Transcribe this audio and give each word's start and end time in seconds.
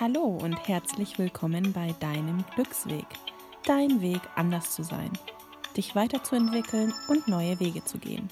Hallo 0.00 0.38
und 0.42 0.66
herzlich 0.66 1.18
willkommen 1.18 1.74
bei 1.74 1.92
deinem 2.00 2.42
Glücksweg. 2.54 3.04
Dein 3.66 4.00
Weg, 4.00 4.22
anders 4.34 4.74
zu 4.74 4.82
sein, 4.82 5.12
dich 5.76 5.94
weiterzuentwickeln 5.94 6.94
und 7.08 7.28
neue 7.28 7.60
Wege 7.60 7.84
zu 7.84 7.98
gehen. 7.98 8.30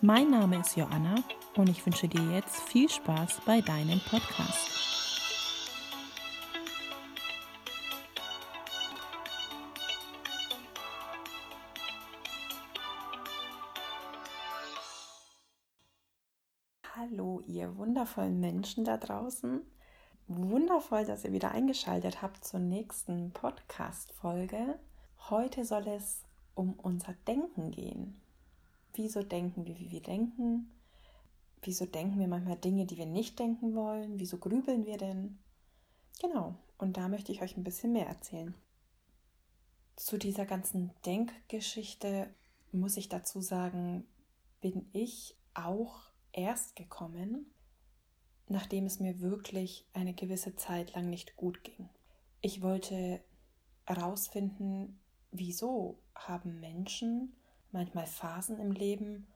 Mein 0.00 0.30
Name 0.30 0.60
ist 0.60 0.74
Joanna 0.74 1.16
und 1.54 1.68
ich 1.68 1.84
wünsche 1.84 2.08
dir 2.08 2.22
jetzt 2.32 2.62
viel 2.62 2.88
Spaß 2.88 3.42
bei 3.44 3.60
deinem 3.60 4.00
Podcast. 4.08 4.70
Hallo, 16.96 17.42
ihr 17.46 17.76
wundervollen 17.76 18.40
Menschen 18.40 18.86
da 18.86 18.96
draußen 18.96 19.60
wundervoll, 20.28 21.04
dass 21.04 21.24
ihr 21.24 21.32
wieder 21.32 21.50
eingeschaltet 21.50 22.22
habt 22.22 22.44
zur 22.44 22.60
nächsten 22.60 23.32
Podcast-Folge. 23.32 24.78
Heute 25.30 25.64
soll 25.64 25.86
es 25.88 26.22
um 26.54 26.74
unser 26.74 27.14
Denken 27.26 27.70
gehen. 27.70 28.20
Wieso 28.94 29.22
denken 29.22 29.64
wir, 29.64 29.78
wie 29.78 29.90
wir 29.90 30.02
denken? 30.02 30.70
Wieso 31.62 31.86
denken 31.86 32.18
wir 32.18 32.28
manchmal 32.28 32.56
Dinge, 32.56 32.86
die 32.86 32.98
wir 32.98 33.06
nicht 33.06 33.38
denken 33.38 33.74
wollen? 33.74 34.18
Wieso 34.18 34.38
grübeln 34.38 34.84
wir 34.84 34.98
denn? 34.98 35.38
Genau, 36.20 36.56
und 36.78 36.96
da 36.96 37.08
möchte 37.08 37.32
ich 37.32 37.42
euch 37.42 37.56
ein 37.56 37.64
bisschen 37.64 37.92
mehr 37.92 38.06
erzählen. 38.06 38.54
Zu 39.96 40.18
dieser 40.18 40.46
ganzen 40.46 40.90
Denkgeschichte 41.06 42.28
muss 42.72 42.96
ich 42.96 43.08
dazu 43.08 43.40
sagen, 43.40 44.06
bin 44.60 44.88
ich 44.92 45.36
auch 45.54 46.00
erst 46.32 46.76
gekommen, 46.76 47.52
nachdem 48.52 48.86
es 48.86 49.00
mir 49.00 49.20
wirklich 49.20 49.86
eine 49.94 50.14
gewisse 50.14 50.54
Zeit 50.54 50.94
lang 50.94 51.08
nicht 51.08 51.36
gut 51.36 51.64
ging. 51.64 51.88
Ich 52.40 52.62
wollte 52.62 53.20
herausfinden, 53.86 55.00
wieso 55.30 55.98
haben 56.14 56.60
Menschen 56.60 57.34
manchmal 57.70 58.06
Phasen 58.06 58.58
im 58.58 58.70
Leben, 58.70 59.26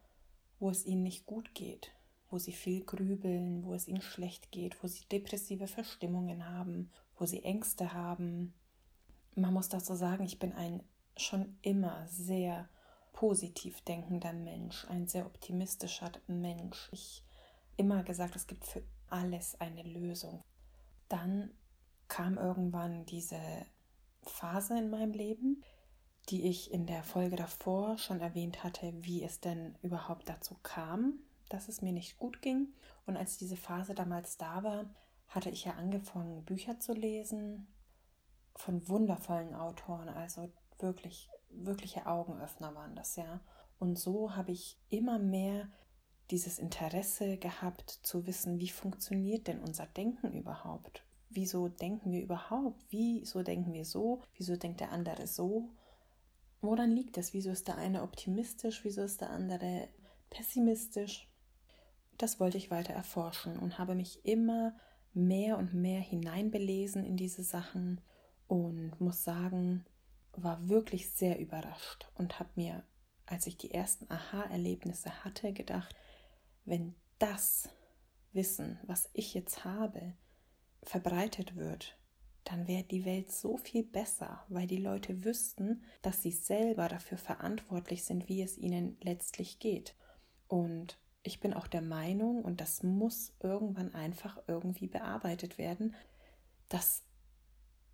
wo 0.58 0.69
es 0.70 0.84
ihnen 0.84 1.03
nicht 1.03 1.25
gut 1.25 1.55
geht, 1.55 1.92
wo 2.31 2.39
sie 2.39 2.53
viel 2.53 2.84
grübeln, 2.84 3.64
wo 3.64 3.73
es 3.75 3.89
ihnen 3.89 4.03
schlecht 4.03 4.53
geht, 4.53 4.83
wo 4.83 4.86
sie 4.86 5.05
depressive 5.11 5.67
Verstimmungen 5.67 6.47
haben, 6.47 6.91
wo 7.17 7.25
sie 7.25 7.42
Ängste 7.42 7.95
haben. 7.95 8.53
Man 9.34 9.55
muss 9.55 9.70
dazu 9.70 9.95
sagen, 9.95 10.25
ich 10.25 10.39
bin 10.39 10.53
ein 10.53 10.83
schon 11.17 11.56
immer 11.62 12.06
sehr 12.06 12.69
positiv 13.14 13.80
denkender 13.80 14.34
Mensch, 14.34 14.84
ein 14.91 15.08
sehr 15.08 15.25
optimistischer 15.25 16.12
Mensch. 16.27 16.91
Ich 16.92 17.25
immer 17.78 18.03
gesagt, 18.03 18.36
es 18.36 18.47
gibt 18.47 18.67
für 18.67 18.83
alles 19.10 19.60
eine 19.60 19.82
Lösung. 19.82 20.42
Dann 21.08 21.50
kam 22.08 22.38
irgendwann 22.38 23.04
diese 23.06 23.40
Phase 24.22 24.78
in 24.78 24.90
meinem 24.90 25.12
Leben, 25.12 25.62
die 26.28 26.48
ich 26.48 26.72
in 26.72 26.86
der 26.86 27.02
Folge 27.02 27.36
davor 27.36 27.98
schon 27.98 28.20
erwähnt 28.20 28.64
hatte, 28.64 28.92
wie 29.04 29.22
es 29.22 29.40
denn 29.40 29.77
überhaupt 29.82 30.28
dazu 30.28 30.56
kam, 30.62 31.20
dass 31.48 31.68
es 31.68 31.82
mir 31.82 31.92
nicht 31.92 32.18
gut 32.18 32.42
ging. 32.42 32.74
Und 33.06 33.16
als 33.16 33.38
diese 33.38 33.56
Phase 33.56 33.94
damals 33.94 34.36
da 34.36 34.64
war, 34.64 34.86
hatte 35.28 35.50
ich 35.50 35.64
ja 35.64 35.74
angefangen, 35.74 36.44
Bücher 36.44 36.80
zu 36.80 36.92
lesen 36.92 37.68
von 38.56 38.88
wundervollen 38.88 39.54
Autoren, 39.54 40.08
also 40.08 40.50
wirklich, 40.78 41.28
wirkliche 41.50 42.06
Augenöffner 42.06 42.74
waren 42.74 42.96
das 42.96 43.16
ja. 43.16 43.40
Und 43.78 43.98
so 43.98 44.34
habe 44.34 44.52
ich 44.52 44.78
immer 44.88 45.18
mehr 45.18 45.68
dieses 46.30 46.58
Interesse 46.58 47.36
gehabt 47.36 47.91
zu 48.02 48.27
wissen, 48.27 48.58
wie 48.58 48.69
funktioniert 48.69 49.46
denn 49.46 49.60
unser 49.60 49.86
Denken 49.86 50.33
überhaupt? 50.33 51.05
Wieso 51.28 51.68
denken 51.68 52.12
wir 52.12 52.22
überhaupt? 52.22 52.83
Wieso 52.91 53.42
denken 53.42 53.72
wir 53.72 53.84
so? 53.84 54.22
Wieso 54.36 54.56
denkt 54.56 54.80
der 54.80 54.92
andere 54.92 55.27
so? 55.27 55.70
Woran 56.60 56.92
liegt 56.92 57.16
das? 57.16 57.33
Wieso 57.33 57.50
ist 57.50 57.68
der 57.68 57.77
eine 57.77 58.02
optimistisch? 58.02 58.84
Wieso 58.84 59.02
ist 59.02 59.20
der 59.20 59.30
andere 59.30 59.89
pessimistisch? 60.30 61.28
Das 62.18 62.40
wollte 62.40 62.58
ich 62.58 62.70
weiter 62.70 62.95
erforschen 62.95 63.58
und 63.58 63.78
habe 63.78 63.95
mich 63.95 64.24
immer 64.24 64.74
mehr 65.12 65.58
und 65.58 65.74
mehr 65.74 66.01
hineinbelesen 66.01 67.05
in 67.05 67.17
diese 67.17 67.42
Sachen 67.42 68.01
und 68.48 69.01
muss 69.01 69.24
sagen, 69.24 69.84
war 70.33 70.68
wirklich 70.68 71.11
sehr 71.11 71.39
überrascht 71.39 72.11
und 72.14 72.39
habe 72.39 72.51
mir, 72.55 72.84
als 73.27 73.46
ich 73.46 73.56
die 73.56 73.72
ersten 73.72 74.11
Aha-Erlebnisse 74.11 75.24
hatte, 75.24 75.52
gedacht, 75.52 75.95
wenn 76.66 76.94
das 77.18 77.68
Wissen, 78.32 78.78
was 78.86 79.08
ich 79.14 79.32
jetzt 79.34 79.64
habe, 79.64 80.12
verbreitet 80.82 81.56
wird, 81.56 81.98
dann 82.44 82.68
wäre 82.68 82.84
die 82.84 83.04
Welt 83.04 83.32
so 83.32 83.56
viel 83.56 83.82
besser, 83.82 84.44
weil 84.48 84.66
die 84.66 84.77
Leute 84.77 85.24
wüssten, 85.24 85.82
dass 86.02 86.22
sie 86.22 86.30
selber 86.30 86.88
dafür 86.88 87.18
verantwortlich 87.18 88.04
sind, 88.04 88.28
wie 88.28 88.42
es 88.42 88.56
ihnen 88.56 88.96
letztlich 89.00 89.58
geht. 89.58 89.96
Und 90.46 90.98
ich 91.24 91.40
bin 91.40 91.54
auch 91.54 91.66
der 91.66 91.82
Meinung, 91.82 92.44
und 92.44 92.60
das 92.60 92.84
muss 92.84 93.34
irgendwann 93.42 93.94
einfach 93.94 94.38
irgendwie 94.46 94.86
bearbeitet 94.86 95.58
werden, 95.58 95.96
dass 96.68 97.02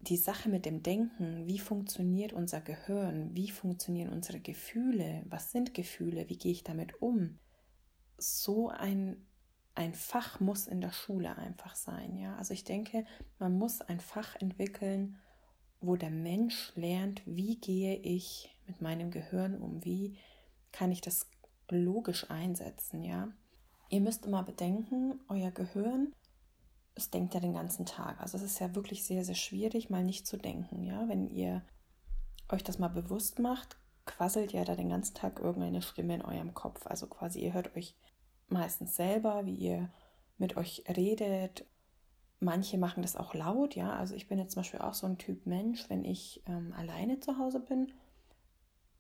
die 0.01 0.17
Sache 0.19 0.51
mit 0.51 0.67
dem 0.67 0.83
Denken, 0.83 1.47
wie 1.47 1.59
funktioniert 1.59 2.33
unser 2.33 2.61
Gehirn, 2.61 3.35
wie 3.35 3.49
funktionieren 3.49 4.13
unsere 4.13 4.41
Gefühle, 4.41 5.23
was 5.27 5.53
sind 5.53 5.73
Gefühle, 5.73 6.29
wie 6.29 6.37
gehe 6.37 6.53
ich 6.53 6.65
damit 6.65 7.01
um, 7.01 7.39
so 8.23 8.69
ein, 8.69 9.27
ein 9.75 9.95
Fach 9.95 10.41
muss 10.41 10.67
in 10.67 10.81
der 10.81 10.93
Schule 10.93 11.37
einfach 11.37 11.75
sein. 11.75 12.17
Ja? 12.17 12.37
Also 12.37 12.55
ich 12.55 12.65
denke, 12.65 13.05
man 13.39 13.57
muss 13.57 13.81
ein 13.81 14.01
Fach 14.01 14.37
entwickeln, 14.37 15.19
wo 15.81 15.97
der 15.97 16.11
Mensch 16.11 16.73
lernt, 16.77 17.23
wie 17.27 17.57
gehe 17.57 17.97
ich 17.97 18.55
mit 18.67 18.81
meinem 18.81 19.11
Gehirn 19.11 19.59
um, 19.59 19.85
wie 19.85 20.17
kann 20.71 20.93
ich 20.93 21.01
das 21.01 21.29
logisch 21.69 22.31
einsetzen, 22.31 23.03
ja. 23.03 23.29
Ihr 23.89 24.01
müsst 24.01 24.25
immer 24.25 24.43
bedenken, 24.43 25.21
euer 25.29 25.51
Gehirn, 25.51 26.15
es 26.95 27.11
denkt 27.11 27.35
ja 27.35 27.41
den 27.41 27.55
ganzen 27.55 27.85
Tag. 27.85 28.21
Also 28.21 28.37
es 28.37 28.43
ist 28.43 28.59
ja 28.59 28.75
wirklich 28.75 29.05
sehr, 29.05 29.25
sehr 29.25 29.35
schwierig, 29.35 29.91
mal 29.91 30.05
nicht 30.05 30.27
zu 30.27 30.37
denken, 30.37 30.83
ja. 30.83 31.09
Wenn 31.09 31.29
ihr 31.29 31.63
euch 32.49 32.63
das 32.63 32.79
mal 32.79 32.89
bewusst 32.89 33.39
macht, 33.39 33.77
quasselt 34.07 34.53
ja 34.53 34.65
da 34.65 34.77
den 34.77 34.89
ganzen 34.89 35.15
Tag 35.15 35.41
irgendeine 35.41 35.83
Stimme 35.83 36.15
in 36.15 36.23
eurem 36.23 36.55
Kopf. 36.55 36.87
Also 36.87 37.07
quasi 37.07 37.41
ihr 37.41 37.53
hört 37.53 37.77
euch 37.77 37.95
meistens 38.53 38.97
selber, 38.97 39.47
wie 39.47 39.55
ihr 39.55 39.91
mit 40.39 40.57
euch 40.57 40.85
redet. 40.89 41.65
Manche 42.41 42.79
machen 42.79 43.03
das 43.03 43.17
auch 43.17 43.35
laut, 43.35 43.77
ja. 43.77 43.95
Also 43.95 44.15
ich 44.15 44.29
bin 44.29 44.39
jetzt 44.39 44.53
zum 44.53 44.61
Beispiel 44.63 44.81
auch 44.81 44.95
so 44.95 45.07
ein 45.07 45.19
Typ 45.19 45.47
Mensch, 45.47 45.89
wenn 45.89 46.05
ich 46.05 46.43
ähm, 46.47 46.75
alleine 46.77 47.21
zu 47.21 47.39
Hause 47.39 47.61
bin. 47.61 47.93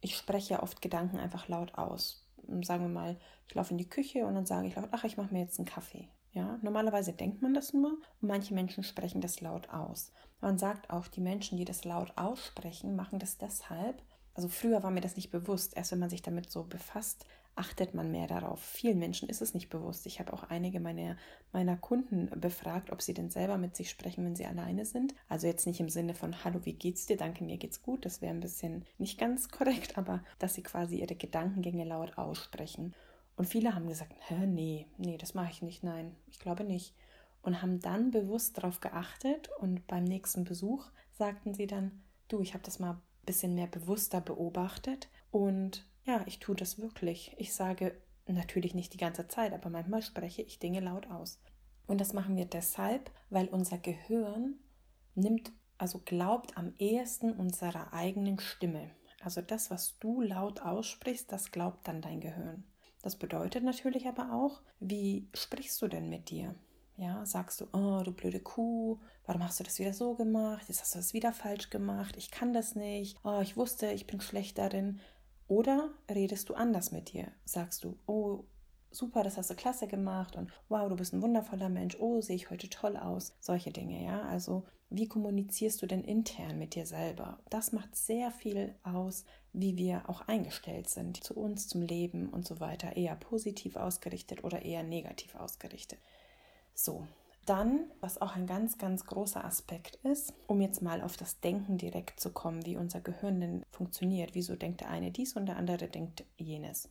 Ich 0.00 0.16
spreche 0.16 0.62
oft 0.62 0.82
Gedanken 0.82 1.18
einfach 1.18 1.48
laut 1.48 1.74
aus. 1.74 2.26
Sagen 2.62 2.84
wir 2.84 2.88
mal, 2.88 3.16
ich 3.48 3.54
laufe 3.54 3.70
in 3.72 3.78
die 3.78 3.88
Küche 3.88 4.26
und 4.26 4.34
dann 4.34 4.46
sage 4.46 4.66
ich 4.66 4.74
laut, 4.74 4.88
ach, 4.90 5.04
ich 5.04 5.16
mache 5.16 5.32
mir 5.32 5.40
jetzt 5.40 5.58
einen 5.58 5.66
Kaffee. 5.66 6.08
Ja, 6.32 6.58
normalerweise 6.62 7.12
denkt 7.12 7.42
man 7.42 7.52
das 7.52 7.72
nur 7.72 7.98
manche 8.20 8.54
Menschen 8.54 8.84
sprechen 8.84 9.20
das 9.20 9.40
laut 9.40 9.68
aus. 9.68 10.12
Man 10.40 10.58
sagt 10.58 10.90
auch, 10.90 11.06
die 11.06 11.20
Menschen, 11.20 11.58
die 11.58 11.64
das 11.64 11.84
laut 11.84 12.12
aussprechen, 12.16 12.96
machen 12.96 13.18
das 13.18 13.36
deshalb. 13.38 14.02
Also 14.34 14.48
früher 14.48 14.82
war 14.82 14.90
mir 14.90 15.02
das 15.02 15.16
nicht 15.16 15.30
bewusst. 15.30 15.76
Erst 15.76 15.92
wenn 15.92 15.98
man 15.98 16.10
sich 16.10 16.22
damit 16.22 16.50
so 16.50 16.64
befasst, 16.64 17.26
achtet 17.54 17.94
man 17.94 18.10
mehr 18.10 18.26
darauf. 18.26 18.62
Vielen 18.62 18.98
Menschen 18.98 19.28
ist 19.28 19.42
es 19.42 19.54
nicht 19.54 19.68
bewusst. 19.68 20.06
Ich 20.06 20.20
habe 20.20 20.32
auch 20.32 20.44
einige 20.44 20.80
meiner, 20.80 21.16
meiner 21.52 21.76
Kunden 21.76 22.28
befragt, 22.40 22.90
ob 22.90 23.02
sie 23.02 23.14
denn 23.14 23.30
selber 23.30 23.58
mit 23.58 23.76
sich 23.76 23.90
sprechen, 23.90 24.24
wenn 24.24 24.36
sie 24.36 24.46
alleine 24.46 24.84
sind. 24.86 25.14
Also 25.28 25.46
jetzt 25.46 25.66
nicht 25.66 25.80
im 25.80 25.88
Sinne 25.88 26.14
von 26.14 26.44
Hallo, 26.44 26.64
wie 26.64 26.72
geht's 26.72 27.06
dir? 27.06 27.16
Danke, 27.16 27.44
mir 27.44 27.58
geht's 27.58 27.82
gut. 27.82 28.04
Das 28.04 28.22
wäre 28.22 28.32
ein 28.32 28.40
bisschen 28.40 28.84
nicht 28.98 29.18
ganz 29.18 29.48
korrekt, 29.50 29.98
aber 29.98 30.24
dass 30.38 30.54
sie 30.54 30.62
quasi 30.62 31.00
ihre 31.00 31.14
Gedankengänge 31.14 31.84
laut 31.84 32.16
aussprechen. 32.16 32.94
Und 33.36 33.46
viele 33.46 33.74
haben 33.74 33.88
gesagt, 33.88 34.14
Hä, 34.28 34.46
nee, 34.46 34.86
nee, 34.96 35.18
das 35.18 35.34
mache 35.34 35.50
ich 35.50 35.62
nicht, 35.62 35.82
nein, 35.82 36.16
ich 36.28 36.38
glaube 36.38 36.64
nicht. 36.64 36.94
Und 37.42 37.60
haben 37.60 37.80
dann 37.80 38.10
bewusst 38.10 38.58
darauf 38.58 38.80
geachtet 38.80 39.50
und 39.58 39.86
beim 39.88 40.04
nächsten 40.04 40.44
Besuch 40.44 40.90
sagten 41.12 41.54
sie 41.54 41.66
dann, 41.66 42.02
du, 42.28 42.40
ich 42.40 42.54
habe 42.54 42.64
das 42.64 42.78
mal 42.78 42.92
ein 42.92 43.02
bisschen 43.26 43.54
mehr 43.54 43.66
bewusster 43.66 44.20
beobachtet 44.20 45.08
und 45.30 45.84
ja, 46.04 46.22
ich 46.26 46.38
tue 46.38 46.56
das 46.56 46.78
wirklich. 46.78 47.34
Ich 47.38 47.54
sage 47.54 47.94
natürlich 48.26 48.74
nicht 48.74 48.94
die 48.94 48.98
ganze 48.98 49.28
Zeit, 49.28 49.52
aber 49.52 49.70
manchmal 49.70 50.02
spreche 50.02 50.42
ich 50.42 50.58
Dinge 50.58 50.80
laut 50.80 51.10
aus. 51.10 51.40
Und 51.86 52.00
das 52.00 52.12
machen 52.12 52.36
wir 52.36 52.46
deshalb, 52.46 53.10
weil 53.30 53.48
unser 53.48 53.78
Gehirn 53.78 54.54
nimmt, 55.14 55.52
also 55.78 56.00
glaubt 56.04 56.56
am 56.56 56.74
ehesten 56.78 57.32
unserer 57.32 57.92
eigenen 57.92 58.38
Stimme. 58.38 58.90
Also 59.22 59.40
das, 59.40 59.70
was 59.70 59.98
du 59.98 60.20
laut 60.20 60.62
aussprichst, 60.62 61.30
das 61.30 61.50
glaubt 61.50 61.86
dann 61.86 62.00
dein 62.02 62.20
Gehirn. 62.20 62.64
Das 63.02 63.16
bedeutet 63.16 63.64
natürlich 63.64 64.06
aber 64.06 64.32
auch, 64.32 64.62
wie 64.78 65.28
sprichst 65.34 65.80
du 65.82 65.88
denn 65.88 66.08
mit 66.08 66.30
dir? 66.30 66.54
Ja, 66.96 67.24
sagst 67.24 67.60
du, 67.60 67.66
oh, 67.72 68.02
du 68.04 68.12
blöde 68.12 68.38
Kuh, 68.38 69.00
warum 69.26 69.42
hast 69.42 69.58
du 69.58 69.64
das 69.64 69.78
wieder 69.78 69.92
so 69.92 70.14
gemacht? 70.14 70.64
Jetzt 70.68 70.82
hast 70.82 70.94
du 70.94 70.98
das 70.98 71.14
wieder 71.14 71.32
falsch 71.32 71.70
gemacht, 71.70 72.16
ich 72.16 72.30
kann 72.30 72.52
das 72.52 72.74
nicht, 72.74 73.18
oh, 73.24 73.40
ich 73.40 73.56
wusste, 73.56 73.90
ich 73.92 74.06
bin 74.06 74.20
schlecht 74.20 74.58
darin. 74.58 75.00
Oder 75.48 75.90
redest 76.10 76.48
du 76.48 76.54
anders 76.54 76.92
mit 76.92 77.12
dir? 77.12 77.28
Sagst 77.44 77.84
du, 77.84 77.98
oh, 78.06 78.44
super, 78.90 79.22
das 79.22 79.36
hast 79.36 79.50
du 79.50 79.54
klasse 79.54 79.86
gemacht 79.86 80.36
und 80.36 80.50
wow, 80.68 80.88
du 80.88 80.96
bist 80.96 81.12
ein 81.12 81.22
wundervoller 81.22 81.68
Mensch, 81.68 81.96
oh, 81.98 82.20
sehe 82.20 82.36
ich 82.36 82.50
heute 82.50 82.68
toll 82.68 82.96
aus. 82.96 83.34
Solche 83.40 83.70
Dinge, 83.70 84.04
ja. 84.04 84.22
Also, 84.22 84.64
wie 84.90 85.08
kommunizierst 85.08 85.80
du 85.80 85.86
denn 85.86 86.04
intern 86.04 86.58
mit 86.58 86.74
dir 86.74 86.84
selber? 86.84 87.38
Das 87.48 87.72
macht 87.72 87.96
sehr 87.96 88.30
viel 88.30 88.74
aus, 88.82 89.24
wie 89.52 89.76
wir 89.76 90.08
auch 90.08 90.22
eingestellt 90.28 90.88
sind 90.88 91.22
zu 91.24 91.34
uns, 91.34 91.68
zum 91.68 91.82
Leben 91.82 92.28
und 92.28 92.46
so 92.46 92.60
weiter. 92.60 92.96
Eher 92.96 93.16
positiv 93.16 93.76
ausgerichtet 93.76 94.44
oder 94.44 94.62
eher 94.62 94.82
negativ 94.82 95.34
ausgerichtet. 95.34 95.98
So, 96.74 97.06
dann, 97.46 97.90
was 98.00 98.20
auch 98.20 98.36
ein 98.36 98.46
ganz, 98.46 98.78
ganz 98.78 99.04
großer 99.04 99.44
Aspekt 99.44 99.96
ist, 100.04 100.32
um 100.46 100.60
jetzt 100.60 100.82
mal 100.82 101.02
auf 101.02 101.16
das 101.16 101.40
Denken 101.40 101.76
direkt 101.76 102.20
zu 102.20 102.30
kommen, 102.30 102.64
wie 102.64 102.76
unser 102.76 103.00
Gehirn 103.00 103.40
denn 103.40 103.64
funktioniert. 103.70 104.34
Wieso 104.34 104.54
denkt 104.54 104.80
der 104.80 104.90
eine 104.90 105.10
dies 105.10 105.34
und 105.34 105.46
der 105.46 105.56
andere 105.56 105.88
denkt 105.88 106.24
jenes. 106.36 106.88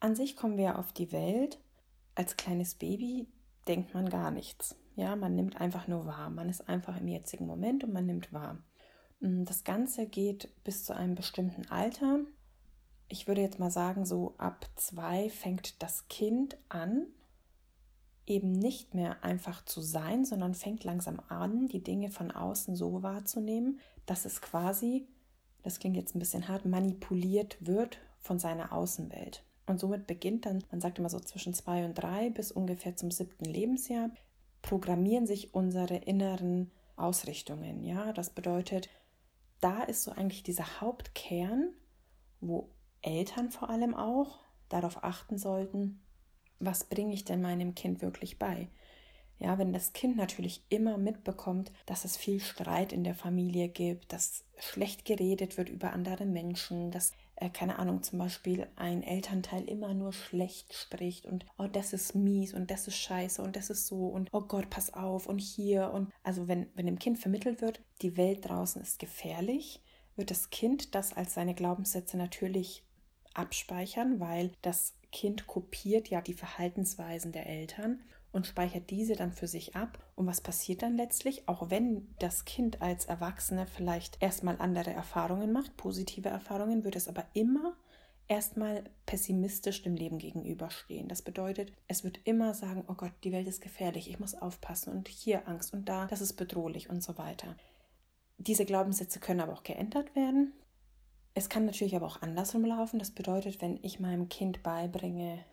An 0.00 0.14
sich 0.14 0.36
kommen 0.36 0.58
wir 0.58 0.78
auf 0.78 0.92
die 0.92 1.12
Welt. 1.12 1.58
Als 2.14 2.36
kleines 2.36 2.74
Baby 2.74 3.26
denkt 3.66 3.94
man 3.94 4.08
gar 4.08 4.30
nichts. 4.30 4.76
Ja, 4.96 5.16
man 5.16 5.34
nimmt 5.34 5.60
einfach 5.60 5.88
nur 5.88 6.04
wahr. 6.06 6.28
Man 6.28 6.48
ist 6.48 6.68
einfach 6.68 7.00
im 7.00 7.08
jetzigen 7.08 7.46
Moment 7.46 7.84
und 7.84 7.92
man 7.92 8.06
nimmt 8.06 8.32
wahr. 8.32 8.58
Mm, 9.20 9.44
das 9.44 9.64
Ganze 9.64 10.06
geht 10.06 10.52
bis 10.64 10.84
zu 10.84 10.94
einem 10.94 11.14
bestimmten 11.14 11.70
Alter. 11.70 12.20
Ich 13.08 13.26
würde 13.26 13.40
jetzt 13.40 13.58
mal 13.58 13.70
sagen, 13.70 14.04
so 14.04 14.34
ab 14.38 14.66
zwei 14.76 15.30
fängt 15.30 15.82
das 15.82 16.08
Kind 16.08 16.58
an, 16.68 17.06
eben 18.26 18.52
nicht 18.52 18.94
mehr 18.94 19.24
einfach 19.24 19.64
zu 19.64 19.80
sein, 19.80 20.24
sondern 20.24 20.54
fängt 20.54 20.84
langsam 20.84 21.20
an, 21.28 21.66
die 21.68 21.82
Dinge 21.82 22.10
von 22.10 22.30
außen 22.30 22.76
so 22.76 23.02
wahrzunehmen, 23.02 23.80
dass 24.06 24.24
es 24.24 24.40
quasi, 24.40 25.06
das 25.62 25.78
klingt 25.78 25.96
jetzt 25.96 26.14
ein 26.14 26.20
bisschen 26.20 26.48
hart, 26.48 26.64
manipuliert 26.64 27.56
wird 27.60 27.98
von 28.20 28.38
seiner 28.38 28.72
Außenwelt. 28.72 29.44
Und 29.66 29.80
somit 29.80 30.06
beginnt 30.06 30.46
dann, 30.46 30.64
man 30.70 30.80
sagt 30.80 30.98
immer 30.98 31.08
so 31.08 31.20
zwischen 31.20 31.54
zwei 31.54 31.84
und 31.84 31.94
drei 31.94 32.30
bis 32.30 32.52
ungefähr 32.52 32.96
zum 32.96 33.10
siebten 33.10 33.44
Lebensjahr, 33.44 34.10
programmieren 34.60 35.26
sich 35.26 35.54
unsere 35.54 35.96
inneren 35.96 36.70
Ausrichtungen. 36.96 37.82
Ja, 37.82 38.12
das 38.12 38.30
bedeutet, 38.30 38.88
da 39.60 39.82
ist 39.82 40.04
so 40.04 40.12
eigentlich 40.12 40.42
dieser 40.42 40.80
Hauptkern, 40.80 41.72
wo 42.40 42.70
Eltern 43.02 43.50
vor 43.50 43.70
allem 43.70 43.94
auch 43.94 44.40
darauf 44.68 45.02
achten 45.02 45.38
sollten, 45.38 46.00
was 46.64 46.84
bringe 46.84 47.14
ich 47.14 47.24
denn 47.24 47.42
meinem 47.42 47.74
Kind 47.74 48.02
wirklich 48.02 48.38
bei? 48.38 48.68
Ja, 49.38 49.58
wenn 49.58 49.72
das 49.72 49.92
Kind 49.92 50.16
natürlich 50.16 50.62
immer 50.68 50.98
mitbekommt, 50.98 51.72
dass 51.84 52.04
es 52.04 52.16
viel 52.16 52.38
Streit 52.38 52.92
in 52.92 53.02
der 53.02 53.16
Familie 53.16 53.68
gibt, 53.68 54.12
dass 54.12 54.44
schlecht 54.60 55.04
geredet 55.04 55.58
wird 55.58 55.68
über 55.68 55.92
andere 55.92 56.26
Menschen, 56.26 56.92
dass, 56.92 57.10
äh, 57.34 57.50
keine 57.50 57.80
Ahnung, 57.80 58.04
zum 58.04 58.20
Beispiel 58.20 58.68
ein 58.76 59.02
Elternteil 59.02 59.64
immer 59.64 59.94
nur 59.94 60.12
schlecht 60.12 60.72
spricht 60.74 61.26
und, 61.26 61.44
oh, 61.58 61.66
das 61.66 61.92
ist 61.92 62.14
mies 62.14 62.54
und 62.54 62.70
das 62.70 62.86
ist 62.86 62.98
scheiße 62.98 63.42
und 63.42 63.56
das 63.56 63.68
ist 63.68 63.88
so 63.88 64.06
und, 64.06 64.28
oh 64.32 64.42
Gott, 64.42 64.70
pass 64.70 64.94
auf 64.94 65.26
und 65.26 65.40
hier 65.40 65.90
und, 65.90 66.12
also 66.22 66.46
wenn, 66.46 66.68
wenn 66.76 66.86
dem 66.86 67.00
Kind 67.00 67.18
vermittelt 67.18 67.60
wird, 67.60 67.80
die 68.00 68.16
Welt 68.16 68.48
draußen 68.48 68.80
ist 68.80 69.00
gefährlich, 69.00 69.82
wird 70.14 70.30
das 70.30 70.50
Kind 70.50 70.94
das 70.94 71.14
als 71.14 71.34
seine 71.34 71.54
Glaubenssätze 71.54 72.16
natürlich 72.16 72.84
abspeichern, 73.34 74.20
weil 74.20 74.52
das 74.62 74.94
Kind 75.12 75.46
kopiert 75.46 76.08
ja 76.08 76.20
die 76.20 76.34
Verhaltensweisen 76.34 77.32
der 77.32 77.46
Eltern 77.46 78.00
und 78.32 78.46
speichert 78.46 78.90
diese 78.90 79.14
dann 79.14 79.32
für 79.32 79.46
sich 79.46 79.76
ab. 79.76 79.98
Und 80.16 80.26
was 80.26 80.40
passiert 80.40 80.82
dann 80.82 80.96
letztlich? 80.96 81.48
Auch 81.48 81.70
wenn 81.70 82.08
das 82.18 82.44
Kind 82.44 82.82
als 82.82 83.04
Erwachsene 83.04 83.66
vielleicht 83.66 84.20
erstmal 84.22 84.56
andere 84.58 84.90
Erfahrungen 84.90 85.52
macht, 85.52 85.76
positive 85.76 86.30
Erfahrungen, 86.30 86.82
wird 86.82 86.96
es 86.96 87.08
aber 87.08 87.26
immer 87.34 87.76
erstmal 88.28 88.84
pessimistisch 89.04 89.82
dem 89.82 89.94
Leben 89.94 90.18
gegenüberstehen. 90.18 91.08
Das 91.08 91.20
bedeutet, 91.20 91.72
es 91.88 92.04
wird 92.04 92.20
immer 92.24 92.54
sagen, 92.54 92.84
oh 92.88 92.94
Gott, 92.94 93.12
die 93.24 93.32
Welt 93.32 93.46
ist 93.46 93.60
gefährlich, 93.60 94.08
ich 94.08 94.18
muss 94.18 94.34
aufpassen 94.34 94.92
und 94.92 95.08
hier 95.08 95.46
Angst 95.48 95.74
und 95.74 95.88
da, 95.88 96.06
das 96.06 96.22
ist 96.22 96.34
bedrohlich 96.34 96.88
und 96.88 97.02
so 97.02 97.18
weiter. 97.18 97.56
Diese 98.38 98.64
Glaubenssätze 98.64 99.20
können 99.20 99.40
aber 99.40 99.52
auch 99.52 99.62
geändert 99.62 100.16
werden. 100.16 100.54
Es 101.34 101.48
kann 101.48 101.64
natürlich 101.64 101.96
aber 101.96 102.06
auch 102.06 102.22
andersrum 102.22 102.64
laufen. 102.64 102.98
Das 102.98 103.10
bedeutet, 103.10 103.62
wenn 103.62 103.78
ich 103.82 104.00
meinem 104.00 104.28
Kind 104.28 104.62
beibringe, 104.62 105.44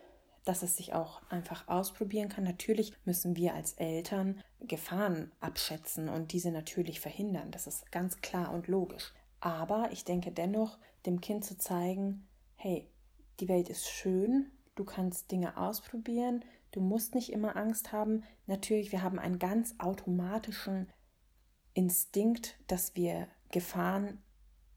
dass 0.46 0.64
es 0.64 0.78
sich 0.78 0.94
auch 0.94 1.22
einfach 1.30 1.68
ausprobieren 1.68 2.30
kann. 2.30 2.44
Natürlich 2.44 2.94
müssen 3.06 3.36
wir 3.36 3.54
als 3.54 3.74
Eltern 3.74 4.42
Gefahren 4.62 5.32
abschätzen 5.40 6.10
und 6.10 6.34
diese 6.34 6.52
natürlich 6.52 7.00
verhindern. 7.00 7.52
Das 7.52 7.68
ist 7.68 7.92
ganz 7.92 8.22
klar 8.22 8.54
und 8.54 8.68
logisch. 8.68 9.14
Aber 9.40 9.90
ich 9.92 10.04
denke 10.04 10.32
dennoch, 10.32 10.78
dem 11.06 11.22
Kind 11.22 11.46
zu 11.46 11.58
zeigen, 11.58 12.28
hey, 12.56 12.90
die 13.40 13.48
Welt 13.48 13.70
ist 13.70 13.88
schön, 13.88 14.52
du 14.76 14.84
kannst 14.84 15.32
Dinge 15.32 15.56
ausprobieren, 15.58 16.44
du 16.72 16.82
musst 16.82 17.16
nicht 17.16 17.32
immer 17.32 17.56
Angst 17.56 17.94
haben. 17.94 18.24
Natürlich, 18.48 18.92
wir 18.92 19.02
haben 19.02 19.20
einen 19.20 19.40
ganz 19.40 19.76
automatischen 19.78 20.92
Instinkt, 21.74 22.58
dass 22.68 22.96
wir 22.96 23.28
Gefahren 23.52 24.22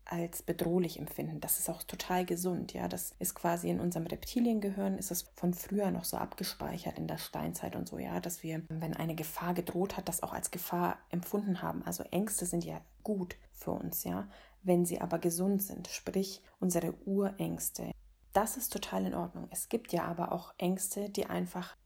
als 0.04 0.42
bedrohlich 0.42 0.98
empfinden. 0.98 1.40
Das 1.40 1.58
ist 1.58 1.70
auch 1.70 1.82
total 1.82 2.26
gesund, 2.26 2.72
ja. 2.72 2.88
Das 2.88 3.14
ist 3.18 3.34
quasi 3.34 3.70
in 3.70 3.80
unserem 3.80 4.06
Reptiliengehirn, 4.06 4.98
ist 4.98 5.10
es 5.10 5.22
von 5.36 5.54
früher 5.54 5.90
noch 5.90 6.04
so 6.04 6.16
abgespeichert 6.16 6.98
in 6.98 7.06
der 7.06 7.18
Steinzeit 7.18 7.76
und 7.76 7.88
so, 7.88 7.98
ja, 7.98 8.20
dass 8.20 8.42
wir, 8.42 8.62
wenn 8.68 8.94
eine 8.94 9.14
Gefahr 9.14 9.54
gedroht 9.54 9.96
hat, 9.96 10.08
das 10.08 10.22
auch 10.22 10.32
als 10.32 10.50
Gefahr 10.50 10.98
empfunden 11.10 11.62
haben. 11.62 11.82
Also 11.84 12.02
Ängste 12.04 12.46
sind 12.46 12.64
ja 12.64 12.80
gut 13.02 13.36
für 13.52 13.72
uns, 13.72 14.04
ja, 14.04 14.28
wenn 14.62 14.84
sie 14.84 15.00
aber 15.00 15.18
gesund 15.18 15.62
sind, 15.62 15.88
sprich 15.88 16.42
unsere 16.60 16.94
Urängste. 17.06 17.90
Das 18.32 18.56
ist 18.56 18.72
total 18.72 19.06
in 19.06 19.14
Ordnung. 19.14 19.48
Es 19.50 19.68
gibt 19.68 19.92
ja 19.92 20.04
aber 20.04 20.32
auch 20.32 20.54
Ängste, 20.58 21.10
die 21.10 21.26
einfach 21.26 21.76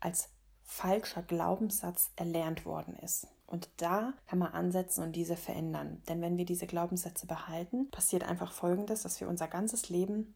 als 0.00 0.30
falscher 0.62 1.22
Glaubenssatz 1.22 2.10
erlernt 2.16 2.64
worden 2.64 2.96
ist. 2.96 3.28
Und 3.52 3.68
da 3.76 4.14
kann 4.26 4.38
man 4.38 4.52
ansetzen 4.52 5.04
und 5.04 5.14
diese 5.14 5.36
verändern. 5.36 6.02
Denn 6.08 6.22
wenn 6.22 6.38
wir 6.38 6.46
diese 6.46 6.66
Glaubenssätze 6.66 7.26
behalten, 7.26 7.90
passiert 7.90 8.24
einfach 8.24 8.50
Folgendes, 8.50 9.02
dass 9.02 9.20
wir 9.20 9.28
unser 9.28 9.46
ganzes 9.46 9.90
Leben 9.90 10.34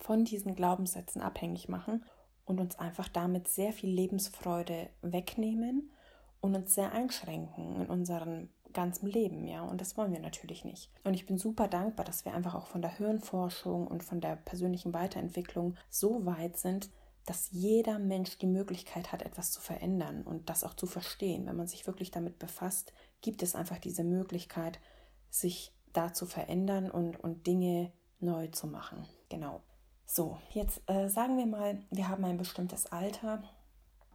von 0.00 0.24
diesen 0.24 0.56
Glaubenssätzen 0.56 1.22
abhängig 1.22 1.68
machen 1.68 2.04
und 2.44 2.58
uns 2.58 2.76
einfach 2.76 3.06
damit 3.06 3.46
sehr 3.46 3.72
viel 3.72 3.90
Lebensfreude 3.90 4.90
wegnehmen 5.02 5.92
und 6.40 6.56
uns 6.56 6.74
sehr 6.74 6.90
einschränken 6.90 7.76
in 7.76 7.86
unserem 7.86 8.48
ganzen 8.72 9.06
Leben, 9.06 9.46
ja, 9.46 9.62
und 9.62 9.80
das 9.80 9.96
wollen 9.96 10.12
wir 10.12 10.20
natürlich 10.20 10.64
nicht. 10.64 10.90
Und 11.04 11.14
ich 11.14 11.26
bin 11.26 11.38
super 11.38 11.68
dankbar, 11.68 12.04
dass 12.04 12.24
wir 12.24 12.34
einfach 12.34 12.56
auch 12.56 12.66
von 12.66 12.82
der 12.82 12.96
Hirnforschung 12.96 13.86
und 13.86 14.02
von 14.02 14.20
der 14.20 14.34
persönlichen 14.34 14.92
Weiterentwicklung 14.92 15.76
so 15.88 16.26
weit 16.26 16.56
sind, 16.56 16.90
dass 17.28 17.50
jeder 17.50 17.98
Mensch 17.98 18.38
die 18.38 18.46
Möglichkeit 18.46 19.12
hat, 19.12 19.22
etwas 19.22 19.50
zu 19.52 19.60
verändern 19.60 20.22
und 20.22 20.48
das 20.48 20.64
auch 20.64 20.72
zu 20.72 20.86
verstehen. 20.86 21.46
Wenn 21.46 21.56
man 21.56 21.66
sich 21.66 21.86
wirklich 21.86 22.10
damit 22.10 22.38
befasst, 22.38 22.94
gibt 23.20 23.42
es 23.42 23.54
einfach 23.54 23.78
diese 23.78 24.02
Möglichkeit, 24.02 24.80
sich 25.28 25.74
da 25.92 26.14
zu 26.14 26.24
verändern 26.24 26.90
und, 26.90 27.20
und 27.20 27.46
Dinge 27.46 27.92
neu 28.18 28.46
zu 28.48 28.66
machen. 28.66 29.04
Genau. 29.28 29.60
So, 30.06 30.38
jetzt 30.52 30.80
äh, 30.86 31.08
sagen 31.08 31.36
wir 31.36 31.44
mal, 31.44 31.82
wir 31.90 32.08
haben 32.08 32.24
ein 32.24 32.38
bestimmtes 32.38 32.86
Alter 32.86 33.42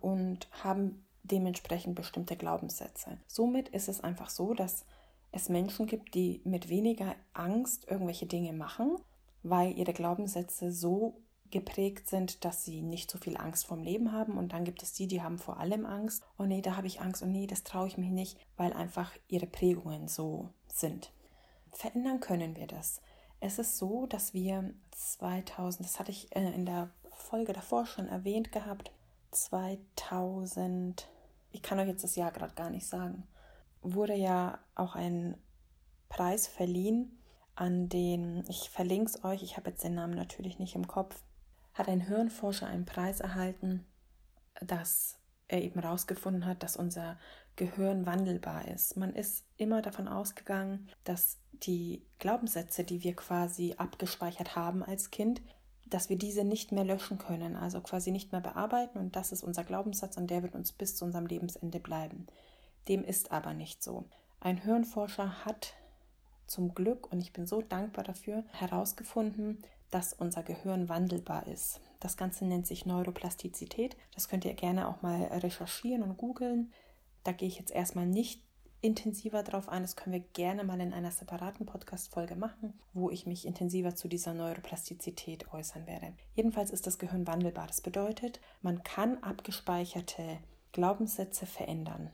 und 0.01 0.48
haben 0.63 1.05
dementsprechend 1.22 1.93
bestimmte 1.93 2.36
Glaubenssätze. 2.36 3.20
Somit 3.27 3.70
ist 3.70 3.89
es 3.89 4.01
einfach 4.01 4.32
so, 4.32 4.55
dass 4.55 4.86
es 5.32 5.50
Menschen 5.50 5.86
gibt, 5.86 6.15
die 6.15 6.41
mit 6.46 6.67
weniger 6.67 7.15
Angst 7.34 7.88
irgendwelche 7.88 8.25
Dinge 8.25 8.53
machen, 8.53 8.98
weil 9.43 9.77
ihre 9.77 9.93
Glaubenssätze 9.93 10.72
so 10.72 11.22
geprägt 11.53 12.10
sind, 12.10 12.43
dass 12.43 12.65
sie 12.65 12.81
nicht 12.81 13.10
so 13.10 13.17
viel 13.17 13.38
Angst 13.38 13.67
vorm 13.67 13.83
Leben 13.83 14.12
haben. 14.12 14.38
Und 14.38 14.51
dann 14.51 14.65
gibt 14.65 14.83
es 14.83 14.91
die, 14.91 15.07
die 15.07 15.22
haben 15.22 15.39
vor 15.39 15.60
allem 15.60 15.86
Angst. 15.86 16.24
Oh 16.38 16.43
nee, 16.43 16.62
da 16.62 16.75
habe 16.75 16.88
ich 16.88 17.00
Angst. 17.00 17.24
Oh 17.24 17.27
nee, 17.27 17.48
das 17.48 17.63
traue 17.63 17.88
ich 17.88 17.98
mich 17.98 18.10
nicht, 18.10 18.38
weil 18.57 18.74
einfach 18.74 19.13
ihre 19.29 19.48
Prägungen 19.48 20.10
so 20.10 20.50
sind. 20.67 21.13
Verändern 21.72 22.19
können 22.19 22.57
wir 22.57 22.67
das. 22.67 23.01
Es 23.39 23.60
ist 23.60 23.77
so, 23.77 24.05
dass 24.07 24.33
wir 24.33 24.74
2000, 24.91 25.88
das 25.88 26.00
hatte 26.00 26.12
ich 26.12 26.36
äh, 26.36 26.53
in 26.53 26.65
der 26.65 26.89
Folge 27.10 27.53
davor 27.53 27.86
schon 27.86 28.07
erwähnt 28.07 28.51
gehabt, 28.51 28.91
2000, 29.31 31.07
ich 31.51 31.62
kann 31.62 31.79
euch 31.79 31.88
jetzt 31.88 32.03
das 32.03 32.15
Jahr 32.15 32.31
gerade 32.31 32.53
gar 32.53 32.69
nicht 32.69 32.86
sagen, 32.86 33.27
wurde 33.81 34.15
ja 34.15 34.60
auch 34.75 34.95
ein 34.95 35.38
Preis 36.10 36.48
verliehen 36.48 37.19
an 37.55 37.89
den, 37.89 38.45
ich 38.48 38.69
verlinke 38.69 39.12
es 39.12 39.24
euch, 39.24 39.43
ich 39.43 39.57
habe 39.57 39.69
jetzt 39.69 39.83
den 39.83 39.95
Namen 39.95 40.15
natürlich 40.15 40.60
nicht 40.60 40.75
im 40.75 40.88
Kopf, 40.88 41.22
hat 41.74 41.88
ein 41.88 42.01
Hirnforscher 42.01 42.68
einen 42.68 42.86
Preis 42.86 43.20
erhalten, 43.20 43.86
dass 44.62 45.18
er 45.48 45.62
eben 45.62 45.82
herausgefunden 45.82 46.46
hat, 46.46 46.63
dass 46.63 46.77
unser 46.77 47.18
Gehirn 47.56 48.06
wandelbar 48.06 48.68
ist. 48.68 48.98
Man 48.98 49.13
ist 49.13 49.46
immer 49.58 49.82
davon 49.82 50.08
ausgegangen, 50.08 50.89
dass 51.03 51.38
die 51.51 52.03
Glaubenssätze, 52.20 52.84
die 52.84 53.03
wir 53.03 53.15
quasi 53.15 53.75
abgespeichert 53.77 54.56
haben 54.56 54.84
als 54.84 55.12
Kind, 55.12 55.42
dass 55.86 56.10
wir 56.10 56.18
diese 56.18 56.44
nicht 56.44 56.72
mehr 56.72 56.84
löschen 56.84 57.20
können, 57.20 57.56
also 57.56 57.82
quasi 57.82 58.12
nicht 58.12 58.32
mehr 58.32 58.42
bearbeiten 58.42 58.98
und 58.98 59.15
das 59.15 59.32
ist 59.32 59.44
unser 59.44 59.63
Glaubenssatz 59.63 60.18
und 60.18 60.27
der 60.27 60.42
wird 60.42 60.56
uns 60.56 60.72
bis 60.72 60.96
zu 60.96 61.06
unserem 61.06 61.27
Lebensende 61.27 61.80
bleiben. 61.80 62.25
Dem 62.88 63.03
ist 63.03 63.32
aber 63.32 63.53
nicht 63.53 63.84
so. 63.84 64.06
Ein 64.39 64.58
Hirnforscher 64.58 65.46
hat 65.46 65.75
zum 66.48 66.74
Glück, 66.74 67.12
und 67.12 67.22
ich 67.22 67.32
bin 67.32 67.48
so 67.48 67.62
dankbar 67.62 68.03
dafür, 68.03 68.44
herausgefunden, 68.51 69.60
dass 69.93 70.13
unser 70.13 70.43
Gehirn 70.43 70.89
wandelbar 70.89 71.47
ist. 71.47 71.79
Das 72.00 72.17
Ganze 72.17 72.45
nennt 72.45 72.65
sich 72.65 72.85
Neuroplastizität. 72.85 73.95
Das 74.13 74.27
könnt 74.27 74.43
ihr 74.43 74.53
gerne 74.55 74.88
auch 74.88 75.01
mal 75.01 75.23
recherchieren 75.25 76.03
und 76.03 76.17
googeln. 76.17 76.73
Da 77.23 77.31
gehe 77.31 77.47
ich 77.47 77.59
jetzt 77.59 77.71
erstmal 77.71 78.07
nicht 78.07 78.41
intensiver 78.81 79.43
drauf 79.43 79.69
ein. 79.69 79.83
Das 79.83 79.95
können 79.95 80.13
wir 80.13 80.19
gerne 80.33 80.63
mal 80.63 80.81
in 80.81 80.93
einer 80.93 81.12
separaten 81.12 81.65
Podcast-Folge 81.65 82.35
machen, 82.35 82.73
wo 82.93 83.09
ich 83.09 83.25
mich 83.25 83.45
intensiver 83.45 83.95
zu 83.95 84.07
dieser 84.07 84.33
Neuroplastizität 84.33 85.53
äußern 85.53 85.88
werde. 85.88 86.13
Jedenfalls 86.33 86.71
ist 86.71 86.88
das 86.88 87.00
Gehirn 87.00 87.25
wandelbar. 87.25 87.67
Das 87.67 87.81
bedeutet, 87.81 88.41
man 88.62 88.83
kann 88.83 89.23
abgespeicherte 89.23 90.39
Glaubenssätze 90.73 91.45
verändern. 91.45 92.09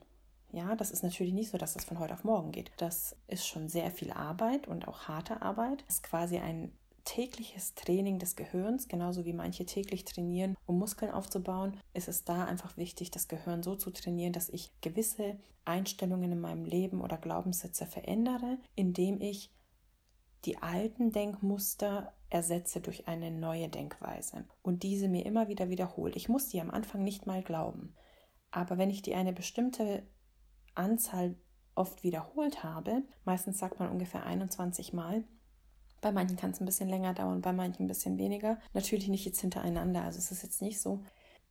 Ja, 0.51 0.75
das 0.75 0.91
ist 0.91 1.03
natürlich 1.03 1.33
nicht 1.33 1.50
so, 1.50 1.57
dass 1.57 1.74
das 1.74 1.86
von 1.86 2.00
heute 2.00 2.13
auf 2.13 2.24
morgen 2.24 2.51
geht. 2.51 2.71
Das 2.77 3.15
ist 3.27 3.48
schon 3.48 3.69
sehr 3.69 3.89
viel 3.91 4.12
Arbeit 4.12 4.67
und 4.67 4.88
auch 4.88 5.07
harte 5.07 5.41
Arbeit. 5.41 5.83
Das 5.88 5.95
ist 5.95 6.03
quasi 6.03 6.38
ein 6.39 6.71
tägliches 7.03 7.75
Training 7.75 8.20
des 8.20 8.36
Gehirns, 8.36 8.88
genauso 8.88 9.25
wie 9.25 9.34
manche 9.34 9.65
täglich 9.65 10.06
trainieren, 10.06 10.56
um 10.65 10.79
Muskeln 10.79 11.12
aufzubauen, 11.12 11.77
ist 11.94 12.08
es 12.08 12.24
da 12.24 12.46
einfach 12.46 12.77
wichtig, 12.77 13.12
das 13.12 13.27
Gehirn 13.27 13.63
so 13.63 13.75
zu 13.75 13.91
trainieren, 13.91 14.34
dass 14.34 14.50
ich 14.50 14.72
gewisse 14.82 15.38
Einstellungen 15.65 16.32
in 16.32 16.39
meinem 16.39 16.65
Leben 16.65 17.01
oder 17.01 17.18
Glaubenssätze 17.18 17.86
verändere, 17.86 18.58
indem 18.75 19.22
ich 19.22 19.51
die 20.46 20.58
alten 20.62 21.12
Denkmuster 21.12 22.13
ersetze 22.29 22.79
durch 22.79 23.08
eine 23.08 23.32
neue 23.32 23.70
Denkweise 23.70 24.46
und 24.62 24.84
diese 24.84 25.08
mir 25.08 25.25
immer 25.25 25.48
wieder 25.48 25.70
wiederhole. 25.70 26.13
Ich 26.15 26.29
muss 26.29 26.48
die 26.48 26.62
am 26.62 26.72
Anfang 26.72 27.03
nicht 27.03 27.25
mal 27.25 27.44
glauben, 27.44 27.96
aber 28.51 28.77
wenn 28.77 28.89
ich 28.89 29.01
die 29.01 29.15
eine 29.15 29.34
bestimmte 29.34 30.03
Anzahl 30.75 31.36
oft 31.75 32.03
wiederholt 32.03 32.63
habe, 32.63 33.03
meistens 33.25 33.58
sagt 33.58 33.79
man 33.79 33.89
ungefähr 33.89 34.25
21 34.25 34.94
Mal, 34.94 35.24
bei 36.01 36.12
manchen 36.12 36.38
kann 36.38 36.51
es 36.51 36.60
ein 36.60 36.65
bisschen 36.65 36.89
länger 36.89 37.13
dauern, 37.13 37.41
bei 37.41 37.53
manchen 37.53 37.86
ein 37.86 37.88
bisschen 37.88 38.18
weniger. 38.18 38.60
Natürlich 38.74 39.08
nicht 39.08 39.25
jetzt 39.25 39.41
hintereinander. 39.41 40.03
Also 40.03 40.20
es 40.20 40.32
ist 40.32 40.44
jetzt 40.44 40.62
nicht 40.62 40.79
so, 40.79 41.03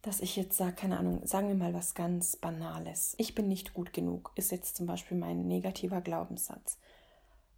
dass 0.02 0.20
ich 0.20 0.36
jetzt 0.36 0.56
sage, 0.56 0.74
keine 0.74 0.98
Ahnung, 0.98 1.26
sagen 1.26 1.48
wir 1.48 1.54
mal 1.54 1.74
was 1.74 1.94
ganz 1.94 2.36
Banales. 2.36 3.14
Ich 3.18 3.34
bin 3.34 3.48
nicht 3.48 3.74
gut 3.74 3.92
genug, 3.92 4.32
ist 4.36 4.52
jetzt 4.52 4.76
zum 4.76 4.86
Beispiel 4.86 5.16
mein 5.16 5.46
negativer 5.46 6.00
Glaubenssatz. 6.00 6.78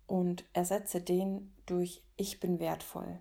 Und 0.06 0.44
ersetze 0.52 1.00
den 1.00 1.52
durch 1.66 2.02
Ich 2.16 2.40
bin 2.40 2.58
wertvoll. 2.58 3.20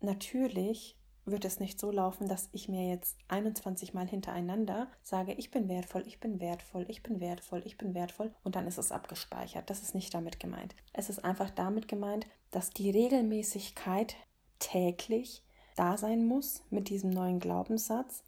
Natürlich 0.00 0.98
wird 1.26 1.44
es 1.44 1.60
nicht 1.60 1.80
so 1.80 1.90
laufen, 1.90 2.28
dass 2.28 2.48
ich 2.52 2.68
mir 2.68 2.88
jetzt 2.88 3.16
21 3.28 3.94
Mal 3.94 4.06
hintereinander 4.06 4.88
sage, 5.02 5.32
ich 5.32 5.50
bin 5.50 5.68
wertvoll, 5.68 6.04
ich 6.06 6.20
bin 6.20 6.40
wertvoll, 6.40 6.84
ich 6.88 7.02
bin 7.02 7.20
wertvoll, 7.20 7.62
ich 7.64 7.78
bin 7.78 7.94
wertvoll 7.94 8.34
und 8.42 8.56
dann 8.56 8.66
ist 8.66 8.78
es 8.78 8.92
abgespeichert. 8.92 9.70
Das 9.70 9.82
ist 9.82 9.94
nicht 9.94 10.12
damit 10.12 10.38
gemeint. 10.38 10.74
Es 10.92 11.08
ist 11.08 11.24
einfach 11.24 11.50
damit 11.50 11.88
gemeint, 11.88 12.26
dass 12.54 12.70
die 12.70 12.90
Regelmäßigkeit 12.90 14.16
täglich 14.58 15.44
da 15.76 15.96
sein 15.96 16.26
muss 16.26 16.62
mit 16.70 16.88
diesem 16.88 17.10
neuen 17.10 17.40
Glaubenssatz. 17.40 18.22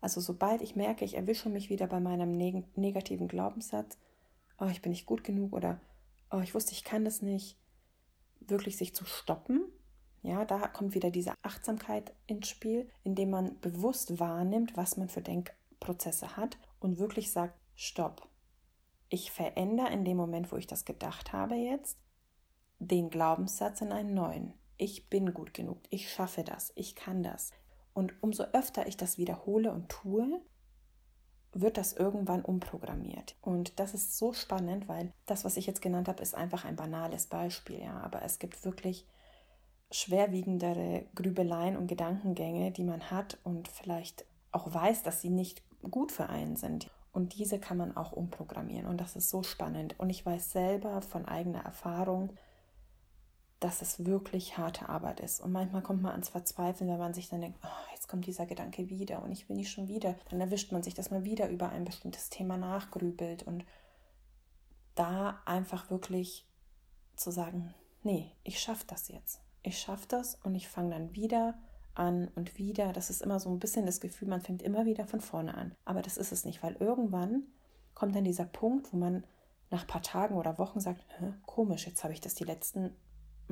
Also 0.00 0.20
sobald 0.20 0.62
ich 0.62 0.76
merke, 0.76 1.04
ich 1.04 1.16
erwische 1.16 1.48
mich 1.48 1.70
wieder 1.70 1.86
bei 1.86 2.00
meinem 2.00 2.32
neg 2.32 2.76
negativen 2.76 3.28
Glaubenssatz, 3.28 3.98
oh, 4.58 4.66
ich 4.66 4.82
bin 4.82 4.90
nicht 4.90 5.06
gut 5.06 5.24
genug 5.24 5.52
oder 5.52 5.80
oh, 6.30 6.40
ich 6.40 6.54
wusste, 6.54 6.72
ich 6.72 6.84
kann 6.84 7.04
das 7.04 7.22
nicht, 7.22 7.58
wirklich 8.40 8.76
sich 8.76 8.94
zu 8.94 9.04
stoppen 9.04 9.62
ja, 10.22 10.44
da 10.44 10.68
kommt 10.68 10.94
wieder 10.94 11.10
diese 11.10 11.34
Achtsamkeit 11.42 12.14
ins 12.26 12.48
Spiel, 12.48 12.88
indem 13.02 13.30
man 13.30 13.58
bewusst 13.60 14.20
wahrnimmt, 14.20 14.76
was 14.76 14.96
man 14.96 15.08
für 15.08 15.20
Denkprozesse 15.20 16.36
hat 16.36 16.58
und 16.78 16.98
wirklich 16.98 17.32
sagt, 17.32 17.58
stopp. 17.74 18.28
Ich 19.08 19.32
verändere 19.32 19.92
in 19.92 20.04
dem 20.04 20.16
Moment, 20.16 20.52
wo 20.52 20.56
ich 20.56 20.68
das 20.68 20.84
gedacht 20.84 21.32
habe 21.32 21.56
jetzt, 21.56 21.98
den 22.88 23.10
Glaubenssatz 23.10 23.80
in 23.80 23.92
einen 23.92 24.14
neuen. 24.14 24.54
Ich 24.76 25.08
bin 25.08 25.32
gut 25.32 25.54
genug, 25.54 25.78
ich 25.90 26.10
schaffe 26.10 26.44
das, 26.44 26.72
ich 26.74 26.94
kann 26.94 27.22
das. 27.22 27.52
Und 27.94 28.14
umso 28.22 28.44
öfter 28.52 28.86
ich 28.86 28.96
das 28.96 29.18
wiederhole 29.18 29.72
und 29.72 29.88
tue, 29.88 30.40
wird 31.52 31.76
das 31.76 31.92
irgendwann 31.92 32.42
umprogrammiert. 32.42 33.36
Und 33.42 33.78
das 33.78 33.94
ist 33.94 34.16
so 34.16 34.32
spannend, 34.32 34.88
weil 34.88 35.12
das, 35.26 35.44
was 35.44 35.56
ich 35.56 35.66
jetzt 35.66 35.82
genannt 35.82 36.08
habe, 36.08 36.22
ist 36.22 36.34
einfach 36.34 36.64
ein 36.64 36.76
banales 36.76 37.26
Beispiel, 37.26 37.80
ja. 37.80 38.00
Aber 38.00 38.22
es 38.22 38.38
gibt 38.38 38.64
wirklich 38.64 39.06
schwerwiegendere 39.90 41.04
Grübeleien 41.14 41.76
und 41.76 41.86
Gedankengänge, 41.86 42.70
die 42.72 42.84
man 42.84 43.10
hat 43.10 43.38
und 43.44 43.68
vielleicht 43.68 44.24
auch 44.50 44.72
weiß, 44.72 45.02
dass 45.02 45.20
sie 45.20 45.28
nicht 45.28 45.62
gut 45.90 46.10
für 46.12 46.28
einen 46.30 46.56
sind. 46.56 46.90
Und 47.12 47.38
diese 47.38 47.58
kann 47.58 47.76
man 47.76 47.94
auch 47.94 48.12
umprogrammieren. 48.12 48.86
Und 48.86 49.02
das 49.02 49.16
ist 49.16 49.28
so 49.28 49.42
spannend. 49.42 49.94
Und 49.98 50.08
ich 50.08 50.24
weiß 50.24 50.52
selber 50.52 51.02
von 51.02 51.26
eigener 51.26 51.62
Erfahrung, 51.62 52.30
dass 53.62 53.82
es 53.82 54.04
wirklich 54.04 54.58
harte 54.58 54.88
Arbeit 54.88 55.20
ist. 55.20 55.40
Und 55.40 55.52
manchmal 55.52 55.82
kommt 55.82 56.02
man 56.02 56.12
ans 56.12 56.28
Verzweifeln, 56.28 56.90
wenn 56.90 56.98
man 56.98 57.14
sich 57.14 57.28
dann 57.28 57.40
denkt, 57.40 57.58
oh, 57.62 57.92
jetzt 57.92 58.08
kommt 58.08 58.26
dieser 58.26 58.46
Gedanke 58.46 58.88
wieder 58.88 59.22
und 59.22 59.32
ich 59.32 59.48
will 59.48 59.56
nicht 59.56 59.70
schon 59.70 59.88
wieder. 59.88 60.16
Dann 60.30 60.40
erwischt 60.40 60.72
man 60.72 60.82
sich, 60.82 60.94
dass 60.94 61.10
man 61.10 61.24
wieder 61.24 61.48
über 61.48 61.68
ein 61.70 61.84
bestimmtes 61.84 62.28
Thema 62.30 62.56
nachgrübelt 62.56 63.44
und 63.44 63.64
da 64.94 65.40
einfach 65.46 65.90
wirklich 65.90 66.46
zu 67.16 67.30
sagen, 67.30 67.72
nee, 68.02 68.32
ich 68.42 68.58
schaffe 68.58 68.84
das 68.86 69.08
jetzt 69.08 69.40
ich 69.62 69.78
schaffe 69.78 70.06
das 70.08 70.38
und 70.42 70.54
ich 70.54 70.68
fange 70.68 70.90
dann 70.90 71.14
wieder 71.14 71.54
an 71.94 72.28
und 72.34 72.58
wieder. 72.58 72.92
Das 72.92 73.10
ist 73.10 73.22
immer 73.22 73.38
so 73.38 73.50
ein 73.50 73.58
bisschen 73.58 73.86
das 73.86 74.00
Gefühl, 74.00 74.28
man 74.28 74.40
fängt 74.40 74.62
immer 74.62 74.86
wieder 74.86 75.06
von 75.06 75.20
vorne 75.20 75.54
an. 75.54 75.74
Aber 75.84 76.02
das 76.02 76.16
ist 76.16 76.32
es 76.32 76.44
nicht, 76.44 76.62
weil 76.62 76.76
irgendwann 76.76 77.44
kommt 77.94 78.14
dann 78.14 78.24
dieser 78.24 78.46
Punkt, 78.46 78.92
wo 78.92 78.96
man 78.96 79.24
nach 79.70 79.82
ein 79.82 79.88
paar 79.88 80.02
Tagen 80.02 80.36
oder 80.36 80.58
Wochen 80.58 80.80
sagt, 80.80 81.04
komisch, 81.46 81.86
jetzt 81.86 82.02
habe 82.02 82.12
ich 82.12 82.20
das 82.20 82.34
die 82.34 82.44
letzten 82.44 82.94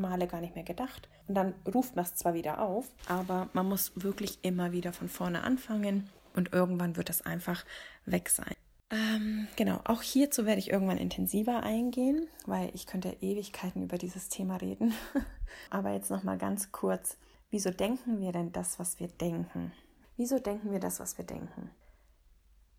Male 0.01 0.27
gar 0.27 0.41
nicht 0.41 0.55
mehr 0.55 0.65
gedacht. 0.65 1.09
Und 1.29 1.35
dann 1.35 1.55
ruft 1.73 1.97
man 1.97 2.05
es 2.05 2.15
zwar 2.15 2.35
wieder 2.35 2.61
auf, 2.61 2.89
aber 3.07 3.49
man 3.53 3.69
muss 3.69 3.93
wirklich 3.95 4.39
immer 4.43 4.73
wieder 4.73 4.93
von 4.93 5.09
vorne 5.09 5.43
anfangen 5.43 6.09
und 6.35 6.53
irgendwann 6.53 6.97
wird 6.97 7.09
das 7.09 7.23
einfach 7.23 7.65
weg 8.07 8.29
sein. 8.29 8.55
Ähm, 8.91 9.47
genau, 9.55 9.81
auch 9.85 10.03
hierzu 10.03 10.47
werde 10.47 10.59
ich 10.59 10.71
irgendwann 10.71 10.99
intensiver 10.99 11.63
eingehen, 11.63 12.27
weil 12.47 12.71
ich 12.75 12.87
könnte 12.87 13.17
Ewigkeiten 13.21 13.85
über 13.85 13.99
dieses 13.99 14.29
Thema 14.29 14.57
reden. 14.57 14.93
Aber 15.71 15.93
jetzt 15.93 16.11
noch 16.11 16.25
mal 16.25 16.39
ganz 16.39 16.73
kurz, 16.73 17.17
wieso 17.51 17.71
denken 17.71 18.21
wir 18.21 18.33
denn 18.33 18.51
das, 18.51 18.81
was 18.81 18.99
wir 18.99 19.07
denken? 19.09 19.73
Wieso 20.17 20.41
denken 20.41 20.73
wir 20.73 20.81
das, 20.81 20.99
was 20.99 21.19
wir 21.19 21.25
denken? 21.25 21.71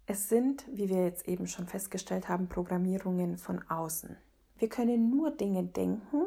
Es 0.06 0.28
sind, 0.28 0.66
wie 0.70 0.90
wir 0.90 1.06
jetzt 1.06 1.28
eben 1.30 1.48
schon 1.48 1.68
festgestellt 1.68 2.28
haben, 2.28 2.50
Programmierungen 2.50 3.38
von 3.38 3.62
außen. 3.70 4.18
Wir 4.58 4.68
können 4.68 5.10
nur 5.10 5.32
Dinge 5.32 5.64
denken, 5.64 6.26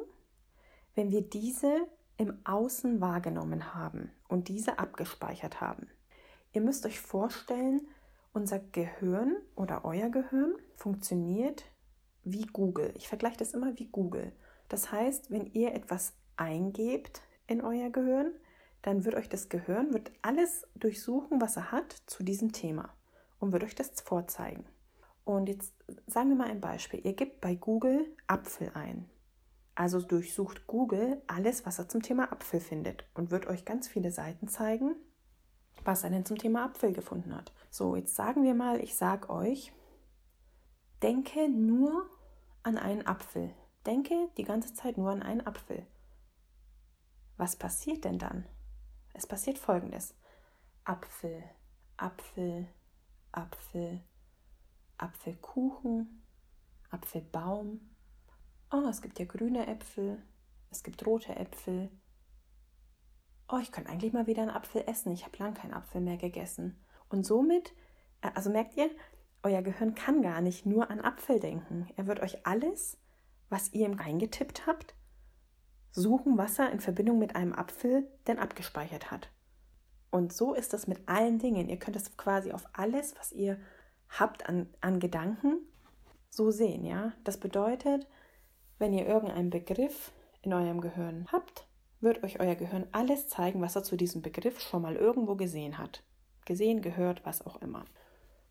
wenn 0.94 1.10
wir 1.10 1.22
diese 1.22 1.86
im 2.16 2.38
Außen 2.44 3.00
wahrgenommen 3.00 3.74
haben 3.74 4.10
und 4.28 4.48
diese 4.48 4.78
abgespeichert 4.78 5.60
haben. 5.60 5.88
Ihr 6.52 6.60
müsst 6.60 6.86
euch 6.86 7.00
vorstellen, 7.00 7.88
unser 8.32 8.58
Gehirn 8.58 9.36
oder 9.56 9.84
euer 9.84 10.08
Gehirn 10.08 10.54
funktioniert 10.76 11.64
wie 12.22 12.46
Google. 12.46 12.92
Ich 12.96 13.08
vergleiche 13.08 13.38
das 13.38 13.52
immer 13.52 13.78
wie 13.78 13.86
Google. 13.86 14.32
Das 14.68 14.90
heißt, 14.90 15.30
wenn 15.30 15.46
ihr 15.46 15.74
etwas 15.74 16.14
eingebt 16.36 17.22
in 17.46 17.60
euer 17.60 17.90
Gehirn, 17.90 18.32
dann 18.82 19.04
wird 19.04 19.14
euch 19.14 19.28
das 19.28 19.48
Gehirn 19.48 19.92
wird 19.94 20.12
alles 20.22 20.66
durchsuchen, 20.74 21.40
was 21.40 21.56
er 21.56 21.72
hat 21.72 21.92
zu 22.06 22.22
diesem 22.22 22.52
Thema 22.52 22.92
und 23.40 23.52
wird 23.52 23.64
euch 23.64 23.74
das 23.74 24.00
vorzeigen. 24.00 24.64
Und 25.24 25.48
jetzt 25.48 25.72
sagen 26.06 26.28
wir 26.30 26.36
mal 26.36 26.48
ein 26.48 26.60
Beispiel. 26.60 27.00
Ihr 27.02 27.14
gebt 27.14 27.40
bei 27.40 27.54
Google 27.54 28.06
Apfel 28.26 28.70
ein. 28.74 29.08
Also 29.74 30.00
durchsucht 30.00 30.66
Google 30.66 31.22
alles, 31.26 31.66
was 31.66 31.78
er 31.78 31.88
zum 31.88 32.02
Thema 32.02 32.30
Apfel 32.30 32.60
findet 32.60 33.04
und 33.14 33.30
wird 33.30 33.46
euch 33.46 33.64
ganz 33.64 33.88
viele 33.88 34.12
Seiten 34.12 34.48
zeigen, 34.48 34.94
was 35.84 36.04
er 36.04 36.10
denn 36.10 36.24
zum 36.24 36.38
Thema 36.38 36.64
Apfel 36.64 36.92
gefunden 36.92 37.34
hat. 37.34 37.52
So, 37.70 37.96
jetzt 37.96 38.14
sagen 38.14 38.44
wir 38.44 38.54
mal, 38.54 38.80
ich 38.80 38.94
sage 38.94 39.30
euch, 39.30 39.72
denke 41.02 41.48
nur 41.48 42.08
an 42.62 42.78
einen 42.78 43.06
Apfel. 43.06 43.52
Denke 43.84 44.30
die 44.36 44.44
ganze 44.44 44.72
Zeit 44.74 44.96
nur 44.96 45.10
an 45.10 45.22
einen 45.22 45.46
Apfel. 45.46 45.86
Was 47.36 47.56
passiert 47.56 48.04
denn 48.04 48.18
dann? 48.18 48.46
Es 49.12 49.26
passiert 49.26 49.58
folgendes. 49.58 50.14
Apfel, 50.84 51.42
Apfel, 51.96 52.68
Apfel, 53.32 54.00
Apfelkuchen, 54.98 56.22
Apfelbaum. 56.90 57.80
Oh, 58.70 58.86
es 58.88 59.02
gibt 59.02 59.18
ja 59.18 59.24
grüne 59.24 59.66
Äpfel, 59.66 60.22
es 60.70 60.82
gibt 60.82 61.06
rote 61.06 61.36
Äpfel, 61.36 61.90
oh, 63.48 63.58
ich 63.60 63.72
könnte 63.72 63.90
eigentlich 63.90 64.12
mal 64.12 64.26
wieder 64.26 64.42
einen 64.42 64.50
Apfel 64.50 64.84
essen. 64.86 65.12
Ich 65.12 65.24
habe 65.24 65.36
lange 65.38 65.54
keinen 65.54 65.74
Apfel 65.74 66.00
mehr 66.00 66.16
gegessen. 66.16 66.78
Und 67.08 67.24
somit, 67.24 67.72
äh, 68.22 68.30
also 68.34 68.50
merkt 68.50 68.76
ihr, 68.76 68.90
euer 69.42 69.62
Gehirn 69.62 69.94
kann 69.94 70.22
gar 70.22 70.40
nicht 70.40 70.66
nur 70.66 70.90
an 70.90 71.00
Apfel 71.00 71.38
denken. 71.38 71.88
Er 71.96 72.06
wird 72.06 72.20
euch 72.20 72.46
alles, 72.46 72.98
was 73.50 73.72
ihr 73.72 73.86
ihm 73.86 73.94
reingetippt 73.94 74.66
habt, 74.66 74.94
suchen, 75.90 76.38
was 76.38 76.58
er 76.58 76.72
in 76.72 76.80
Verbindung 76.80 77.18
mit 77.18 77.36
einem 77.36 77.52
Apfel 77.52 78.08
denn 78.26 78.38
abgespeichert 78.38 79.10
hat. 79.10 79.30
Und 80.10 80.32
so 80.32 80.54
ist 80.54 80.72
das 80.72 80.86
mit 80.86 81.08
allen 81.08 81.38
Dingen. 81.38 81.68
Ihr 81.68 81.78
könnt 81.78 81.96
es 81.96 82.16
quasi 82.16 82.52
auf 82.52 82.66
alles, 82.72 83.14
was 83.18 83.32
ihr 83.32 83.58
habt 84.08 84.48
an, 84.48 84.68
an 84.80 85.00
Gedanken, 85.00 85.58
so 86.30 86.50
sehen, 86.50 86.84
ja. 86.84 87.12
Das 87.24 87.38
bedeutet, 87.38 88.06
wenn 88.84 88.92
ihr 88.92 89.06
irgendeinen 89.06 89.48
Begriff 89.48 90.12
in 90.42 90.52
eurem 90.52 90.82
Gehirn 90.82 91.26
habt, 91.32 91.66
wird 92.00 92.22
euch 92.22 92.38
euer 92.38 92.54
Gehirn 92.54 92.86
alles 92.92 93.28
zeigen, 93.28 93.62
was 93.62 93.76
er 93.76 93.82
zu 93.82 93.96
diesem 93.96 94.20
Begriff 94.20 94.60
schon 94.60 94.82
mal 94.82 94.94
irgendwo 94.94 95.36
gesehen 95.36 95.78
hat. 95.78 96.04
Gesehen, 96.44 96.82
gehört, 96.82 97.24
was 97.24 97.46
auch 97.46 97.62
immer. 97.62 97.86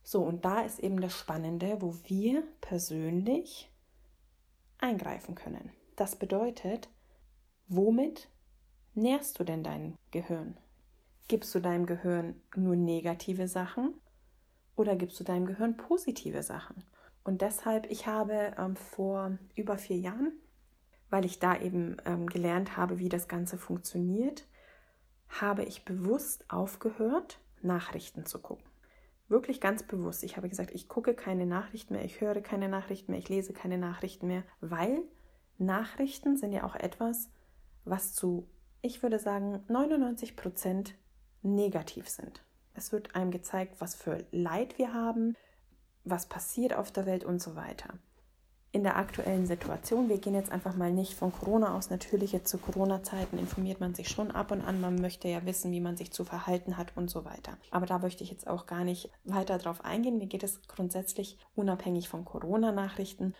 So, 0.01 0.23
und 0.23 0.43
da 0.43 0.61
ist 0.61 0.79
eben 0.79 0.99
das 1.01 1.13
Spannende, 1.15 1.83
wo 1.83 1.93
wir 2.07 2.41
persönlich 2.61 3.71
eingreifen 4.79 5.35
können. 5.35 5.69
Das 5.97 6.15
bedeutet, 6.15 6.89
womit 7.67 8.27
nährst 8.95 9.37
du 9.37 9.43
denn 9.43 9.61
dein 9.61 9.99
Gehirn? 10.09 10.57
Gibst 11.27 11.53
du 11.53 11.59
deinem 11.59 11.85
Gehirn 11.85 12.41
nur 12.55 12.75
negative 12.75 13.47
Sachen 13.47 13.93
oder 14.75 14.95
gibst 14.95 15.19
du 15.19 15.23
deinem 15.23 15.45
Gehirn 15.45 15.77
positive 15.77 16.41
Sachen? 16.41 16.83
Und 17.23 17.41
deshalb, 17.41 17.89
ich 17.89 18.07
habe 18.07 18.53
ähm, 18.57 18.75
vor 18.75 19.37
über 19.55 19.77
vier 19.77 19.97
Jahren, 19.97 20.33
weil 21.09 21.25
ich 21.25 21.39
da 21.39 21.59
eben 21.59 21.97
ähm, 22.05 22.27
gelernt 22.27 22.75
habe, 22.75 22.99
wie 22.99 23.09
das 23.09 23.27
Ganze 23.27 23.57
funktioniert, 23.57 24.47
habe 25.29 25.63
ich 25.63 25.85
bewusst 25.85 26.45
aufgehört, 26.49 27.39
Nachrichten 27.61 28.25
zu 28.25 28.39
gucken. 28.39 28.65
Wirklich 29.29 29.61
ganz 29.61 29.83
bewusst. 29.83 30.23
Ich 30.23 30.37
habe 30.37 30.49
gesagt, 30.49 30.71
ich 30.71 30.87
gucke 30.87 31.13
keine 31.13 31.45
Nachrichten 31.45 31.93
mehr, 31.93 32.03
ich 32.03 32.19
höre 32.19 32.41
keine 32.41 32.67
Nachrichten 32.67 33.11
mehr, 33.11 33.19
ich 33.19 33.29
lese 33.29 33.53
keine 33.53 33.77
Nachrichten 33.77 34.27
mehr, 34.27 34.43
weil 34.59 35.03
Nachrichten 35.57 36.35
sind 36.35 36.51
ja 36.51 36.65
auch 36.65 36.75
etwas, 36.75 37.29
was 37.85 38.13
zu, 38.13 38.47
ich 38.81 39.01
würde 39.01 39.19
sagen, 39.19 39.63
99 39.69 40.35
Prozent 40.35 40.95
negativ 41.41 42.09
sind. 42.09 42.43
Es 42.73 42.91
wird 42.91 43.15
einem 43.15 43.31
gezeigt, 43.31 43.75
was 43.79 43.95
für 43.95 44.25
Leid 44.31 44.77
wir 44.77 44.93
haben, 44.93 45.35
was 46.03 46.27
passiert 46.27 46.73
auf 46.73 46.91
der 46.91 47.05
Welt 47.05 47.23
und 47.23 47.41
so 47.41 47.55
weiter. 47.55 47.89
In 48.71 48.83
der 48.83 48.97
aktuellen 48.97 49.45
Situation, 49.45 50.09
wir 50.09 50.17
gehen 50.17 50.33
jetzt 50.33 50.51
einfach 50.51 50.75
mal 50.75 50.91
nicht 50.91 51.13
von 51.13 51.31
Corona 51.31 51.77
aus, 51.77 51.91
natürlich 51.91 52.31
jetzt 52.31 52.49
zu 52.49 52.57
Corona-Zeiten 52.57 53.37
informiert 53.37 53.79
man 53.79 53.93
sich 53.93 54.09
schon 54.09 54.31
ab 54.31 54.49
und 54.49 54.61
an, 54.61 54.81
man 54.81 54.95
möchte 54.95 55.27
ja 55.27 55.45
wissen, 55.45 55.71
wie 55.71 55.79
man 55.79 55.95
sich 55.95 56.11
zu 56.11 56.25
verhalten 56.25 56.75
hat 56.75 56.97
und 56.97 57.09
so 57.09 57.23
weiter. 57.23 57.57
Aber 57.69 57.85
da 57.85 57.99
möchte 57.99 58.23
ich 58.23 58.31
jetzt 58.31 58.47
auch 58.47 58.65
gar 58.65 58.83
nicht 58.83 59.11
weiter 59.25 59.59
drauf 59.59 59.85
eingehen. 59.85 60.17
Mir 60.17 60.25
geht 60.25 60.41
es 60.41 60.59
grundsätzlich 60.67 61.37
unabhängig 61.53 62.09
von 62.09 62.25
Corona-Nachrichten 62.25 63.35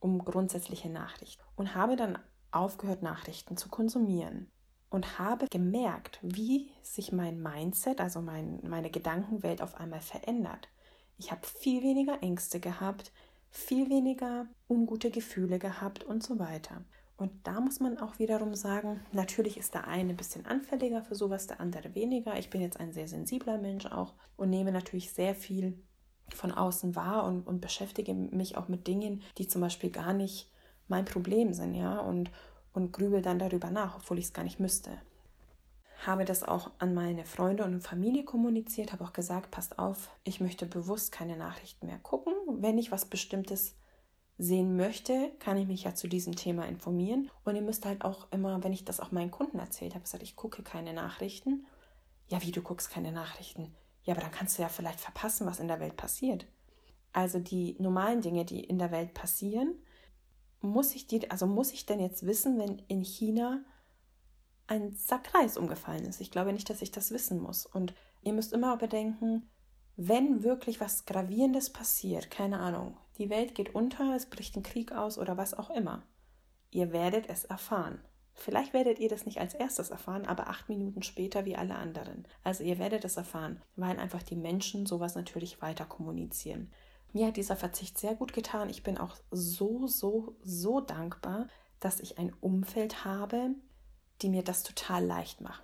um 0.00 0.24
grundsätzliche 0.24 0.88
Nachrichten 0.88 1.42
und 1.56 1.74
habe 1.74 1.96
dann 1.96 2.18
aufgehört, 2.50 3.02
Nachrichten 3.02 3.56
zu 3.56 3.68
konsumieren 3.68 4.50
und 4.90 5.18
habe 5.18 5.46
gemerkt, 5.50 6.18
wie 6.22 6.70
sich 6.82 7.12
mein 7.12 7.42
Mindset, 7.42 8.00
also 8.00 8.22
mein, 8.22 8.60
meine 8.66 8.90
Gedankenwelt 8.90 9.60
auf 9.60 9.74
einmal 9.74 10.00
verändert. 10.00 10.68
Ich 11.18 11.32
habe 11.32 11.44
viel 11.44 11.82
weniger 11.82 12.22
Ängste 12.22 12.60
gehabt, 12.60 13.12
viel 13.50 13.90
weniger 13.90 14.46
ungute 14.68 15.10
Gefühle 15.10 15.58
gehabt 15.58 16.04
und 16.04 16.22
so 16.22 16.38
weiter. 16.38 16.84
Und 17.16 17.32
da 17.42 17.60
muss 17.60 17.80
man 17.80 17.98
auch 17.98 18.20
wiederum 18.20 18.54
sagen, 18.54 19.00
natürlich 19.10 19.56
ist 19.56 19.74
der 19.74 19.88
eine 19.88 20.10
ein 20.10 20.16
bisschen 20.16 20.46
anfälliger 20.46 21.02
für 21.02 21.16
sowas, 21.16 21.48
der 21.48 21.60
andere 21.60 21.96
weniger. 21.96 22.38
Ich 22.38 22.50
bin 22.50 22.60
jetzt 22.60 22.78
ein 22.78 22.92
sehr 22.92 23.08
sensibler 23.08 23.58
Mensch 23.58 23.86
auch 23.86 24.14
und 24.36 24.50
nehme 24.50 24.70
natürlich 24.70 25.12
sehr 25.12 25.34
viel 25.34 25.82
von 26.28 26.52
außen 26.52 26.94
wahr 26.94 27.24
und, 27.24 27.44
und 27.44 27.60
beschäftige 27.60 28.14
mich 28.14 28.56
auch 28.56 28.68
mit 28.68 28.86
Dingen, 28.86 29.22
die 29.38 29.48
zum 29.48 29.60
Beispiel 29.60 29.90
gar 29.90 30.12
nicht 30.12 30.52
mein 30.86 31.04
Problem 31.04 31.52
sind, 31.52 31.74
ja, 31.74 31.98
und, 31.98 32.30
und 32.72 32.92
grübel 32.92 33.22
dann 33.22 33.40
darüber 33.40 33.70
nach, 33.70 33.96
obwohl 33.96 34.18
ich 34.18 34.26
es 34.26 34.32
gar 34.32 34.44
nicht 34.44 34.60
müsste 34.60 34.98
habe 36.06 36.24
das 36.24 36.42
auch 36.44 36.70
an 36.78 36.94
meine 36.94 37.24
Freunde 37.24 37.64
und 37.64 37.80
Familie 37.80 38.24
kommuniziert, 38.24 38.92
habe 38.92 39.04
auch 39.04 39.12
gesagt, 39.12 39.50
passt 39.50 39.78
auf, 39.78 40.10
ich 40.24 40.40
möchte 40.40 40.66
bewusst 40.66 41.10
keine 41.12 41.36
Nachrichten 41.36 41.86
mehr 41.86 41.98
gucken. 41.98 42.32
Wenn 42.46 42.78
ich 42.78 42.92
was 42.92 43.04
Bestimmtes 43.04 43.74
sehen 44.38 44.76
möchte, 44.76 45.32
kann 45.40 45.56
ich 45.56 45.66
mich 45.66 45.82
ja 45.82 45.94
zu 45.94 46.06
diesem 46.06 46.36
Thema 46.36 46.66
informieren. 46.66 47.30
Und 47.44 47.56
ihr 47.56 47.62
müsst 47.62 47.84
halt 47.84 48.04
auch 48.04 48.30
immer, 48.30 48.62
wenn 48.62 48.72
ich 48.72 48.84
das 48.84 49.00
auch 49.00 49.10
meinen 49.10 49.32
Kunden 49.32 49.58
erzählt 49.58 49.94
habe, 49.94 50.04
gesagt, 50.04 50.22
ich 50.22 50.36
gucke 50.36 50.62
keine 50.62 50.92
Nachrichten. 50.92 51.66
Ja, 52.28 52.40
wie 52.42 52.52
du 52.52 52.62
guckst 52.62 52.90
keine 52.90 53.10
Nachrichten? 53.10 53.74
Ja, 54.04 54.14
aber 54.14 54.22
dann 54.22 54.30
kannst 54.30 54.56
du 54.56 54.62
ja 54.62 54.68
vielleicht 54.68 55.00
verpassen, 55.00 55.46
was 55.46 55.58
in 55.58 55.68
der 55.68 55.80
Welt 55.80 55.96
passiert. 55.96 56.46
Also 57.12 57.40
die 57.40 57.76
normalen 57.80 58.20
Dinge, 58.20 58.44
die 58.44 58.62
in 58.62 58.78
der 58.78 58.92
Welt 58.92 59.14
passieren, 59.14 59.74
muss 60.60 60.94
ich 60.94 61.08
die, 61.08 61.28
also 61.30 61.46
muss 61.46 61.72
ich 61.72 61.86
denn 61.86 62.00
jetzt 62.00 62.24
wissen, 62.24 62.58
wenn 62.58 62.78
in 62.86 63.02
China 63.02 63.64
ein 64.68 64.92
Sack 64.92 65.34
Reis 65.34 65.56
umgefallen 65.56 66.04
ist. 66.04 66.20
Ich 66.20 66.30
glaube 66.30 66.52
nicht, 66.52 66.70
dass 66.70 66.82
ich 66.82 66.92
das 66.92 67.10
wissen 67.10 67.40
muss. 67.40 67.66
Und 67.66 67.94
ihr 68.22 68.32
müsst 68.32 68.52
immer 68.52 68.76
bedenken, 68.76 69.48
wenn 69.96 70.44
wirklich 70.44 70.80
was 70.80 71.06
Gravierendes 71.06 71.70
passiert, 71.70 72.30
keine 72.30 72.60
Ahnung, 72.60 72.96
die 73.18 73.30
Welt 73.30 73.56
geht 73.56 73.74
unter, 73.74 74.14
es 74.14 74.26
bricht 74.26 74.56
ein 74.56 74.62
Krieg 74.62 74.92
aus 74.92 75.18
oder 75.18 75.36
was 75.36 75.54
auch 75.54 75.70
immer, 75.70 76.04
ihr 76.70 76.92
werdet 76.92 77.28
es 77.28 77.44
erfahren. 77.44 78.00
Vielleicht 78.32 78.72
werdet 78.72 79.00
ihr 79.00 79.08
das 79.08 79.26
nicht 79.26 79.40
als 79.40 79.54
erstes 79.54 79.90
erfahren, 79.90 80.24
aber 80.24 80.46
acht 80.46 80.68
Minuten 80.68 81.02
später 81.02 81.44
wie 81.44 81.56
alle 81.56 81.74
anderen. 81.74 82.28
Also 82.44 82.62
ihr 82.62 82.78
werdet 82.78 83.04
es 83.04 83.16
erfahren, 83.16 83.60
weil 83.74 83.98
einfach 83.98 84.22
die 84.22 84.36
Menschen 84.36 84.86
sowas 84.86 85.16
natürlich 85.16 85.60
weiter 85.60 85.84
kommunizieren. 85.84 86.70
Mir 87.12 87.26
hat 87.26 87.36
dieser 87.36 87.56
Verzicht 87.56 87.98
sehr 87.98 88.14
gut 88.14 88.32
getan. 88.32 88.70
Ich 88.70 88.84
bin 88.84 88.98
auch 88.98 89.16
so, 89.32 89.88
so, 89.88 90.36
so 90.44 90.80
dankbar, 90.80 91.48
dass 91.80 91.98
ich 91.98 92.18
ein 92.18 92.32
Umfeld 92.40 93.04
habe, 93.04 93.56
die 94.22 94.28
mir 94.28 94.42
das 94.42 94.62
total 94.62 95.04
leicht 95.04 95.40
machen. 95.40 95.62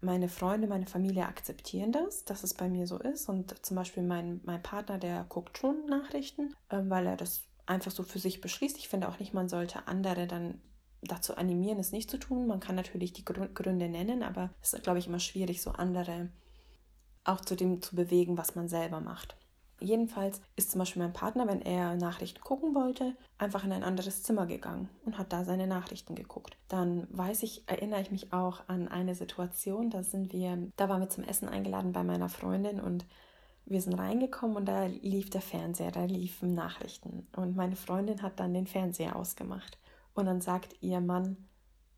Meine 0.00 0.28
Freunde, 0.28 0.66
meine 0.66 0.86
Familie 0.86 1.26
akzeptieren 1.26 1.90
das, 1.90 2.24
dass 2.24 2.44
es 2.44 2.52
bei 2.52 2.68
mir 2.68 2.86
so 2.86 2.98
ist. 2.98 3.28
Und 3.28 3.64
zum 3.64 3.76
Beispiel 3.76 4.02
mein, 4.02 4.40
mein 4.44 4.62
Partner, 4.62 4.98
der 4.98 5.24
guckt 5.28 5.56
schon 5.56 5.86
Nachrichten, 5.86 6.54
äh, 6.68 6.82
weil 6.84 7.06
er 7.06 7.16
das 7.16 7.42
einfach 7.66 7.90
so 7.90 8.02
für 8.02 8.18
sich 8.18 8.40
beschließt. 8.42 8.76
Ich 8.76 8.88
finde 8.88 9.08
auch 9.08 9.18
nicht, 9.18 9.32
man 9.32 9.48
sollte 9.48 9.88
andere 9.88 10.26
dann 10.26 10.60
dazu 11.00 11.36
animieren, 11.36 11.78
es 11.78 11.92
nicht 11.92 12.10
zu 12.10 12.18
tun. 12.18 12.46
Man 12.46 12.60
kann 12.60 12.74
natürlich 12.76 13.12
die 13.12 13.24
Gründe 13.24 13.88
nennen, 13.88 14.22
aber 14.22 14.50
es 14.60 14.74
ist, 14.74 14.82
glaube 14.82 14.98
ich, 14.98 15.06
immer 15.06 15.20
schwierig, 15.20 15.62
so 15.62 15.70
andere 15.70 16.28
auch 17.24 17.40
zu 17.40 17.56
dem 17.56 17.80
zu 17.80 17.96
bewegen, 17.96 18.36
was 18.36 18.54
man 18.54 18.68
selber 18.68 19.00
macht. 19.00 19.36
Jedenfalls 19.84 20.40
ist 20.56 20.70
zum 20.70 20.78
Beispiel 20.78 21.02
mein 21.02 21.12
Partner, 21.12 21.46
wenn 21.46 21.60
er 21.60 21.94
Nachrichten 21.96 22.40
gucken 22.40 22.74
wollte, 22.74 23.14
einfach 23.36 23.64
in 23.64 23.72
ein 23.72 23.82
anderes 23.82 24.22
Zimmer 24.22 24.46
gegangen 24.46 24.88
und 25.04 25.18
hat 25.18 25.30
da 25.30 25.44
seine 25.44 25.66
Nachrichten 25.66 26.14
geguckt. 26.14 26.56
Dann 26.68 27.06
weiß 27.10 27.42
ich, 27.42 27.68
erinnere 27.68 28.00
ich 28.00 28.10
mich 28.10 28.32
auch 28.32 28.66
an 28.66 28.88
eine 28.88 29.14
Situation, 29.14 29.90
da 29.90 30.02
sind 30.02 30.32
wir, 30.32 30.70
da 30.76 30.88
waren 30.88 31.02
wir 31.02 31.10
zum 31.10 31.24
Essen 31.24 31.50
eingeladen 31.50 31.92
bei 31.92 32.02
meiner 32.02 32.30
Freundin 32.30 32.80
und 32.80 33.04
wir 33.66 33.82
sind 33.82 33.92
reingekommen 33.92 34.56
und 34.56 34.64
da 34.64 34.86
lief 34.86 35.28
der 35.28 35.42
Fernseher, 35.42 35.90
da 35.90 36.06
liefen 36.06 36.54
Nachrichten 36.54 37.26
und 37.36 37.54
meine 37.54 37.76
Freundin 37.76 38.22
hat 38.22 38.40
dann 38.40 38.54
den 38.54 38.66
Fernseher 38.66 39.16
ausgemacht 39.16 39.78
und 40.14 40.24
dann 40.24 40.40
sagt 40.40 40.76
ihr 40.80 41.02
Mann, 41.02 41.36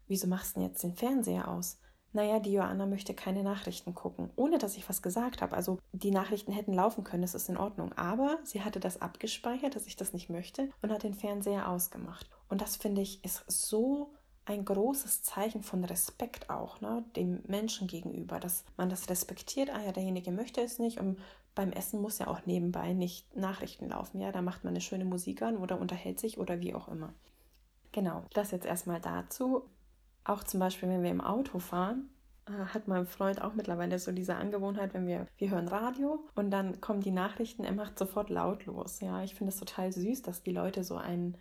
wieso 0.08 0.26
machst 0.26 0.56
du 0.56 0.60
denn 0.60 0.70
jetzt 0.70 0.82
den 0.82 0.96
Fernseher 0.96 1.46
aus? 1.46 1.78
Naja, 2.12 2.40
die 2.40 2.52
Joanna 2.52 2.86
möchte 2.86 3.14
keine 3.14 3.42
Nachrichten 3.42 3.94
gucken, 3.94 4.30
ohne 4.36 4.58
dass 4.58 4.76
ich 4.76 4.88
was 4.88 5.02
gesagt 5.02 5.42
habe. 5.42 5.56
Also 5.56 5.78
die 5.92 6.10
Nachrichten 6.10 6.52
hätten 6.52 6.72
laufen 6.72 7.04
können, 7.04 7.22
das 7.22 7.34
ist 7.34 7.48
in 7.48 7.58
Ordnung. 7.58 7.92
Aber 7.92 8.38
sie 8.42 8.62
hatte 8.62 8.80
das 8.80 9.02
abgespeichert, 9.02 9.76
dass 9.76 9.86
ich 9.86 9.96
das 9.96 10.12
nicht 10.12 10.30
möchte 10.30 10.70
und 10.82 10.90
hat 10.90 11.02
den 11.02 11.14
Fernseher 11.14 11.68
ausgemacht. 11.68 12.30
Und 12.48 12.62
das 12.62 12.76
finde 12.76 13.02
ich 13.02 13.22
ist 13.24 13.44
so 13.48 14.12
ein 14.46 14.64
großes 14.64 15.22
Zeichen 15.22 15.62
von 15.62 15.84
Respekt 15.84 16.48
auch, 16.48 16.80
ne, 16.80 17.04
dem 17.16 17.42
Menschen 17.48 17.88
gegenüber, 17.88 18.38
dass 18.38 18.64
man 18.76 18.88
das 18.88 19.10
respektiert, 19.10 19.70
ah 19.70 19.82
ja, 19.84 19.92
derjenige 19.92 20.30
möchte 20.30 20.60
es 20.60 20.78
nicht 20.78 21.00
und 21.00 21.18
beim 21.56 21.72
Essen 21.72 22.00
muss 22.00 22.18
ja 22.18 22.28
auch 22.28 22.46
nebenbei 22.46 22.92
nicht 22.92 23.34
Nachrichten 23.34 23.88
laufen, 23.88 24.20
ja, 24.20 24.30
da 24.30 24.42
macht 24.42 24.62
man 24.62 24.72
eine 24.72 24.80
schöne 24.80 25.04
Musik 25.04 25.42
an 25.42 25.56
oder 25.56 25.80
unterhält 25.80 26.20
sich 26.20 26.38
oder 26.38 26.60
wie 26.60 26.74
auch 26.74 26.86
immer. 26.86 27.12
Genau, 27.90 28.24
das 28.34 28.52
jetzt 28.52 28.66
erstmal 28.66 29.00
dazu 29.00 29.64
auch 30.26 30.44
zum 30.44 30.60
Beispiel, 30.60 30.88
wenn 30.88 31.02
wir 31.02 31.10
im 31.10 31.20
Auto 31.20 31.58
fahren, 31.58 32.10
äh, 32.46 32.52
hat 32.52 32.88
mein 32.88 33.06
Freund 33.06 33.40
auch 33.42 33.54
mittlerweile 33.54 33.98
so 33.98 34.12
diese 34.12 34.36
Angewohnheit, 34.36 34.94
wenn 34.94 35.06
wir, 35.06 35.26
wir 35.38 35.50
hören 35.50 35.68
Radio 35.68 36.24
und 36.34 36.50
dann 36.50 36.80
kommen 36.80 37.00
die 37.00 37.10
Nachrichten, 37.10 37.64
er 37.64 37.72
macht 37.72 37.98
sofort 37.98 38.30
lautlos. 38.30 39.00
Ja, 39.00 39.22
ich 39.22 39.34
finde 39.34 39.52
es 39.52 39.58
total 39.58 39.92
süß, 39.92 40.22
dass 40.22 40.42
die 40.42 40.52
Leute 40.52 40.84
so 40.84 40.96
einen, 40.96 41.36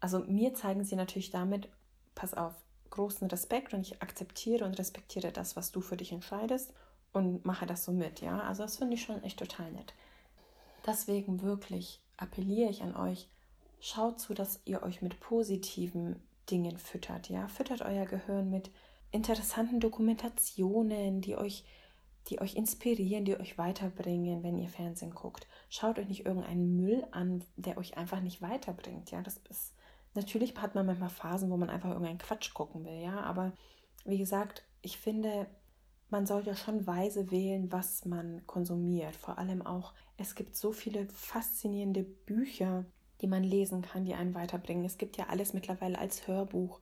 also 0.00 0.20
mir 0.20 0.54
zeigen 0.54 0.84
sie 0.84 0.96
natürlich 0.96 1.30
damit, 1.30 1.68
pass 2.14 2.34
auf, 2.34 2.54
großen 2.90 3.28
Respekt 3.28 3.74
und 3.74 3.80
ich 3.80 4.00
akzeptiere 4.02 4.64
und 4.64 4.78
respektiere 4.78 5.32
das, 5.32 5.56
was 5.56 5.72
du 5.72 5.80
für 5.80 5.96
dich 5.96 6.12
entscheidest 6.12 6.72
und 7.12 7.44
mache 7.44 7.66
das 7.66 7.84
so 7.84 7.90
mit, 7.90 8.20
ja. 8.20 8.40
Also 8.42 8.62
das 8.62 8.76
finde 8.76 8.94
ich 8.94 9.02
schon 9.02 9.22
echt 9.24 9.40
total 9.40 9.72
nett. 9.72 9.94
Deswegen 10.86 11.42
wirklich 11.42 12.00
appelliere 12.16 12.70
ich 12.70 12.82
an 12.82 12.94
euch, 12.94 13.28
schaut 13.80 14.20
zu, 14.20 14.32
dass 14.32 14.60
ihr 14.64 14.82
euch 14.84 15.02
mit 15.02 15.18
positiven 15.18 16.22
Dingen 16.50 16.78
füttert. 16.78 17.28
Ja, 17.28 17.48
füttert 17.48 17.82
euer 17.82 18.06
Gehirn 18.06 18.50
mit 18.50 18.70
interessanten 19.10 19.80
Dokumentationen, 19.80 21.20
die 21.20 21.36
euch, 21.36 21.64
die 22.28 22.40
euch 22.40 22.56
inspirieren, 22.56 23.24
die 23.24 23.38
euch 23.38 23.58
weiterbringen, 23.58 24.42
wenn 24.42 24.58
ihr 24.58 24.68
Fernsehen 24.68 25.14
guckt. 25.14 25.46
Schaut 25.68 25.98
euch 25.98 26.08
nicht 26.08 26.26
irgendeinen 26.26 26.76
Müll 26.76 27.06
an, 27.10 27.44
der 27.56 27.78
euch 27.78 27.96
einfach 27.96 28.20
nicht 28.20 28.42
weiterbringt. 28.42 29.10
Ja, 29.10 29.22
das 29.22 29.38
ist 29.48 29.74
natürlich 30.14 30.56
hat 30.56 30.74
man 30.74 30.86
manchmal 30.86 31.10
Phasen, 31.10 31.50
wo 31.50 31.56
man 31.56 31.70
einfach 31.70 31.90
irgendeinen 31.90 32.18
Quatsch 32.18 32.54
gucken 32.54 32.84
will. 32.84 33.00
Ja, 33.02 33.20
aber 33.20 33.52
wie 34.04 34.18
gesagt, 34.18 34.64
ich 34.82 34.98
finde, 34.98 35.46
man 36.10 36.26
sollte 36.26 36.54
schon 36.54 36.86
weise 36.86 37.30
wählen, 37.30 37.72
was 37.72 38.04
man 38.04 38.46
konsumiert. 38.46 39.16
Vor 39.16 39.38
allem 39.38 39.64
auch, 39.64 39.94
es 40.16 40.34
gibt 40.34 40.56
so 40.56 40.72
viele 40.72 41.06
faszinierende 41.08 42.04
Bücher, 42.04 42.84
die 43.24 43.30
man 43.30 43.42
lesen 43.42 43.80
kann, 43.80 44.04
die 44.04 44.12
einen 44.12 44.34
weiterbringen. 44.34 44.84
Es 44.84 44.98
gibt 44.98 45.16
ja 45.16 45.28
alles 45.30 45.54
mittlerweile 45.54 45.98
als 45.98 46.28
Hörbuch. 46.28 46.80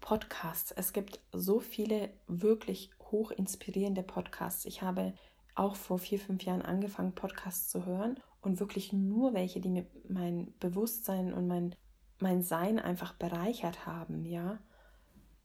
Podcasts. 0.00 0.72
Es 0.72 0.92
gibt 0.92 1.20
so 1.30 1.60
viele 1.60 2.10
wirklich 2.26 2.90
hoch 3.12 3.30
inspirierende 3.30 4.02
Podcasts. 4.02 4.64
Ich 4.64 4.82
habe 4.82 5.14
auch 5.54 5.76
vor 5.76 6.00
vier, 6.00 6.18
fünf 6.18 6.42
Jahren 6.42 6.62
angefangen, 6.62 7.14
Podcasts 7.14 7.68
zu 7.68 7.86
hören 7.86 8.18
und 8.40 8.58
wirklich 8.58 8.92
nur 8.92 9.34
welche, 9.34 9.60
die 9.60 9.68
mir 9.68 9.86
mein 10.08 10.52
Bewusstsein 10.58 11.32
und 11.32 11.46
mein, 11.46 11.76
mein 12.18 12.42
Sein 12.42 12.80
einfach 12.80 13.14
bereichert 13.14 13.86
haben, 13.86 14.24
ja. 14.24 14.58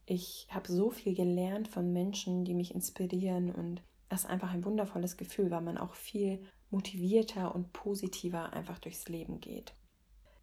Ich 0.08 0.48
habe 0.50 0.72
so 0.72 0.90
viel 0.90 1.14
gelernt 1.14 1.68
von 1.68 1.94
Menschen, 1.94 2.44
die 2.44 2.56
mich 2.56 2.74
inspirieren 2.74 3.52
und 3.52 3.84
das 4.10 4.22
ist 4.24 4.30
einfach 4.32 4.52
ein 4.52 4.66
wundervolles 4.66 5.16
Gefühl, 5.16 5.52
weil 5.52 5.62
man 5.62 5.78
auch 5.78 5.94
viel 5.94 6.44
motivierter 6.72 7.54
und 7.54 7.72
positiver 7.72 8.52
einfach 8.52 8.80
durchs 8.80 9.08
Leben 9.10 9.40
geht. 9.40 9.76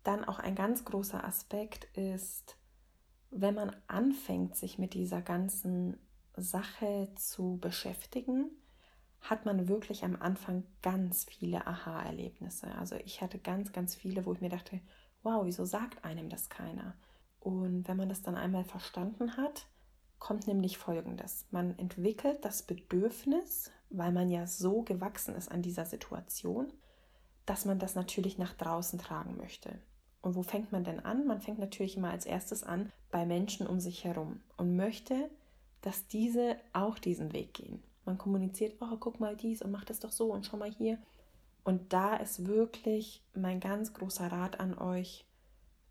Dann 0.03 0.25
auch 0.25 0.39
ein 0.39 0.55
ganz 0.55 0.85
großer 0.85 1.25
Aspekt 1.25 1.85
ist, 1.97 2.57
wenn 3.31 3.55
man 3.55 3.77
anfängt, 3.87 4.57
sich 4.57 4.79
mit 4.79 4.95
dieser 4.95 5.23
ganzen 5.23 5.99
Sache 6.37 7.09
zu 7.17 7.59
beschäftigen, 7.61 8.51
hat 9.21 9.45
man 9.45 9.69
wirklich 9.69 10.05
am 10.05 10.17
Anfang 10.17 10.65
ganz 10.83 11.25
viele 11.25 11.67
Aha-Erlebnisse. 11.67 12.75
Also 12.75 12.97
ich 12.97 13.21
hatte 13.21 13.39
ganz, 13.39 13.73
ganz 13.73 13.95
viele, 13.95 14.25
wo 14.25 14.33
ich 14.33 14.41
mir 14.41 14.49
dachte, 14.49 14.81
wow, 15.23 15.45
wieso 15.45 15.65
sagt 15.65 16.05
einem 16.05 16.29
das 16.29 16.49
keiner? 16.49 16.95
Und 17.39 17.87
wenn 17.87 17.97
man 17.97 18.09
das 18.09 18.23
dann 18.23 18.37
einmal 18.37 18.65
verstanden 18.65 19.37
hat, 19.37 19.67
kommt 20.19 20.47
nämlich 20.47 20.79
Folgendes. 20.79 21.47
Man 21.51 21.79
entwickelt 21.79 22.45
das 22.45 22.63
Bedürfnis, 22.63 23.71
weil 23.91 24.13
man 24.13 24.31
ja 24.31 24.47
so 24.47 24.83
gewachsen 24.83 25.35
ist 25.35 25.51
an 25.51 25.63
dieser 25.63 25.87
Situation, 25.87 26.73
dass 27.47 27.65
man 27.65 27.79
das 27.79 27.95
natürlich 27.95 28.39
nach 28.39 28.55
draußen 28.55 28.99
tragen 28.99 29.37
möchte. 29.37 29.81
Und 30.23 30.35
wo 30.35 30.43
fängt 30.43 30.73
man 30.73 30.85
denn 30.85 31.01
an? 31.01 31.27
Man 31.27 31.41
fängt 31.41 31.59
natürlich 31.59 31.97
immer 31.97 32.11
als 32.11 32.27
erstes 32.27 32.63
an 32.63 32.93
bei 33.11 33.25
Menschen 33.25 33.67
um 33.67 33.81
sich 33.81 34.05
herum 34.05 34.41
und 34.57 34.77
möchte, 34.77 35.31
dass 35.81 36.07
diese 36.07 36.57
auch 36.73 36.99
diesen 36.99 37.33
Weg 37.33 37.55
gehen. 37.55 37.83
Man 38.05 38.19
kommuniziert, 38.19 38.77
oh, 38.81 38.97
guck 38.99 39.21
mal 39.21 39.37
dies 39.37 39.63
und 39.63 39.71
mach 39.71 39.85
das 39.85 40.01
doch 40.01 40.13
so 40.13 40.33
und 40.33 40.45
schau 40.45 40.57
mal 40.57 40.71
hier. 40.71 40.99
Und 41.65 41.93
da 41.93 42.17
ist 42.17 42.47
wirklich 42.47 43.23
mein 43.35 43.61
ganz 43.61 43.93
großer 43.93 44.31
Rat 44.31 44.61
an 44.61 44.77
euch, 44.77 45.25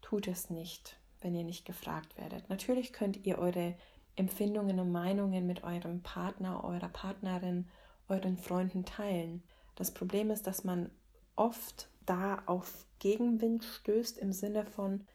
tut 0.01 0.27
es 0.27 0.49
nicht, 0.49 0.99
wenn 1.21 1.35
ihr 1.35 1.43
nicht 1.43 1.65
gefragt 1.65 2.17
werdet. 2.17 2.49
Natürlich 2.49 2.93
könnt 2.93 3.25
ihr 3.25 3.37
eure 3.37 3.75
Empfindungen 4.15 4.79
und 4.79 4.91
Meinungen 4.91 5.45
mit 5.47 5.63
eurem 5.63 6.01
Partner, 6.01 6.63
eurer 6.63 6.89
Partnerin, 6.89 7.67
euren 8.07 8.37
Freunden 8.37 8.85
teilen. 8.85 9.43
Das 9.75 9.93
Problem 9.93 10.31
ist, 10.31 10.47
dass 10.47 10.63
man 10.63 10.89
oft 11.35 11.88
da 12.09 12.41
auf 12.45 12.85
Gegenwind 12.99 13.63
stößt 13.63 14.17
im 14.17 14.31
Sinne 14.31 14.65
von, 14.65 15.05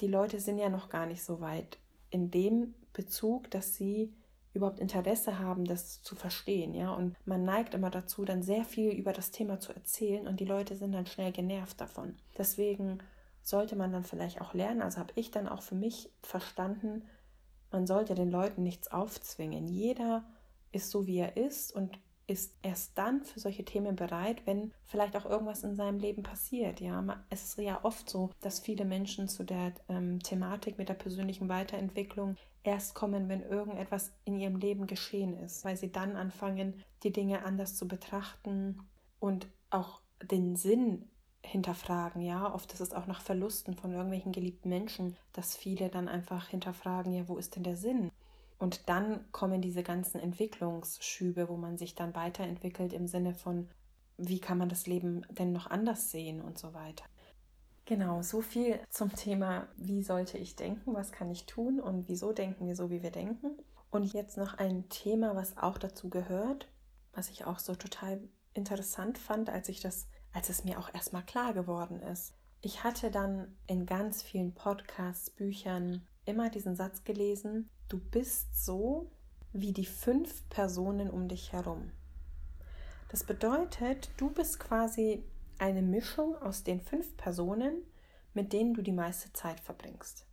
die 0.00 0.06
Leute 0.06 0.40
sind 0.40 0.58
ja 0.58 0.68
noch 0.68 0.88
gar 0.88 1.06
nicht 1.06 1.22
so 1.22 1.40
weit 1.40 1.78
in 2.10 2.30
dem 2.30 2.74
Bezug, 2.92 3.50
dass 3.50 3.74
sie 3.74 4.14
überhaupt 4.52 4.78
Interesse 4.78 5.40
haben, 5.40 5.64
das 5.64 6.02
zu 6.02 6.14
verstehen, 6.14 6.74
ja. 6.74 6.94
Und 6.94 7.16
man 7.26 7.44
neigt 7.44 7.74
immer 7.74 7.90
dazu, 7.90 8.24
dann 8.24 8.42
sehr 8.42 8.64
viel 8.64 8.92
über 8.92 9.12
das 9.12 9.32
Thema 9.32 9.58
zu 9.58 9.72
erzählen 9.72 10.28
und 10.28 10.38
die 10.38 10.44
Leute 10.44 10.76
sind 10.76 10.92
dann 10.92 11.06
schnell 11.06 11.32
genervt 11.32 11.80
davon. 11.80 12.16
Deswegen 12.38 12.98
sollte 13.42 13.74
man 13.74 13.92
dann 13.92 14.04
vielleicht 14.04 14.40
auch 14.40 14.54
lernen, 14.54 14.80
also 14.80 14.98
habe 14.98 15.12
ich 15.16 15.32
dann 15.32 15.48
auch 15.48 15.62
für 15.62 15.74
mich 15.74 16.10
verstanden, 16.22 17.02
man 17.72 17.86
sollte 17.88 18.14
den 18.14 18.30
Leuten 18.30 18.62
nichts 18.62 18.92
aufzwingen. 18.92 19.66
Jeder 19.66 20.24
ist 20.70 20.90
so, 20.90 21.08
wie 21.08 21.18
er 21.18 21.36
ist 21.36 21.74
und 21.74 21.98
ist 22.26 22.56
erst 22.62 22.96
dann 22.96 23.22
für 23.22 23.40
solche 23.40 23.64
Themen 23.64 23.96
bereit, 23.96 24.42
wenn 24.46 24.72
vielleicht 24.84 25.16
auch 25.16 25.26
irgendwas 25.26 25.62
in 25.62 25.76
seinem 25.76 25.98
Leben 25.98 26.22
passiert. 26.22 26.80
Ja, 26.80 27.24
es 27.30 27.44
ist 27.44 27.58
ja 27.58 27.80
oft 27.84 28.08
so, 28.08 28.30
dass 28.40 28.60
viele 28.60 28.84
Menschen 28.84 29.28
zu 29.28 29.44
der 29.44 29.74
ähm, 29.88 30.20
Thematik 30.20 30.78
mit 30.78 30.88
der 30.88 30.94
persönlichen 30.94 31.48
Weiterentwicklung 31.48 32.36
erst 32.62 32.94
kommen, 32.94 33.28
wenn 33.28 33.42
irgendetwas 33.42 34.12
in 34.24 34.38
ihrem 34.38 34.56
Leben 34.56 34.86
geschehen 34.86 35.34
ist, 35.38 35.64
weil 35.64 35.76
sie 35.76 35.92
dann 35.92 36.16
anfangen, 36.16 36.82
die 37.02 37.12
Dinge 37.12 37.44
anders 37.44 37.76
zu 37.76 37.86
betrachten 37.86 38.80
und 39.20 39.48
auch 39.70 40.00
den 40.22 40.56
Sinn 40.56 41.10
hinterfragen. 41.42 42.22
Ja, 42.22 42.52
oft 42.54 42.72
ist 42.72 42.80
es 42.80 42.92
auch 42.92 43.06
nach 43.06 43.20
Verlusten 43.20 43.74
von 43.74 43.92
irgendwelchen 43.92 44.32
geliebten 44.32 44.70
Menschen, 44.70 45.16
dass 45.32 45.56
viele 45.56 45.90
dann 45.90 46.08
einfach 46.08 46.48
hinterfragen, 46.48 47.12
ja, 47.12 47.28
wo 47.28 47.36
ist 47.36 47.56
denn 47.56 47.64
der 47.64 47.76
Sinn? 47.76 48.10
Und 48.64 48.88
dann 48.88 49.30
kommen 49.30 49.60
diese 49.60 49.82
ganzen 49.82 50.18
Entwicklungsschübe, 50.18 51.50
wo 51.50 51.58
man 51.58 51.76
sich 51.76 51.94
dann 51.94 52.14
weiterentwickelt 52.14 52.94
im 52.94 53.06
Sinne 53.06 53.34
von, 53.34 53.68
wie 54.16 54.40
kann 54.40 54.56
man 54.56 54.70
das 54.70 54.86
Leben 54.86 55.20
denn 55.28 55.52
noch 55.52 55.66
anders 55.66 56.10
sehen 56.10 56.40
und 56.40 56.56
so 56.56 56.72
weiter. 56.72 57.04
Genau, 57.84 58.22
so 58.22 58.40
viel 58.40 58.80
zum 58.88 59.14
Thema, 59.14 59.68
wie 59.76 60.02
sollte 60.02 60.38
ich 60.38 60.56
denken, 60.56 60.94
was 60.94 61.12
kann 61.12 61.30
ich 61.30 61.44
tun 61.44 61.78
und 61.78 62.08
wieso 62.08 62.32
denken 62.32 62.66
wir 62.66 62.74
so, 62.74 62.88
wie 62.88 63.02
wir 63.02 63.10
denken. 63.10 63.58
Und 63.90 64.14
jetzt 64.14 64.38
noch 64.38 64.54
ein 64.54 64.88
Thema, 64.88 65.36
was 65.36 65.58
auch 65.58 65.76
dazu 65.76 66.08
gehört, 66.08 66.66
was 67.12 67.28
ich 67.28 67.44
auch 67.44 67.58
so 67.58 67.74
total 67.74 68.18
interessant 68.54 69.18
fand, 69.18 69.50
als 69.50 69.68
ich 69.68 69.80
das, 69.80 70.08
als 70.32 70.48
es 70.48 70.64
mir 70.64 70.78
auch 70.78 70.88
erstmal 70.94 71.26
klar 71.26 71.52
geworden 71.52 72.00
ist. 72.00 72.32
Ich 72.62 72.82
hatte 72.82 73.10
dann 73.10 73.58
in 73.66 73.84
ganz 73.84 74.22
vielen 74.22 74.54
Podcasts, 74.54 75.28
Büchern 75.28 76.06
immer 76.24 76.48
diesen 76.48 76.76
Satz 76.76 77.04
gelesen, 77.04 77.68
Du 77.88 77.98
bist 77.98 78.64
so 78.64 79.10
wie 79.52 79.72
die 79.72 79.86
fünf 79.86 80.48
Personen 80.48 81.10
um 81.10 81.28
dich 81.28 81.52
herum. 81.52 81.92
Das 83.08 83.24
bedeutet, 83.24 84.10
du 84.16 84.30
bist 84.30 84.58
quasi 84.58 85.22
eine 85.58 85.82
Mischung 85.82 86.36
aus 86.42 86.64
den 86.64 86.80
fünf 86.80 87.16
Personen, 87.16 87.82
mit 88.32 88.52
denen 88.52 88.74
du 88.74 88.82
die 88.82 88.92
meiste 88.92 89.32
Zeit 89.32 89.60
verbringst. 89.60 90.26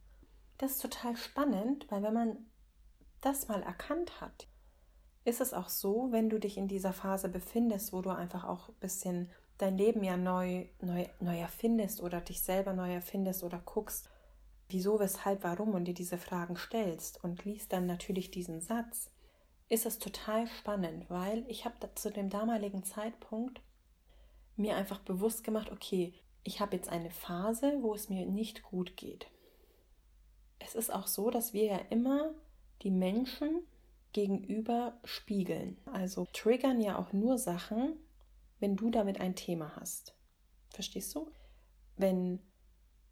Das 0.57 0.71
ist 0.71 0.81
total 0.81 1.15
spannend, 1.15 1.85
weil 1.89 2.01
wenn 2.03 2.13
man 2.13 2.37
das 3.21 3.47
mal 3.47 3.61
erkannt 3.61 4.19
hat, 4.21 4.47
ist 5.23 5.41
es 5.41 5.53
auch 5.53 5.69
so, 5.69 6.11
wenn 6.11 6.29
du 6.29 6.39
dich 6.39 6.57
in 6.57 6.67
dieser 6.67 6.93
Phase 6.93 7.29
befindest, 7.29 7.93
wo 7.93 8.01
du 8.01 8.09
einfach 8.09 8.43
auch 8.43 8.69
ein 8.69 8.75
bisschen 8.79 9.29
dein 9.59 9.77
Leben 9.77 10.03
ja 10.03 10.17
neu, 10.17 10.65
neu, 10.81 11.05
neu 11.19 11.37
erfindest 11.37 12.01
oder 12.01 12.21
dich 12.21 12.41
selber 12.41 12.73
neu 12.73 12.91
erfindest 12.91 13.43
oder 13.43 13.59
guckst, 13.59 14.09
wieso, 14.71 14.99
weshalb, 14.99 15.43
warum 15.43 15.73
und 15.73 15.85
dir 15.85 15.93
diese 15.93 16.17
Fragen 16.17 16.55
stellst 16.55 17.23
und 17.23 17.45
liest 17.45 17.73
dann 17.73 17.85
natürlich 17.85 18.31
diesen 18.31 18.61
Satz, 18.61 19.11
ist 19.69 19.85
es 19.85 19.99
total 19.99 20.47
spannend, 20.47 21.09
weil 21.09 21.45
ich 21.47 21.65
habe 21.65 21.75
zu 21.95 22.11
dem 22.11 22.29
damaligen 22.29 22.83
Zeitpunkt 22.83 23.61
mir 24.57 24.75
einfach 24.75 24.99
bewusst 24.99 25.43
gemacht, 25.43 25.71
okay, 25.71 26.13
ich 26.43 26.59
habe 26.59 26.75
jetzt 26.75 26.89
eine 26.89 27.11
Phase, 27.11 27.77
wo 27.81 27.93
es 27.93 28.09
mir 28.09 28.25
nicht 28.25 28.63
gut 28.63 28.97
geht. 28.97 29.27
Es 30.59 30.75
ist 30.75 30.93
auch 30.93 31.07
so, 31.07 31.29
dass 31.29 31.53
wir 31.53 31.65
ja 31.65 31.77
immer 31.89 32.33
die 32.81 32.91
Menschen 32.91 33.61
gegenüber 34.13 34.99
spiegeln. 35.03 35.77
Also 35.85 36.27
triggern 36.33 36.81
ja 36.81 36.97
auch 36.97 37.13
nur 37.13 37.37
Sachen, 37.37 37.95
wenn 38.59 38.75
du 38.75 38.89
damit 38.89 39.19
ein 39.19 39.35
Thema 39.35 39.75
hast. 39.75 40.15
Verstehst 40.69 41.15
du? 41.15 41.31
Wenn 41.97 42.39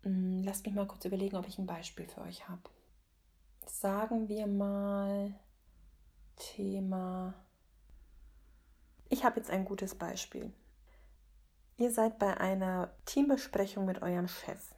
lasst 0.03 0.65
mich 0.65 0.75
mal 0.75 0.87
kurz 0.87 1.05
überlegen, 1.05 1.35
ob 1.35 1.47
ich 1.47 1.57
ein 1.57 1.65
Beispiel 1.65 2.07
für 2.07 2.21
euch 2.21 2.47
habe. 2.47 2.61
Sagen 3.65 4.27
wir 4.29 4.47
mal 4.47 5.33
Thema. 6.35 7.33
Ich 9.09 9.23
habe 9.23 9.37
jetzt 9.39 9.49
ein 9.49 9.65
gutes 9.65 9.95
Beispiel. 9.95 10.53
Ihr 11.77 11.91
seid 11.91 12.19
bei 12.19 12.37
einer 12.37 12.91
Teambesprechung 13.05 13.85
mit 13.85 14.01
eurem 14.01 14.27
Chef. 14.27 14.75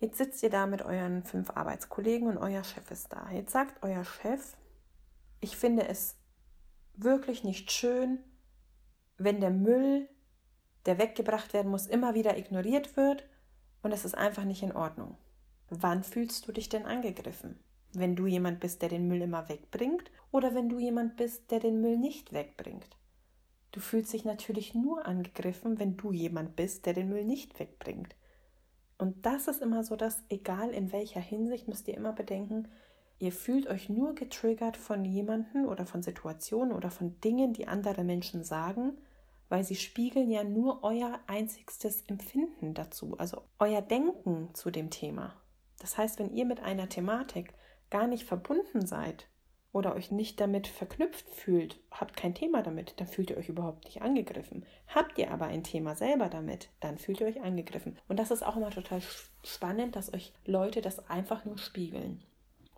Jetzt 0.00 0.18
sitzt 0.18 0.42
ihr 0.42 0.50
da 0.50 0.66
mit 0.66 0.82
euren 0.82 1.24
fünf 1.24 1.50
Arbeitskollegen 1.50 2.28
und 2.28 2.38
euer 2.38 2.64
Chef 2.64 2.90
ist 2.90 3.12
da. 3.12 3.30
Jetzt 3.30 3.52
sagt 3.52 3.82
euer 3.82 4.04
Chef, 4.04 4.56
ich 5.40 5.56
finde 5.56 5.88
es 5.88 6.16
wirklich 6.94 7.44
nicht 7.44 7.70
schön, 7.72 8.18
wenn 9.16 9.40
der 9.40 9.50
Müll, 9.50 10.08
der 10.86 10.98
weggebracht 10.98 11.52
werden 11.52 11.70
muss, 11.70 11.86
immer 11.86 12.14
wieder 12.14 12.36
ignoriert 12.36 12.96
wird 12.96 13.24
und 13.84 13.92
es 13.92 14.04
ist 14.04 14.16
einfach 14.16 14.44
nicht 14.44 14.62
in 14.62 14.74
Ordnung. 14.74 15.16
Wann 15.68 16.02
fühlst 16.02 16.48
du 16.48 16.52
dich 16.52 16.68
denn 16.68 16.86
angegriffen? 16.86 17.58
Wenn 17.92 18.16
du 18.16 18.26
jemand 18.26 18.58
bist, 18.58 18.82
der 18.82 18.88
den 18.88 19.06
Müll 19.06 19.22
immer 19.22 19.48
wegbringt 19.48 20.10
oder 20.32 20.54
wenn 20.54 20.68
du 20.68 20.78
jemand 20.78 21.16
bist, 21.16 21.50
der 21.50 21.60
den 21.60 21.80
Müll 21.80 21.98
nicht 21.98 22.32
wegbringt? 22.32 22.96
Du 23.72 23.80
fühlst 23.80 24.12
dich 24.12 24.24
natürlich 24.24 24.74
nur 24.74 25.06
angegriffen, 25.06 25.78
wenn 25.78 25.96
du 25.96 26.12
jemand 26.12 26.56
bist, 26.56 26.86
der 26.86 26.94
den 26.94 27.08
Müll 27.08 27.24
nicht 27.24 27.58
wegbringt. 27.60 28.16
Und 28.98 29.26
das 29.26 29.48
ist 29.48 29.60
immer 29.60 29.84
so, 29.84 29.96
dass 29.96 30.22
egal 30.28 30.70
in 30.70 30.90
welcher 30.92 31.20
Hinsicht 31.20 31.68
müsst 31.68 31.86
ihr 31.88 31.96
immer 31.96 32.12
bedenken, 32.12 32.68
ihr 33.18 33.32
fühlt 33.32 33.66
euch 33.66 33.88
nur 33.90 34.14
getriggert 34.14 34.76
von 34.76 35.04
jemanden 35.04 35.66
oder 35.66 35.84
von 35.84 36.02
Situationen 36.02 36.72
oder 36.72 36.90
von 36.90 37.20
Dingen, 37.20 37.52
die 37.52 37.68
andere 37.68 38.02
Menschen 38.02 38.44
sagen, 38.44 38.96
weil 39.48 39.64
sie 39.64 39.76
spiegeln 39.76 40.30
ja 40.30 40.44
nur 40.44 40.82
euer 40.82 41.20
einzigstes 41.26 42.02
Empfinden 42.06 42.74
dazu, 42.74 43.16
also 43.18 43.42
euer 43.58 43.82
Denken 43.82 44.54
zu 44.54 44.70
dem 44.70 44.90
Thema. 44.90 45.34
Das 45.78 45.98
heißt, 45.98 46.18
wenn 46.18 46.32
ihr 46.32 46.44
mit 46.44 46.60
einer 46.60 46.88
Thematik 46.88 47.52
gar 47.90 48.06
nicht 48.06 48.24
verbunden 48.24 48.86
seid 48.86 49.28
oder 49.72 49.94
euch 49.94 50.10
nicht 50.10 50.40
damit 50.40 50.66
verknüpft 50.66 51.28
fühlt, 51.28 51.80
habt 51.90 52.16
kein 52.16 52.34
Thema 52.34 52.62
damit, 52.62 52.94
dann 53.00 53.06
fühlt 53.06 53.30
ihr 53.30 53.36
euch 53.36 53.48
überhaupt 53.48 53.84
nicht 53.84 54.02
angegriffen. 54.02 54.64
Habt 54.86 55.18
ihr 55.18 55.30
aber 55.30 55.46
ein 55.46 55.64
Thema 55.64 55.94
selber 55.94 56.28
damit, 56.28 56.70
dann 56.80 56.96
fühlt 56.96 57.20
ihr 57.20 57.26
euch 57.26 57.42
angegriffen. 57.42 57.98
Und 58.08 58.18
das 58.18 58.30
ist 58.30 58.44
auch 58.44 58.56
immer 58.56 58.70
total 58.70 59.02
spannend, 59.42 59.96
dass 59.96 60.12
euch 60.14 60.32
Leute 60.46 60.80
das 60.80 61.10
einfach 61.10 61.44
nur 61.44 61.58
spiegeln. 61.58 62.22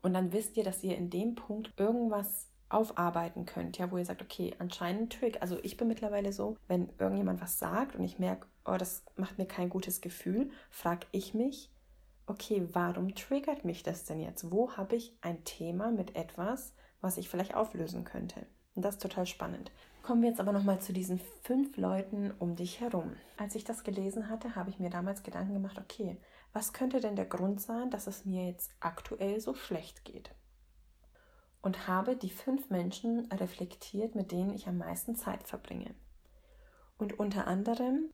Und 0.02 0.14
dann 0.14 0.32
wisst 0.32 0.56
ihr, 0.56 0.64
dass 0.64 0.82
ihr 0.82 0.96
in 0.96 1.10
dem 1.10 1.34
Punkt 1.34 1.72
irgendwas 1.76 2.48
aufarbeiten 2.68 3.46
könnt, 3.46 3.78
ja, 3.78 3.90
wo 3.90 3.96
ihr 3.96 4.04
sagt, 4.04 4.22
okay, 4.22 4.54
anscheinend 4.58 5.12
Trick. 5.12 5.40
Also 5.40 5.58
ich 5.62 5.76
bin 5.76 5.88
mittlerweile 5.88 6.32
so, 6.32 6.56
wenn 6.66 6.88
irgendjemand 6.98 7.40
was 7.40 7.58
sagt 7.58 7.96
und 7.96 8.04
ich 8.04 8.18
merke, 8.18 8.46
oh, 8.64 8.76
das 8.76 9.04
macht 9.16 9.38
mir 9.38 9.46
kein 9.46 9.70
gutes 9.70 10.00
Gefühl, 10.00 10.50
frage 10.70 11.06
ich 11.12 11.34
mich, 11.34 11.70
okay, 12.26 12.68
warum 12.72 13.14
triggert 13.14 13.64
mich 13.64 13.82
das 13.82 14.04
denn 14.04 14.20
jetzt? 14.20 14.50
Wo 14.50 14.76
habe 14.76 14.96
ich 14.96 15.16
ein 15.20 15.44
Thema 15.44 15.90
mit 15.92 16.16
etwas, 16.16 16.74
was 17.00 17.18
ich 17.18 17.28
vielleicht 17.28 17.54
auflösen 17.54 18.04
könnte? 18.04 18.46
Und 18.74 18.84
das 18.84 18.96
ist 18.96 19.02
total 19.02 19.26
spannend. 19.26 19.70
Kommen 20.02 20.22
wir 20.22 20.28
jetzt 20.28 20.40
aber 20.40 20.52
nochmal 20.52 20.80
zu 20.80 20.92
diesen 20.92 21.20
fünf 21.42 21.76
Leuten 21.76 22.32
um 22.38 22.54
dich 22.54 22.80
herum. 22.80 23.16
Als 23.38 23.54
ich 23.54 23.64
das 23.64 23.82
gelesen 23.82 24.28
hatte, 24.28 24.54
habe 24.54 24.70
ich 24.70 24.78
mir 24.78 24.90
damals 24.90 25.22
Gedanken 25.22 25.54
gemacht, 25.54 25.78
okay, 25.78 26.16
was 26.52 26.72
könnte 26.72 27.00
denn 27.00 27.16
der 27.16 27.24
Grund 27.24 27.60
sein, 27.60 27.90
dass 27.90 28.06
es 28.06 28.24
mir 28.24 28.46
jetzt 28.46 28.70
aktuell 28.80 29.40
so 29.40 29.54
schlecht 29.54 30.04
geht? 30.04 30.30
Und 31.66 31.88
habe 31.88 32.14
die 32.14 32.30
fünf 32.30 32.70
Menschen 32.70 33.26
reflektiert, 33.32 34.14
mit 34.14 34.30
denen 34.30 34.54
ich 34.54 34.68
am 34.68 34.78
meisten 34.78 35.16
Zeit 35.16 35.42
verbringe. 35.42 35.96
Und 36.96 37.18
unter 37.18 37.48
anderem 37.48 38.08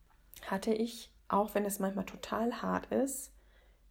hatte 0.47 0.73
ich, 0.73 1.13
auch 1.27 1.53
wenn 1.53 1.63
es 1.63 1.77
manchmal 1.77 2.07
total 2.07 2.63
hart 2.63 2.87
ist, 2.87 3.31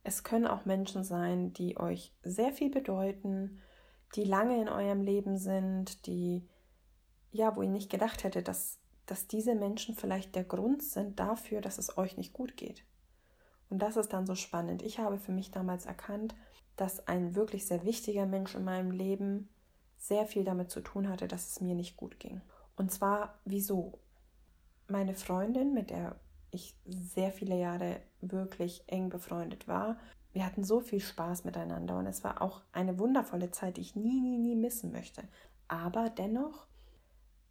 es 0.03 0.25
können 0.25 0.49
auch 0.49 0.65
Menschen 0.65 1.05
sein, 1.05 1.53
die 1.53 1.79
euch 1.79 2.13
sehr 2.25 2.53
viel 2.53 2.71
bedeuten, 2.71 3.61
die 4.17 4.25
lange 4.25 4.61
in 4.61 4.69
eurem 4.69 5.01
Leben 5.01 5.39
sind, 5.39 6.09
die, 6.09 6.45
ja, 7.31 7.55
wo 7.55 7.63
ihr 7.63 7.69
nicht 7.69 7.89
gedacht 7.89 8.25
hättet, 8.25 8.49
dass, 8.49 8.81
dass 9.07 9.29
diese 9.29 9.55
Menschen 9.55 9.95
vielleicht 9.95 10.35
der 10.35 10.43
Grund 10.43 10.83
sind 10.83 11.21
dafür, 11.21 11.61
dass 11.61 11.79
es 11.79 11.97
euch 11.97 12.17
nicht 12.17 12.33
gut 12.33 12.57
geht. 12.57 12.85
Und 13.71 13.79
das 13.79 13.97
ist 13.97 14.13
dann 14.13 14.27
so 14.27 14.35
spannend. 14.35 14.83
Ich 14.83 14.99
habe 14.99 15.19
für 15.19 15.31
mich 15.31 15.53
damals 15.53 15.87
erkannt, 15.87 16.35
dass 16.77 17.07
ein 17.07 17.35
wirklich 17.35 17.67
sehr 17.67 17.85
wichtiger 17.85 18.27
Mensch 18.27 18.55
in 18.55 18.65
meinem 18.65 18.91
Leben 18.91 19.49
sehr 19.99 20.27
viel 20.27 20.45
damit 20.45 20.71
zu 20.71 20.81
tun 20.81 21.09
hatte, 21.09 21.29
dass 21.29 21.51
es 21.51 21.61
mir 21.61 21.75
nicht 21.75 21.97
gut 21.97 22.19
ging. 22.19 22.41
Und 22.77 22.91
zwar, 22.91 23.39
wieso? 23.45 23.99
Meine 24.89 25.15
Freundin, 25.15 25.75
mit 25.75 25.91
der 25.91 26.17
ich 26.51 26.77
sehr 26.85 27.33
viele 27.33 27.59
Jahre 27.59 28.01
wirklich 28.21 28.85
eng 28.87 29.09
befreundet 29.09 29.69
war. 29.69 29.97
Wir 30.33 30.45
hatten 30.47 30.65
so 30.65 30.81
viel 30.81 31.01
Spaß 31.01 31.45
miteinander 31.45 31.99
und 31.99 32.07
es 32.07 32.25
war 32.25 32.43
auch 32.43 32.63
eine 32.73 32.99
wundervolle 32.99 33.51
Zeit, 33.51 33.77
die 33.77 33.83
ich 33.83 33.97
nie, 33.97 34.21
nie, 34.21 34.39
nie 34.39 34.57
missen 34.57 34.93
möchte. 34.93 35.23
Aber 35.69 36.11
dennoch 36.11 36.67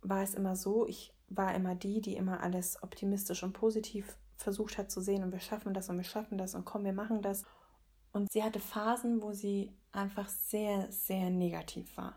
war 0.01 0.21
es 0.21 0.35
immer 0.35 0.55
so, 0.55 0.87
ich 0.87 1.13
war 1.29 1.53
immer 1.55 1.75
die, 1.75 2.01
die 2.01 2.15
immer 2.15 2.41
alles 2.41 2.81
optimistisch 2.83 3.43
und 3.43 3.53
positiv 3.53 4.17
versucht 4.35 4.77
hat 4.77 4.91
zu 4.91 5.01
sehen 5.01 5.23
und 5.23 5.31
wir 5.31 5.39
schaffen 5.39 5.73
das 5.73 5.89
und 5.89 5.97
wir 5.97 6.03
schaffen 6.03 6.37
das 6.37 6.55
und 6.55 6.65
komm, 6.65 6.83
wir 6.83 6.93
machen 6.93 7.21
das. 7.21 7.43
Und 8.13 8.31
sie 8.31 8.43
hatte 8.43 8.59
Phasen, 8.59 9.21
wo 9.21 9.31
sie 9.31 9.71
einfach 9.91 10.27
sehr, 10.27 10.91
sehr 10.91 11.29
negativ 11.29 11.95
war. 11.97 12.15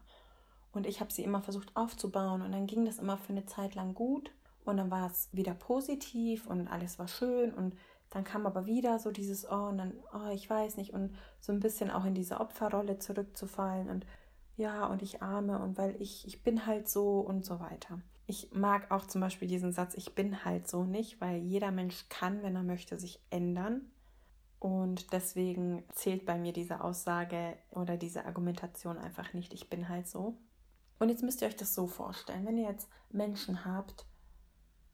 Und 0.72 0.86
ich 0.86 1.00
habe 1.00 1.12
sie 1.12 1.22
immer 1.22 1.40
versucht 1.40 1.74
aufzubauen 1.76 2.42
und 2.42 2.52
dann 2.52 2.66
ging 2.66 2.84
das 2.84 2.98
immer 2.98 3.16
für 3.16 3.32
eine 3.32 3.46
Zeit 3.46 3.74
lang 3.76 3.94
gut 3.94 4.32
und 4.64 4.76
dann 4.76 4.90
war 4.90 5.08
es 5.08 5.28
wieder 5.32 5.54
positiv 5.54 6.46
und 6.46 6.66
alles 6.66 6.98
war 6.98 7.06
schön 7.06 7.54
und 7.54 7.76
dann 8.10 8.24
kam 8.24 8.46
aber 8.46 8.66
wieder 8.66 8.98
so 8.98 9.10
dieses, 9.10 9.48
oh, 9.48 9.66
und 9.68 9.78
dann, 9.78 9.92
oh, 10.12 10.30
ich 10.32 10.48
weiß 10.48 10.76
nicht, 10.76 10.92
und 10.92 11.14
so 11.40 11.52
ein 11.52 11.60
bisschen 11.60 11.90
auch 11.90 12.04
in 12.04 12.14
diese 12.14 12.40
Opferrolle 12.40 12.98
zurückzufallen 12.98 13.88
und 13.88 14.06
ja, 14.56 14.86
und 14.86 15.02
ich 15.02 15.22
arme 15.22 15.58
und 15.58 15.78
weil 15.78 16.00
ich, 16.00 16.26
ich 16.26 16.42
bin 16.42 16.66
halt 16.66 16.88
so 16.88 17.20
und 17.20 17.44
so 17.44 17.58
weiter. 17.58 18.00
Ich 18.26 18.52
mag 18.52 18.90
auch 18.90 19.06
zum 19.06 19.20
Beispiel 19.20 19.48
diesen 19.48 19.72
Satz, 19.72 19.94
ich 19.94 20.14
bin 20.14 20.44
halt 20.44 20.68
so 20.68 20.84
nicht, 20.84 21.20
weil 21.20 21.38
jeder 21.38 21.72
Mensch 21.72 22.08
kann, 22.08 22.42
wenn 22.42 22.56
er 22.56 22.62
möchte, 22.62 22.98
sich 22.98 23.20
ändern. 23.30 23.82
Und 24.64 25.12
deswegen 25.12 25.84
zählt 25.92 26.24
bei 26.24 26.38
mir 26.38 26.54
diese 26.54 26.82
Aussage 26.82 27.58
oder 27.70 27.98
diese 27.98 28.24
Argumentation 28.24 28.96
einfach 28.96 29.34
nicht, 29.34 29.52
ich 29.52 29.68
bin 29.68 29.90
halt 29.90 30.08
so. 30.08 30.38
Und 30.98 31.10
jetzt 31.10 31.22
müsst 31.22 31.42
ihr 31.42 31.48
euch 31.48 31.56
das 31.56 31.74
so 31.74 31.86
vorstellen, 31.86 32.46
wenn 32.46 32.56
ihr 32.56 32.70
jetzt 32.70 32.88
Menschen 33.10 33.66
habt, 33.66 34.06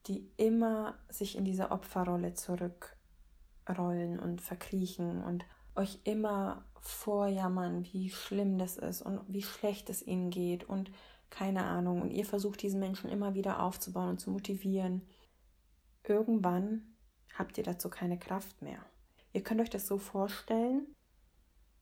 die 0.08 0.28
immer 0.36 0.98
sich 1.08 1.38
in 1.38 1.44
diese 1.44 1.70
Opferrolle 1.70 2.34
zurückrollen 2.34 4.18
und 4.18 4.40
verkriechen 4.40 5.22
und 5.22 5.44
euch 5.76 6.00
immer 6.02 6.64
vorjammern, 6.80 7.84
wie 7.92 8.10
schlimm 8.10 8.58
das 8.58 8.76
ist 8.76 9.02
und 9.02 9.20
wie 9.28 9.42
schlecht 9.42 9.88
es 9.88 10.04
ihnen 10.04 10.30
geht 10.30 10.64
und 10.64 10.90
keine 11.30 11.62
Ahnung. 11.62 12.02
Und 12.02 12.10
ihr 12.10 12.26
versucht 12.26 12.60
diesen 12.62 12.80
Menschen 12.80 13.08
immer 13.08 13.34
wieder 13.34 13.62
aufzubauen 13.62 14.08
und 14.08 14.18
zu 14.20 14.32
motivieren. 14.32 15.02
Irgendwann 16.02 16.96
habt 17.38 17.56
ihr 17.56 17.62
dazu 17.62 17.88
keine 17.88 18.18
Kraft 18.18 18.62
mehr. 18.62 18.84
Ihr 19.32 19.42
könnt 19.42 19.60
euch 19.60 19.70
das 19.70 19.86
so 19.86 19.98
vorstellen, 19.98 20.94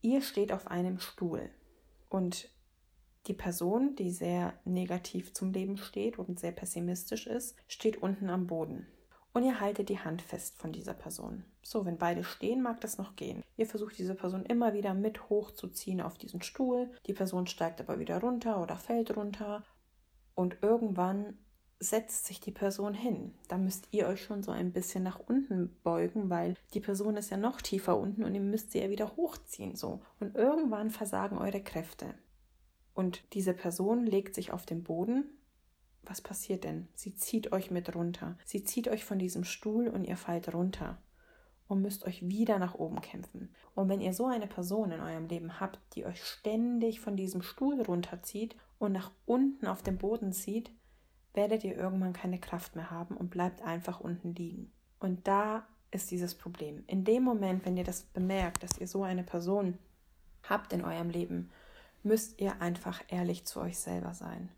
ihr 0.03 0.21
steht 0.21 0.53
auf 0.53 0.67
einem 0.69 1.01
Stuhl 1.01 1.51
und 2.09 2.51
die 3.27 3.35
Person, 3.35 3.95
die 3.97 4.11
sehr 4.11 4.55
negativ 4.65 5.35
zum 5.35 5.53
Leben 5.53 5.77
steht 5.77 6.19
und 6.19 6.41
sehr 6.41 6.53
pessimistisch 6.53 7.27
ist, 7.27 7.57
steht 7.67 8.03
unten 8.03 8.31
am 8.31 8.47
Boden. 8.47 8.87
Und 9.35 9.45
ihr 9.45 9.61
haltet 9.61 9.91
die 9.91 10.01
Hand 10.01 10.23
fest 10.23 10.59
von 10.59 10.73
dieser 10.73 10.95
Person. 10.95 11.45
So, 11.63 11.85
wenn 11.85 11.99
beide 11.99 12.25
stehen, 12.25 12.63
mag 12.63 12.81
das 12.81 12.97
noch 12.97 13.15
gehen. 13.15 13.45
Ihr 13.57 13.67
versucht 13.67 13.99
diese 13.99 14.15
Person 14.15 14.47
immer 14.47 14.73
wieder 14.73 14.95
mit 14.95 15.29
hochzuziehen 15.29 16.01
auf 16.01 16.17
diesen 16.17 16.43
Stuhl. 16.43 16.91
Die 17.07 17.13
Person 17.13 17.47
steigt 17.47 17.81
aber 17.81 17.99
wieder 17.99 18.21
runter 18.21 18.63
oder 18.63 18.77
fällt 18.77 19.15
runter. 19.15 19.63
Und 20.35 20.59
irgendwann 20.63 21.39
setzt 21.81 22.27
sich 22.27 22.41
die 22.41 22.51
Person 22.51 22.95
hin. 22.95 23.35
Da 23.47 23.57
müsst 23.57 23.89
ihr 23.93 24.09
euch 24.09 24.23
schon 24.23 24.43
so 24.43 24.51
ein 24.51 24.73
bisschen 24.73 25.05
nach 25.05 25.21
unten 25.21 25.77
beugen, 25.85 26.29
weil 26.29 26.57
die 26.75 26.81
Person 26.81 27.17
ist 27.17 27.31
ja 27.31 27.37
noch 27.37 27.61
tiefer 27.61 27.97
unten 27.99 28.25
und 28.25 28.35
ihr 28.35 28.41
müsst 28.41 28.73
sie 28.73 28.81
ja 28.81 28.91
wieder 28.91 29.17
hochziehen. 29.17 29.77
So. 29.77 30.01
Und 30.19 30.35
irgendwann 30.35 30.91
versagen 30.91 31.39
eure 31.39 31.63
Kräfte 31.63 32.15
und 32.99 33.23
diese 33.33 33.55
Person 33.55 34.07
legt 34.07 34.35
sich 34.35 34.53
auf 34.53 34.67
den 34.67 34.83
Boden, 34.83 35.25
was 36.03 36.21
passiert 36.21 36.65
denn? 36.65 36.89
Sie 36.95 37.15
zieht 37.15 37.53
euch 37.53 37.71
mit 37.71 37.95
runter. 37.95 38.37
Sie 38.45 38.65
zieht 38.65 38.89
euch 38.89 39.05
von 39.05 39.21
diesem 39.21 39.45
Stuhl 39.45 39.87
und 39.87 40.03
ihr 40.03 40.17
fallt 40.17 40.53
runter 40.53 41.01
und 41.69 41.81
müsst 41.81 42.05
euch 42.07 42.27
wieder 42.29 42.59
nach 42.59 42.75
oben 42.75 43.01
kämpfen. 43.01 43.55
Und 43.77 43.89
wenn 43.89 44.01
ihr 44.01 44.13
so 44.15 44.27
eine 44.27 44.49
Person 44.49 44.91
in 44.91 44.99
eurem 44.99 45.29
Leben 45.29 45.61
habt, 45.61 45.79
die 45.95 46.07
euch 46.07 46.25
ständig 46.25 46.99
von 46.99 47.17
diesem 47.17 47.43
Stuhl 47.43 47.81
runterzieht 47.81 48.57
und 48.81 48.91
nach 48.91 49.13
unten 49.27 49.69
auf 49.69 49.81
den 49.81 49.97
Boden 49.97 50.33
zieht, 50.33 50.73
werdet 51.39 51.63
ihr 51.63 51.77
irgendwann 51.77 52.13
keine 52.13 52.41
Kraft 52.41 52.75
mehr 52.75 52.91
haben 52.91 53.17
und 53.17 53.31
bleibt 53.31 53.63
einfach 53.63 54.01
unten 54.01 54.35
liegen. 54.35 54.73
Und 54.99 55.29
da 55.29 55.65
ist 55.93 56.11
dieses 56.11 56.35
Problem. 56.35 56.83
In 56.89 57.05
dem 57.05 57.23
Moment, 57.23 57.65
wenn 57.65 57.77
ihr 57.77 57.85
das 57.85 58.03
bemerkt, 58.03 58.65
dass 58.65 58.77
ihr 58.77 58.89
so 58.89 59.05
eine 59.05 59.23
Person 59.23 59.79
habt 60.43 60.73
in 60.73 60.85
eurem 60.85 61.11
Leben 61.11 61.51
müsst 62.03 62.41
ihr 62.41 62.61
einfach 62.61 63.05
ehrlich 63.07 63.45
zu 63.45 63.61
euch 63.61 63.79
selber 63.79 64.15
sein. 64.15 64.49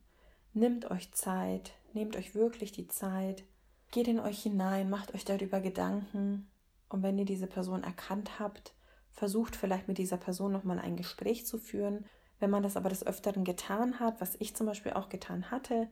Nimmt 0.55 0.91
euch 0.91 1.13
Zeit, 1.13 1.75
nehmt 1.93 2.17
euch 2.17 2.35
wirklich 2.35 2.73
die 2.73 2.89
Zeit, 2.89 3.45
geht 3.91 4.09
in 4.09 4.19
euch 4.19 4.43
hinein, 4.43 4.89
macht 4.89 5.15
euch 5.15 5.27
darüber 5.27 5.61
Gedanken 5.61 6.49
und 6.89 7.03
wenn 7.03 7.19
ihr 7.19 7.27
diese 7.27 7.47
Person 7.47 7.85
erkannt 7.85 8.41
habt, 8.41 8.73
versucht 9.11 9.55
vielleicht 9.55 9.87
mit 9.87 9.99
dieser 9.99 10.17
Person 10.17 10.51
nochmal 10.51 10.79
ein 10.79 10.97
Gespräch 10.97 11.45
zu 11.45 11.59
führen. 11.59 12.07
Wenn 12.39 12.49
man 12.49 12.63
das 12.63 12.79
aber 12.79 12.89
des 12.89 13.07
Öfteren 13.07 13.45
getan 13.45 14.01
hat, 14.01 14.19
was 14.23 14.37
ich 14.39 14.57
zum 14.57 14.67
Beispiel 14.67 14.95
auch 14.95 15.11
getan 15.11 15.51
hatte, 15.51 15.89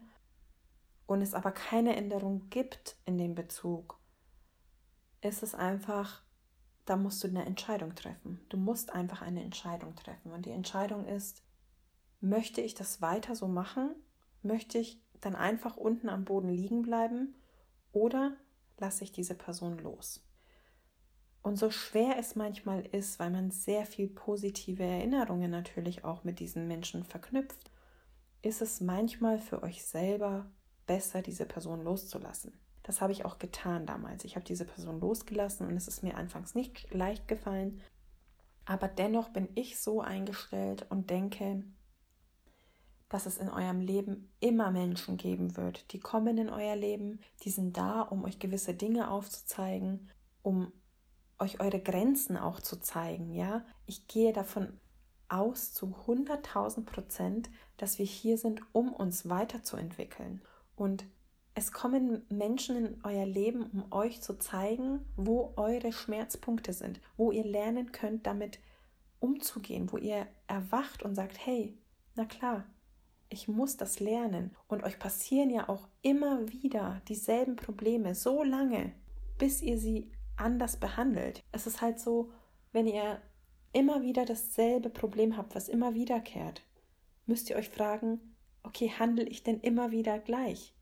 und 1.08 1.22
es 1.22 1.34
aber 1.34 1.50
keine 1.50 1.96
Änderung 1.96 2.48
gibt 2.50 2.96
in 3.04 3.18
dem 3.18 3.34
Bezug, 3.34 3.98
ist 5.20 5.42
es 5.42 5.56
einfach 5.56 6.22
da 6.88 6.96
musst 6.96 7.22
du 7.22 7.28
eine 7.28 7.44
Entscheidung 7.44 7.94
treffen. 7.94 8.40
Du 8.48 8.56
musst 8.56 8.94
einfach 8.94 9.20
eine 9.20 9.42
Entscheidung 9.42 9.94
treffen. 9.94 10.32
Und 10.32 10.46
die 10.46 10.52
Entscheidung 10.52 11.04
ist, 11.04 11.42
möchte 12.20 12.62
ich 12.62 12.74
das 12.74 13.02
weiter 13.02 13.34
so 13.34 13.46
machen? 13.46 13.94
Möchte 14.42 14.78
ich 14.78 15.02
dann 15.20 15.36
einfach 15.36 15.76
unten 15.76 16.08
am 16.08 16.24
Boden 16.24 16.48
liegen 16.48 16.80
bleiben? 16.80 17.34
Oder 17.92 18.36
lasse 18.78 19.04
ich 19.04 19.12
diese 19.12 19.34
Person 19.34 19.78
los? 19.78 20.24
Und 21.42 21.56
so 21.56 21.70
schwer 21.70 22.16
es 22.18 22.36
manchmal 22.36 22.86
ist, 22.86 23.18
weil 23.18 23.30
man 23.30 23.50
sehr 23.50 23.84
viel 23.84 24.08
positive 24.08 24.82
Erinnerungen 24.82 25.50
natürlich 25.50 26.04
auch 26.04 26.24
mit 26.24 26.40
diesen 26.40 26.68
Menschen 26.68 27.04
verknüpft, 27.04 27.70
ist 28.40 28.62
es 28.62 28.80
manchmal 28.80 29.38
für 29.38 29.62
euch 29.62 29.84
selber 29.84 30.50
besser, 30.88 31.22
diese 31.22 31.46
Person 31.46 31.84
loszulassen. 31.84 32.52
Das 32.82 33.00
habe 33.00 33.12
ich 33.12 33.24
auch 33.24 33.38
getan 33.38 33.86
damals. 33.86 34.24
Ich 34.24 34.34
habe 34.34 34.44
diese 34.44 34.64
Person 34.64 34.98
losgelassen 34.98 35.68
und 35.68 35.76
es 35.76 35.86
ist 35.86 36.02
mir 36.02 36.16
anfangs 36.16 36.56
nicht 36.56 36.92
leicht 36.92 37.28
gefallen. 37.28 37.80
Aber 38.64 38.88
dennoch 38.88 39.28
bin 39.28 39.48
ich 39.54 39.78
so 39.78 40.00
eingestellt 40.00 40.86
und 40.88 41.10
denke, 41.10 41.62
dass 43.08 43.26
es 43.26 43.38
in 43.38 43.48
eurem 43.48 43.80
Leben 43.80 44.30
immer 44.40 44.70
Menschen 44.70 45.16
geben 45.16 45.56
wird, 45.56 45.92
die 45.92 46.00
kommen 46.00 46.36
in 46.36 46.50
euer 46.50 46.76
Leben, 46.76 47.20
die 47.42 47.50
sind 47.50 47.76
da, 47.76 48.02
um 48.02 48.24
euch 48.24 48.38
gewisse 48.38 48.74
Dinge 48.74 49.10
aufzuzeigen, 49.10 50.10
um 50.42 50.72
euch 51.38 51.60
eure 51.60 51.80
Grenzen 51.80 52.36
auch 52.36 52.60
zu 52.60 52.80
zeigen, 52.80 53.32
ja? 53.32 53.64
Ich 53.86 54.08
gehe 54.08 54.32
davon 54.32 54.78
aus 55.28 55.72
zu 55.72 55.94
100.000 56.06 56.84
Prozent, 56.84 57.50
dass 57.76 57.98
wir 57.98 58.06
hier 58.06 58.38
sind, 58.38 58.62
um 58.72 58.92
uns 58.92 59.28
weiterzuentwickeln. 59.28 60.42
Und 60.78 61.06
es 61.54 61.72
kommen 61.72 62.22
Menschen 62.28 62.76
in 62.76 63.00
euer 63.02 63.26
Leben, 63.26 63.64
um 63.64 63.90
euch 63.90 64.22
zu 64.22 64.38
zeigen, 64.38 65.00
wo 65.16 65.52
eure 65.56 65.92
Schmerzpunkte 65.92 66.72
sind, 66.72 67.00
wo 67.16 67.32
ihr 67.32 67.44
lernen 67.44 67.90
könnt, 67.90 68.28
damit 68.28 68.60
umzugehen, 69.18 69.90
wo 69.90 69.96
ihr 69.96 70.28
erwacht 70.46 71.02
und 71.02 71.16
sagt, 71.16 71.44
hey, 71.44 71.76
na 72.14 72.26
klar, 72.26 72.64
ich 73.28 73.48
muss 73.48 73.76
das 73.76 73.98
lernen. 73.98 74.54
Und 74.68 74.84
euch 74.84 75.00
passieren 75.00 75.50
ja 75.50 75.68
auch 75.68 75.88
immer 76.00 76.48
wieder 76.48 77.02
dieselben 77.08 77.56
Probleme, 77.56 78.14
so 78.14 78.44
lange, 78.44 78.92
bis 79.36 79.60
ihr 79.60 79.78
sie 79.78 80.12
anders 80.36 80.76
behandelt. 80.76 81.42
Es 81.50 81.66
ist 81.66 81.82
halt 81.82 81.98
so, 81.98 82.30
wenn 82.70 82.86
ihr 82.86 83.20
immer 83.72 84.02
wieder 84.02 84.24
dasselbe 84.24 84.90
Problem 84.90 85.36
habt, 85.36 85.56
was 85.56 85.68
immer 85.68 85.94
wiederkehrt, 85.94 86.62
müsst 87.26 87.50
ihr 87.50 87.56
euch 87.56 87.68
fragen, 87.68 88.20
okay, 88.68 88.92
handle 88.98 89.24
ich 89.24 89.42
denn 89.42 89.60
immer 89.60 89.90
wieder 89.90 90.18
gleich? 90.18 90.74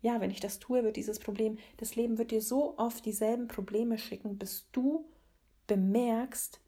Ja, 0.00 0.20
wenn 0.20 0.30
ich 0.30 0.40
das 0.40 0.58
tue, 0.58 0.84
wird 0.84 0.96
dieses 0.96 1.18
Problem, 1.18 1.58
das 1.76 1.96
Leben 1.96 2.18
wird 2.18 2.30
dir 2.30 2.42
so 2.42 2.76
oft 2.78 3.04
dieselben 3.04 3.48
Probleme 3.48 3.98
schicken, 3.98 4.38
bis 4.38 4.68
du 4.72 5.08
bemerkst, 5.66 6.60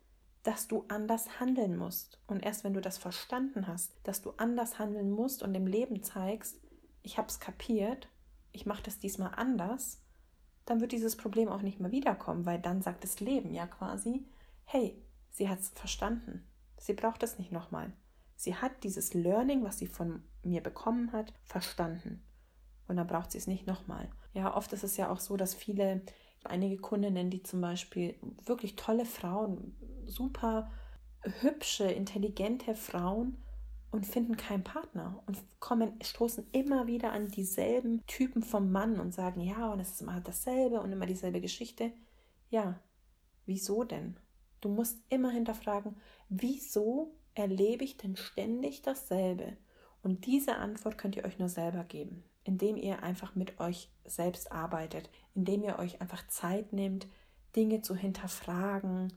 dass 0.42 0.68
du 0.68 0.84
anders 0.88 1.40
handeln 1.40 1.76
musst. 1.76 2.20
Und 2.26 2.44
erst 2.44 2.64
wenn 2.64 2.74
du 2.74 2.80
das 2.80 2.98
verstanden 2.98 3.66
hast, 3.66 3.94
dass 4.04 4.22
du 4.22 4.30
anders 4.36 4.78
handeln 4.78 5.10
musst 5.10 5.42
und 5.42 5.52
dem 5.52 5.66
Leben 5.66 6.02
zeigst, 6.02 6.60
ich 7.02 7.18
habe 7.18 7.28
es 7.28 7.40
kapiert, 7.40 8.08
ich 8.52 8.66
mache 8.66 8.82
das 8.82 8.98
diesmal 8.98 9.32
anders, 9.36 10.00
dann 10.66 10.80
wird 10.80 10.92
dieses 10.92 11.16
Problem 11.16 11.48
auch 11.48 11.62
nicht 11.62 11.80
mehr 11.80 11.90
wiederkommen, 11.92 12.46
weil 12.46 12.60
dann 12.60 12.80
sagt 12.80 13.04
das 13.04 13.20
Leben 13.20 13.52
ja 13.54 13.66
quasi, 13.66 14.24
hey, 14.64 15.00
sie 15.30 15.48
hat 15.48 15.60
es 15.60 15.70
verstanden, 15.70 16.46
sie 16.78 16.94
braucht 16.94 17.22
es 17.22 17.38
nicht 17.38 17.52
nochmal. 17.52 17.92
Sie 18.40 18.56
hat 18.56 18.84
dieses 18.84 19.12
Learning, 19.12 19.64
was 19.64 19.76
sie 19.76 19.86
von 19.86 20.22
mir 20.42 20.62
bekommen 20.62 21.12
hat, 21.12 21.34
verstanden. 21.44 22.22
Und 22.88 22.96
dann 22.96 23.06
braucht 23.06 23.32
sie 23.32 23.36
es 23.36 23.46
nicht 23.46 23.66
nochmal. 23.66 24.08
Ja, 24.32 24.56
oft 24.56 24.72
ist 24.72 24.82
es 24.82 24.96
ja 24.96 25.10
auch 25.10 25.20
so, 25.20 25.36
dass 25.36 25.54
viele, 25.54 26.00
einige 26.44 26.78
Kundinnen, 26.78 27.28
die 27.28 27.42
zum 27.42 27.60
Beispiel 27.60 28.14
wirklich 28.46 28.76
tolle 28.76 29.04
Frauen, 29.04 29.76
super 30.06 30.70
hübsche, 31.42 31.84
intelligente 31.84 32.74
Frauen 32.74 33.36
und 33.90 34.06
finden 34.06 34.38
keinen 34.38 34.64
Partner 34.64 35.22
und 35.26 35.36
kommen, 35.60 36.02
stoßen 36.02 36.46
immer 36.52 36.86
wieder 36.86 37.12
an 37.12 37.28
dieselben 37.28 38.06
Typen 38.06 38.42
vom 38.42 38.72
Mann 38.72 39.00
und 39.00 39.12
sagen, 39.12 39.42
ja, 39.42 39.70
und 39.70 39.80
es 39.80 39.90
ist 39.90 40.00
immer 40.00 40.18
dasselbe 40.18 40.80
und 40.80 40.90
immer 40.90 41.04
dieselbe 41.04 41.42
Geschichte. 41.42 41.92
Ja, 42.48 42.80
wieso 43.44 43.84
denn? 43.84 44.18
Du 44.62 44.70
musst 44.70 44.98
immer 45.10 45.30
hinterfragen, 45.30 45.96
wieso 46.30 47.19
erlebe 47.34 47.84
ich 47.84 47.96
denn 47.96 48.16
ständig 48.16 48.82
dasselbe? 48.82 49.56
Und 50.02 50.26
diese 50.26 50.56
Antwort 50.56 50.98
könnt 50.98 51.16
ihr 51.16 51.24
euch 51.24 51.38
nur 51.38 51.48
selber 51.48 51.84
geben, 51.84 52.24
indem 52.44 52.76
ihr 52.76 53.02
einfach 53.02 53.34
mit 53.34 53.60
euch 53.60 53.90
selbst 54.04 54.50
arbeitet, 54.50 55.10
indem 55.34 55.62
ihr 55.62 55.78
euch 55.78 56.00
einfach 56.00 56.26
Zeit 56.28 56.72
nehmt, 56.72 57.06
Dinge 57.54 57.82
zu 57.82 57.94
hinterfragen, 57.94 59.12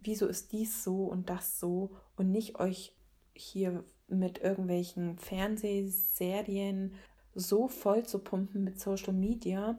wieso 0.00 0.26
ist 0.26 0.52
dies 0.52 0.82
so 0.82 1.04
und 1.04 1.30
das 1.30 1.60
so 1.60 1.96
und 2.16 2.30
nicht 2.30 2.58
euch 2.58 2.94
hier 3.34 3.84
mit 4.08 4.38
irgendwelchen 4.38 5.18
Fernsehserien 5.18 6.94
so 7.34 7.68
voll 7.68 8.04
zu 8.04 8.18
pumpen 8.18 8.64
mit 8.64 8.80
Social 8.80 9.12
Media, 9.12 9.78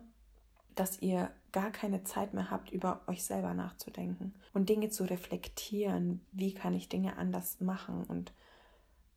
dass 0.75 1.01
ihr 1.01 1.31
gar 1.51 1.71
keine 1.71 2.03
Zeit 2.03 2.33
mehr 2.33 2.49
habt, 2.49 2.71
über 2.71 3.01
euch 3.07 3.23
selber 3.23 3.53
nachzudenken 3.53 4.33
und 4.53 4.69
Dinge 4.69 4.89
zu 4.89 5.03
reflektieren. 5.03 6.25
Wie 6.31 6.53
kann 6.53 6.73
ich 6.73 6.89
Dinge 6.89 7.17
anders 7.17 7.59
machen 7.59 8.03
und 8.05 8.33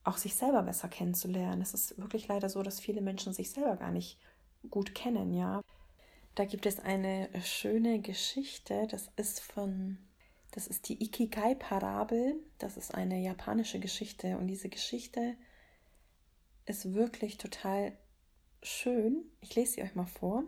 auch 0.02 0.18
sich 0.18 0.34
selber 0.34 0.62
besser 0.62 0.88
kennenzulernen. 0.88 1.62
Es 1.62 1.72
ist 1.72 1.98
wirklich 1.98 2.28
leider 2.28 2.50
so, 2.50 2.62
dass 2.62 2.78
viele 2.78 3.00
Menschen 3.00 3.32
sich 3.32 3.50
selber 3.50 3.76
gar 3.76 3.90
nicht 3.90 4.18
gut 4.70 4.94
kennen, 4.94 5.32
ja. 5.32 5.62
Da 6.34 6.44
gibt 6.44 6.66
es 6.66 6.80
eine 6.80 7.30
schöne 7.42 8.00
Geschichte, 8.00 8.86
das 8.90 9.08
ist 9.16 9.40
von 9.40 9.98
das 10.54 10.68
ist 10.68 10.88
die 10.88 11.02
Ikigai-Parabel. 11.02 12.36
Das 12.58 12.76
ist 12.76 12.94
eine 12.94 13.18
japanische 13.20 13.80
Geschichte. 13.80 14.38
Und 14.38 14.46
diese 14.46 14.68
Geschichte 14.68 15.36
ist 16.64 16.94
wirklich 16.94 17.38
total 17.38 17.98
schön. 18.62 19.24
Ich 19.40 19.56
lese 19.56 19.72
sie 19.72 19.82
euch 19.82 19.96
mal 19.96 20.06
vor. 20.06 20.44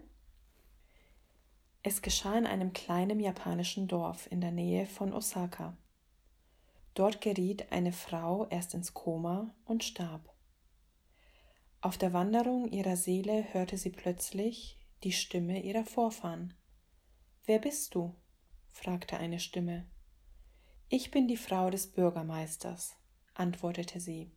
Es 1.89 2.03
geschah 2.03 2.37
in 2.37 2.47
einem 2.47 2.73
kleinen 2.73 3.21
japanischen 3.21 3.87
Dorf 3.87 4.27
in 4.33 4.41
der 4.41 4.51
Nähe 4.51 4.87
von 4.87 5.13
Osaka. 5.13 5.77
Dort 6.95 7.21
geriet 7.21 7.71
eine 7.71 7.93
Frau 7.93 8.45
erst 8.49 8.75
ins 8.75 8.93
Koma 8.93 9.55
und 9.67 9.85
starb. 9.85 10.35
Auf 11.81 11.97
der 11.97 12.13
Wanderung 12.13 12.67
ihrer 12.73 12.97
Seele 12.97 13.47
hörte 13.53 13.79
sie 13.79 13.91
plötzlich 13.91 14.81
die 15.05 15.13
Stimme 15.13 15.63
ihrer 15.63 15.85
Vorfahren. 15.85 16.55
Wer 17.45 17.61
bist 17.61 17.95
du? 17.95 18.17
fragte 18.67 19.19
eine 19.19 19.39
Stimme. 19.39 19.87
Ich 20.89 21.13
bin 21.13 21.29
die 21.29 21.37
Frau 21.37 21.71
des 21.71 21.87
Bürgermeisters, 21.87 22.97
antwortete 23.35 24.01
sie. 24.01 24.33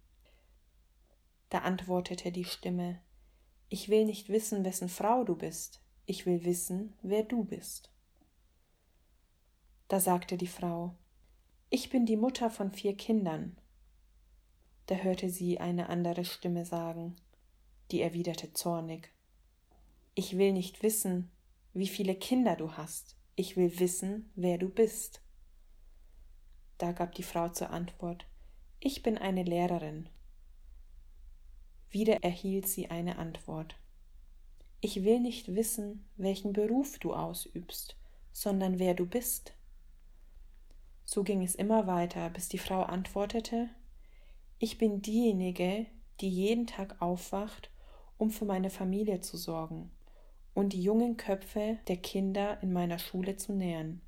Da 1.50 1.62
antwortete 1.62 2.32
die 2.32 2.46
Stimme 2.46 3.02
Ich 3.70 3.90
will 3.90 4.06
nicht 4.06 4.30
wissen, 4.30 4.64
wessen 4.64 4.88
Frau 4.88 5.24
du 5.24 5.36
bist, 5.36 5.82
ich 6.10 6.26
will 6.26 6.44
wissen, 6.44 6.98
wer 7.04 7.22
du 7.22 7.44
bist. 7.44 7.92
Da 9.90 10.00
sagte 10.00 10.38
die 10.38 10.48
Frau 10.48 10.96
Ich 11.70 11.92
bin 11.92 12.08
die 12.08 12.18
Mutter 12.18 12.50
von 12.50 12.72
vier 12.72 12.98
Kindern. 12.98 13.56
Da 14.88 14.96
hörte 14.96 15.30
sie 15.30 15.60
eine 15.60 15.88
andere 15.88 16.26
Stimme 16.26 16.66
sagen, 16.66 17.16
die 17.92 18.02
erwiderte 18.02 18.54
zornig 18.54 19.12
Ich 20.16 20.36
will 20.36 20.52
nicht 20.52 20.82
wissen, 20.82 21.30
wie 21.74 21.88
viele 21.88 22.16
Kinder 22.16 22.56
du 22.56 22.72
hast, 22.72 23.16
ich 23.36 23.56
will 23.56 23.80
wissen, 23.80 24.32
wer 24.34 24.58
du 24.58 24.68
bist. 24.68 25.22
Da 26.80 26.92
gab 26.92 27.14
die 27.14 27.24
Frau 27.24 27.50
zur 27.50 27.70
Antwort 27.70 28.26
Ich 28.80 29.04
bin 29.04 29.20
eine 29.20 29.44
Lehrerin. 29.44 30.10
Wieder 31.92 32.24
erhielt 32.24 32.68
sie 32.68 32.90
eine 32.90 33.20
Antwort 33.20 33.76
Ich 34.82 35.04
will 35.04 35.20
nicht 35.20 35.56
wissen, 35.56 36.06
welchen 36.16 36.54
Beruf 36.54 37.00
du 37.00 37.14
ausübst, 37.14 37.98
sondern 38.32 38.80
wer 38.80 38.94
du 38.94 39.06
bist. 39.06 39.54
So 41.04 41.24
ging 41.24 41.44
es 41.44 41.56
immer 41.56 41.88
weiter, 41.88 42.30
bis 42.30 42.48
die 42.48 42.60
Frau 42.60 42.84
antwortete 42.84 43.70
Ich 44.58 44.78
bin 44.78 45.02
diejenige, 45.02 45.86
die 46.22 46.30
jeden 46.30 46.68
Tag 46.68 47.02
aufwacht, 47.02 47.72
um 48.18 48.32
für 48.32 48.46
meine 48.46 48.70
Familie 48.70 49.20
zu 49.22 49.36
sorgen 49.38 49.92
und 50.54 50.74
die 50.74 50.82
jungen 50.82 51.18
Köpfe 51.18 51.80
der 51.88 51.98
Kinder 51.98 52.62
in 52.62 52.74
meiner 52.74 53.00
Schule 53.00 53.38
zu 53.38 53.54
nähren. 53.54 54.02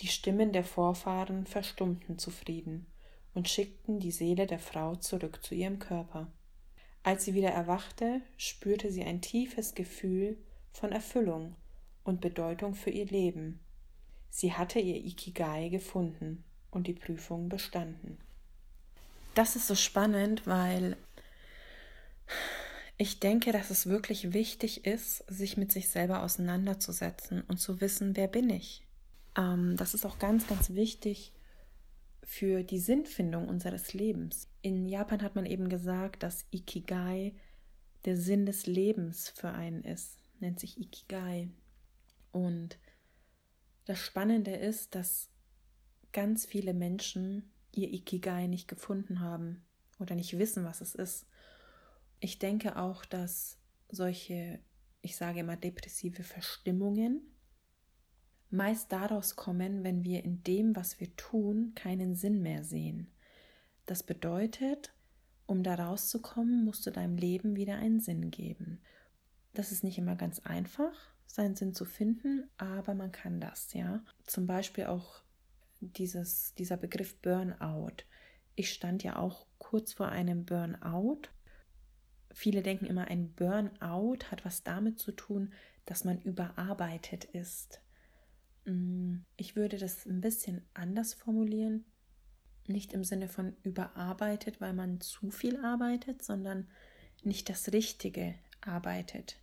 Die 0.00 0.08
Stimmen 0.08 0.52
der 0.52 0.64
Vorfahren 0.64 1.46
verstummten 1.46 2.18
zufrieden 2.18 2.86
und 3.34 3.48
schickten 3.48 3.98
die 3.98 4.10
Seele 4.10 4.46
der 4.46 4.58
Frau 4.58 4.96
zurück 4.96 5.42
zu 5.42 5.54
ihrem 5.54 5.78
Körper. 5.78 6.30
Als 7.06 7.24
sie 7.24 7.34
wieder 7.34 7.50
erwachte, 7.50 8.20
spürte 8.36 8.90
sie 8.90 9.04
ein 9.04 9.20
tiefes 9.20 9.76
Gefühl 9.76 10.36
von 10.72 10.90
Erfüllung 10.90 11.54
und 12.02 12.20
Bedeutung 12.20 12.74
für 12.74 12.90
ihr 12.90 13.06
Leben. 13.06 13.60
Sie 14.28 14.54
hatte 14.54 14.80
ihr 14.80 14.96
Ikigai 14.96 15.68
gefunden 15.68 16.42
und 16.72 16.88
die 16.88 16.94
Prüfung 16.94 17.48
bestanden. 17.48 18.18
Das 19.36 19.54
ist 19.54 19.68
so 19.68 19.76
spannend, 19.76 20.48
weil 20.48 20.96
ich 22.96 23.20
denke, 23.20 23.52
dass 23.52 23.70
es 23.70 23.86
wirklich 23.86 24.32
wichtig 24.32 24.84
ist, 24.84 25.18
sich 25.28 25.56
mit 25.56 25.70
sich 25.70 25.88
selber 25.88 26.24
auseinanderzusetzen 26.24 27.42
und 27.42 27.58
zu 27.58 27.80
wissen, 27.80 28.16
wer 28.16 28.26
bin 28.26 28.50
ich? 28.50 28.84
Ähm, 29.38 29.76
das 29.76 29.94
ist 29.94 30.04
auch 30.06 30.18
ganz, 30.18 30.48
ganz 30.48 30.70
wichtig 30.70 31.30
für 32.26 32.64
die 32.64 32.80
Sinnfindung 32.80 33.48
unseres 33.48 33.94
Lebens. 33.94 34.50
In 34.60 34.88
Japan 34.88 35.22
hat 35.22 35.36
man 35.36 35.46
eben 35.46 35.68
gesagt, 35.68 36.24
dass 36.24 36.44
Ikigai 36.50 37.34
der 38.04 38.16
Sinn 38.16 38.46
des 38.46 38.66
Lebens 38.66 39.30
für 39.30 39.52
einen 39.52 39.84
ist, 39.84 40.18
nennt 40.40 40.58
sich 40.58 40.78
Ikigai. 40.78 41.48
Und 42.32 42.78
das 43.84 44.00
Spannende 44.00 44.50
ist, 44.50 44.96
dass 44.96 45.30
ganz 46.12 46.46
viele 46.46 46.74
Menschen 46.74 47.52
ihr 47.72 47.92
Ikigai 47.92 48.48
nicht 48.48 48.66
gefunden 48.66 49.20
haben 49.20 49.64
oder 50.00 50.16
nicht 50.16 50.36
wissen, 50.36 50.64
was 50.64 50.80
es 50.80 50.96
ist. 50.96 51.26
Ich 52.18 52.40
denke 52.40 52.76
auch, 52.76 53.04
dass 53.04 53.56
solche, 53.88 54.58
ich 55.00 55.14
sage 55.14 55.40
immer, 55.40 55.56
depressive 55.56 56.24
Verstimmungen 56.24 57.35
meist 58.50 58.92
daraus 58.92 59.36
kommen, 59.36 59.84
wenn 59.84 60.04
wir 60.04 60.24
in 60.24 60.42
dem, 60.42 60.76
was 60.76 61.00
wir 61.00 61.14
tun, 61.16 61.72
keinen 61.74 62.14
Sinn 62.14 62.42
mehr 62.42 62.64
sehen. 62.64 63.08
Das 63.86 64.02
bedeutet, 64.02 64.92
um 65.46 65.62
da 65.62 65.74
rauszukommen, 65.74 66.64
musst 66.64 66.86
du 66.86 66.90
deinem 66.90 67.16
Leben 67.16 67.56
wieder 67.56 67.76
einen 67.76 68.00
Sinn 68.00 68.30
geben. 68.30 68.80
Das 69.54 69.72
ist 69.72 69.84
nicht 69.84 69.98
immer 69.98 70.16
ganz 70.16 70.40
einfach, 70.40 70.92
seinen 71.26 71.56
Sinn 71.56 71.74
zu 71.74 71.84
finden, 71.84 72.48
aber 72.56 72.94
man 72.94 73.12
kann 73.12 73.40
das, 73.40 73.72
ja. 73.72 74.04
Zum 74.24 74.46
Beispiel 74.46 74.86
auch 74.86 75.22
dieses, 75.80 76.54
dieser 76.54 76.76
Begriff 76.76 77.20
Burnout. 77.20 78.04
Ich 78.54 78.72
stand 78.72 79.02
ja 79.02 79.16
auch 79.16 79.46
kurz 79.58 79.92
vor 79.92 80.08
einem 80.08 80.44
Burnout. 80.44 81.22
Viele 82.32 82.62
denken 82.62 82.86
immer, 82.86 83.08
ein 83.08 83.32
Burnout 83.32 84.18
hat 84.30 84.44
was 84.44 84.62
damit 84.62 84.98
zu 84.98 85.12
tun, 85.12 85.52
dass 85.84 86.04
man 86.04 86.20
überarbeitet 86.22 87.24
ist. 87.24 87.80
Mm, 88.66 89.18
ich 89.36 89.56
würde 89.56 89.78
das 89.78 90.04
ein 90.06 90.20
bisschen 90.20 90.62
anders 90.74 91.14
formulieren. 91.14 91.84
Nicht 92.66 92.92
im 92.92 93.04
Sinne 93.04 93.28
von 93.28 93.56
überarbeitet, 93.62 94.60
weil 94.60 94.74
man 94.74 95.00
zu 95.00 95.30
viel 95.30 95.56
arbeitet, 95.64 96.22
sondern 96.22 96.68
nicht 97.22 97.48
das 97.48 97.72
Richtige 97.72 98.34
arbeitet. 98.60 99.38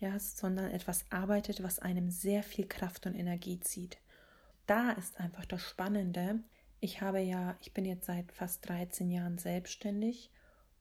Ja, 0.00 0.18
sondern 0.18 0.70
etwas 0.70 1.04
arbeitet, 1.10 1.62
was 1.62 1.78
einem 1.78 2.10
sehr 2.10 2.42
viel 2.42 2.66
Kraft 2.66 3.06
und 3.06 3.14
Energie 3.14 3.60
zieht. 3.60 3.98
Da 4.66 4.92
ist 4.92 5.18
einfach 5.18 5.44
das 5.44 5.62
Spannende. 5.62 6.40
Ich 6.80 7.00
habe 7.00 7.20
ja, 7.20 7.56
ich 7.60 7.72
bin 7.72 7.84
jetzt 7.84 8.06
seit 8.06 8.32
fast 8.32 8.68
13 8.68 9.10
Jahren 9.10 9.38
selbstständig 9.38 10.30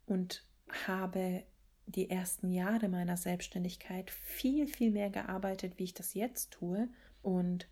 und 0.05 0.43
habe 0.87 1.43
die 1.85 2.09
ersten 2.09 2.51
Jahre 2.51 2.89
meiner 2.89 3.17
Selbstständigkeit 3.17 4.09
viel, 4.09 4.67
viel 4.67 4.91
mehr 4.91 5.09
gearbeitet, 5.09 5.77
wie 5.77 5.83
ich 5.83 5.93
das 5.93 6.13
jetzt 6.13 6.51
tue. 6.51 6.89
Und 7.21 7.67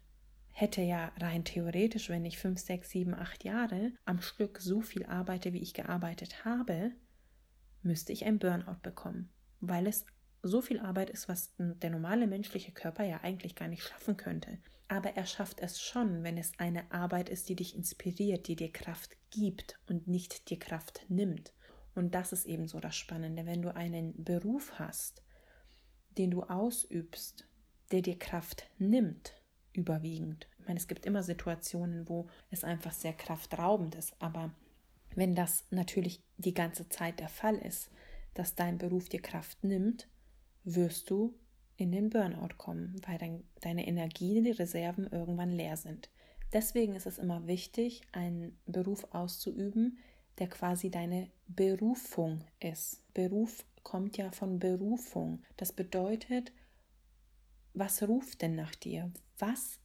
hätte 0.51 0.81
ja 0.81 1.11
rein 1.17 1.45
theoretisch, 1.45 2.09
wenn 2.09 2.25
ich 2.25 2.37
fünf, 2.37 2.59
sechs, 2.59 2.89
sieben, 2.89 3.13
acht 3.13 3.43
Jahre 3.43 3.93
am 4.05 4.21
Stück 4.21 4.59
so 4.59 4.81
viel 4.81 5.05
arbeite, 5.05 5.53
wie 5.53 5.61
ich 5.61 5.73
gearbeitet 5.73 6.43
habe, 6.45 6.91
müsste 7.81 8.11
ich 8.11 8.25
ein 8.25 8.39
Burnout 8.39 8.81
bekommen, 8.81 9.29
weil 9.61 9.87
es 9.87 10.05
so 10.41 10.61
viel 10.61 10.79
Arbeit 10.79 11.09
ist, 11.09 11.27
was 11.27 11.53
der 11.57 11.89
normale 11.89 12.27
menschliche 12.27 12.71
Körper 12.71 13.03
ja 13.03 13.21
eigentlich 13.21 13.55
gar 13.55 13.67
nicht 13.67 13.83
schaffen 13.83 14.17
könnte. 14.17 14.59
Aber 14.87 15.11
er 15.15 15.25
schafft 15.25 15.59
es 15.59 15.81
schon, 15.81 16.23
wenn 16.23 16.37
es 16.37 16.51
eine 16.57 16.91
Arbeit 16.91 17.29
ist, 17.29 17.47
die 17.49 17.55
dich 17.55 17.75
inspiriert, 17.75 18.47
die 18.47 18.55
dir 18.55 18.71
Kraft 18.71 19.15
gibt 19.29 19.79
und 19.87 20.07
nicht 20.07 20.49
dir 20.49 20.57
Kraft 20.57 21.05
nimmt. 21.09 21.53
Und 21.93 22.15
das 22.15 22.33
ist 22.33 22.45
eben 22.45 22.67
so 22.67 22.79
das 22.79 22.95
Spannende, 22.95 23.45
wenn 23.45 23.61
du 23.61 23.73
einen 23.75 24.23
Beruf 24.23 24.79
hast, 24.79 25.21
den 26.17 26.31
du 26.31 26.43
ausübst, 26.43 27.47
der 27.91 28.01
dir 28.01 28.17
Kraft 28.17 28.69
nimmt, 28.77 29.38
überwiegend. 29.79 30.47
Ich 30.59 30.67
meine, 30.67 30.79
es 30.79 30.87
gibt 30.87 31.05
immer 31.05 31.23
Situationen, 31.23 32.07
wo 32.07 32.27
es 32.51 32.63
einfach 32.63 32.93
sehr 32.93 33.13
kraftraubend 33.13 33.95
ist, 33.95 34.13
aber 34.19 34.51
wenn 35.15 35.35
das 35.35 35.63
natürlich 35.71 36.21
die 36.37 36.53
ganze 36.53 36.87
Zeit 36.89 37.19
der 37.19 37.29
Fall 37.29 37.55
ist, 37.55 37.89
dass 38.33 38.55
dein 38.55 38.77
Beruf 38.77 39.09
dir 39.09 39.21
Kraft 39.21 39.63
nimmt, 39.63 40.07
wirst 40.63 41.09
du 41.09 41.33
in 41.77 41.91
den 41.91 42.09
Burnout 42.09 42.55
kommen, 42.57 43.01
weil 43.07 43.17
dein, 43.17 43.43
deine 43.61 43.87
Energie, 43.87 44.41
die 44.41 44.51
Reserven 44.51 45.07
irgendwann 45.11 45.51
leer 45.51 45.77
sind. 45.77 46.09
Deswegen 46.51 46.95
ist 46.95 47.05
es 47.05 47.17
immer 47.17 47.47
wichtig, 47.47 48.01
einen 48.11 48.57
Beruf 48.65 49.07
auszuüben, 49.11 49.97
der 50.39 50.47
quasi 50.47 50.89
deine 50.89 51.29
Berufung 51.47 52.43
ist. 52.59 53.03
Beruf 53.13 53.65
kommt 53.83 54.17
ja 54.17 54.31
von 54.31 54.59
Berufung. 54.59 55.43
Das 55.57 55.71
bedeutet, 55.71 56.51
was 57.79 58.03
ruft 58.03 58.41
denn 58.41 58.55
nach 58.55 58.75
dir? 58.75 59.11
Was 59.37 59.79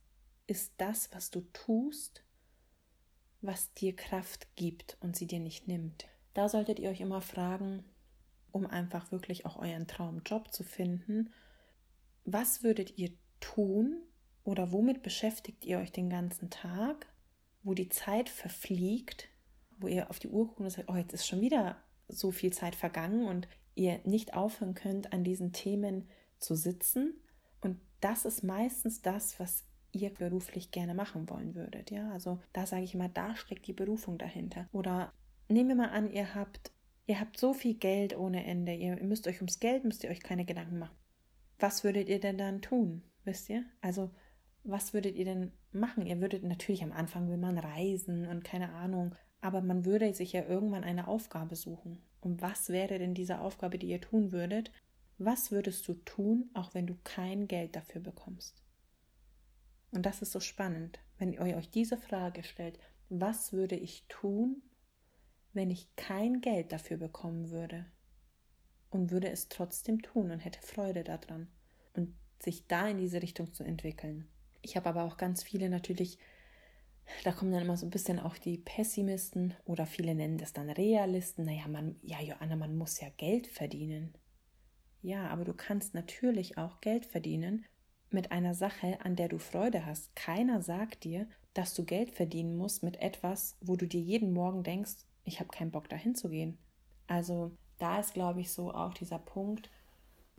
ist 0.46 0.72
das, 0.78 1.10
was 1.12 1.30
du 1.30 1.40
tust, 1.52 2.24
was 3.40 3.72
dir 3.74 3.94
Kraft 3.94 4.48
gibt 4.56 4.96
und 5.00 5.16
sie 5.16 5.26
dir 5.26 5.40
nicht 5.40 5.68
nimmt? 5.68 6.06
Da 6.34 6.48
solltet 6.48 6.80
ihr 6.80 6.90
euch 6.90 7.00
immer 7.00 7.20
fragen, 7.20 7.84
um 8.50 8.66
einfach 8.66 9.12
wirklich 9.12 9.46
auch 9.46 9.56
euren 9.56 9.86
Traumjob 9.86 10.52
zu 10.52 10.64
finden, 10.64 11.32
was 12.24 12.62
würdet 12.62 12.98
ihr 12.98 13.12
tun 13.40 14.02
oder 14.42 14.72
womit 14.72 15.02
beschäftigt 15.02 15.64
ihr 15.64 15.78
euch 15.78 15.92
den 15.92 16.10
ganzen 16.10 16.50
Tag, 16.50 17.06
wo 17.62 17.74
die 17.74 17.88
Zeit 17.88 18.28
verfliegt, 18.28 19.28
wo 19.78 19.86
ihr 19.86 20.10
auf 20.10 20.18
die 20.18 20.28
Uhr 20.28 20.46
guckt 20.46 20.60
und 20.60 20.70
sagt, 20.70 20.88
oh, 20.88 20.96
jetzt 20.96 21.12
ist 21.14 21.26
schon 21.26 21.40
wieder 21.40 21.76
so 22.08 22.30
viel 22.30 22.52
Zeit 22.52 22.74
vergangen 22.74 23.26
und 23.26 23.48
ihr 23.74 24.00
nicht 24.04 24.34
aufhören 24.34 24.74
könnt, 24.74 25.12
an 25.12 25.24
diesen 25.24 25.52
Themen 25.52 26.08
zu 26.38 26.54
sitzen. 26.54 27.14
Das 28.04 28.26
ist 28.26 28.42
meistens 28.42 29.00
das, 29.00 29.40
was 29.40 29.64
ihr 29.92 30.10
beruflich 30.10 30.70
gerne 30.70 30.92
machen 30.92 31.30
wollen 31.30 31.54
würdet. 31.54 31.90
Ja, 31.90 32.10
also 32.10 32.38
da 32.52 32.66
sage 32.66 32.82
ich 32.82 32.92
immer, 32.92 33.08
da 33.08 33.34
steckt 33.34 33.66
die 33.66 33.72
Berufung 33.72 34.18
dahinter. 34.18 34.68
Oder 34.72 35.10
nehmen 35.48 35.70
wir 35.70 35.76
mal 35.76 35.88
an, 35.88 36.10
ihr 36.10 36.34
habt, 36.34 36.70
ihr 37.06 37.18
habt 37.18 37.38
so 37.38 37.54
viel 37.54 37.72
Geld 37.72 38.14
ohne 38.14 38.44
Ende. 38.44 38.74
Ihr 38.74 39.02
müsst 39.02 39.26
euch 39.26 39.36
ums 39.36 39.58
Geld, 39.58 39.84
müsst 39.84 40.04
ihr 40.04 40.10
euch 40.10 40.20
keine 40.20 40.44
Gedanken 40.44 40.78
machen. 40.80 40.94
Was 41.58 41.82
würdet 41.82 42.10
ihr 42.10 42.20
denn 42.20 42.36
dann 42.36 42.60
tun? 42.60 43.02
Wisst 43.24 43.48
ihr? 43.48 43.64
Also, 43.80 44.10
was 44.64 44.92
würdet 44.92 45.16
ihr 45.16 45.24
denn 45.24 45.52
machen? 45.72 46.04
Ihr 46.04 46.20
würdet 46.20 46.44
natürlich 46.44 46.82
am 46.82 46.92
Anfang 46.92 47.30
will 47.30 47.38
man 47.38 47.56
reisen 47.56 48.26
und 48.26 48.44
keine 48.44 48.74
Ahnung, 48.74 49.14
aber 49.40 49.62
man 49.62 49.86
würde 49.86 50.12
sich 50.12 50.34
ja 50.34 50.44
irgendwann 50.44 50.84
eine 50.84 51.08
Aufgabe 51.08 51.56
suchen. 51.56 52.02
Und 52.20 52.42
was 52.42 52.68
wäre 52.68 52.98
denn 52.98 53.14
diese 53.14 53.40
Aufgabe, 53.40 53.78
die 53.78 53.88
ihr 53.88 54.02
tun 54.02 54.30
würdet? 54.30 54.70
Was 55.18 55.50
würdest 55.50 55.86
du 55.88 55.94
tun, 55.94 56.50
auch 56.54 56.74
wenn 56.74 56.86
du 56.86 56.96
kein 57.04 57.46
Geld 57.46 57.76
dafür 57.76 58.00
bekommst? 58.00 58.62
Und 59.92 60.06
das 60.06 60.22
ist 60.22 60.32
so 60.32 60.40
spannend, 60.40 60.98
wenn 61.18 61.32
ihr 61.32 61.56
euch 61.56 61.70
diese 61.70 61.96
Frage 61.96 62.42
stellt, 62.42 62.78
was 63.08 63.52
würde 63.52 63.76
ich 63.76 64.04
tun, 64.08 64.62
wenn 65.52 65.70
ich 65.70 65.94
kein 65.94 66.40
Geld 66.40 66.72
dafür 66.72 66.96
bekommen 66.96 67.50
würde? 67.50 67.86
Und 68.90 69.10
würde 69.10 69.30
es 69.30 69.48
trotzdem 69.48 70.02
tun 70.02 70.30
und 70.30 70.40
hätte 70.40 70.60
Freude 70.62 71.04
daran. 71.04 71.48
Und 71.94 72.14
sich 72.42 72.66
da 72.66 72.88
in 72.88 72.98
diese 72.98 73.22
Richtung 73.22 73.52
zu 73.52 73.64
entwickeln. 73.64 74.28
Ich 74.62 74.76
habe 74.76 74.88
aber 74.88 75.04
auch 75.04 75.16
ganz 75.16 75.42
viele 75.42 75.68
natürlich 75.68 76.18
da 77.22 77.32
kommen 77.32 77.52
dann 77.52 77.62
immer 77.62 77.76
so 77.76 77.86
ein 77.86 77.90
bisschen 77.90 78.18
auch 78.18 78.38
die 78.38 78.58
Pessimisten 78.58 79.54
oder 79.64 79.86
viele 79.86 80.14
nennen 80.14 80.38
das 80.38 80.52
dann 80.52 80.70
Realisten. 80.70 81.44
Naja, 81.44 81.68
man, 81.68 81.96
ja, 82.02 82.20
Joanna, 82.20 82.56
man 82.56 82.76
muss 82.76 83.00
ja 83.00 83.08
Geld 83.16 83.46
verdienen. 83.46 84.14
Ja, 85.04 85.28
aber 85.28 85.44
du 85.44 85.52
kannst 85.52 85.92
natürlich 85.92 86.56
auch 86.56 86.80
Geld 86.80 87.04
verdienen 87.04 87.66
mit 88.08 88.32
einer 88.32 88.54
Sache, 88.54 88.98
an 89.04 89.16
der 89.16 89.28
du 89.28 89.38
Freude 89.38 89.84
hast. 89.84 90.16
Keiner 90.16 90.62
sagt 90.62 91.04
dir, 91.04 91.28
dass 91.52 91.74
du 91.74 91.84
Geld 91.84 92.10
verdienen 92.10 92.56
musst 92.56 92.82
mit 92.82 92.96
etwas, 93.02 93.58
wo 93.60 93.76
du 93.76 93.86
dir 93.86 94.00
jeden 94.00 94.32
Morgen 94.32 94.62
denkst, 94.62 95.04
ich 95.24 95.40
habe 95.40 95.50
keinen 95.50 95.72
Bock 95.72 95.90
dahin 95.90 96.14
zu 96.14 96.30
gehen. 96.30 96.56
Also 97.06 97.50
da 97.78 98.00
ist, 98.00 98.14
glaube 98.14 98.40
ich, 98.40 98.50
so 98.50 98.72
auch 98.72 98.94
dieser 98.94 99.18
Punkt, 99.18 99.68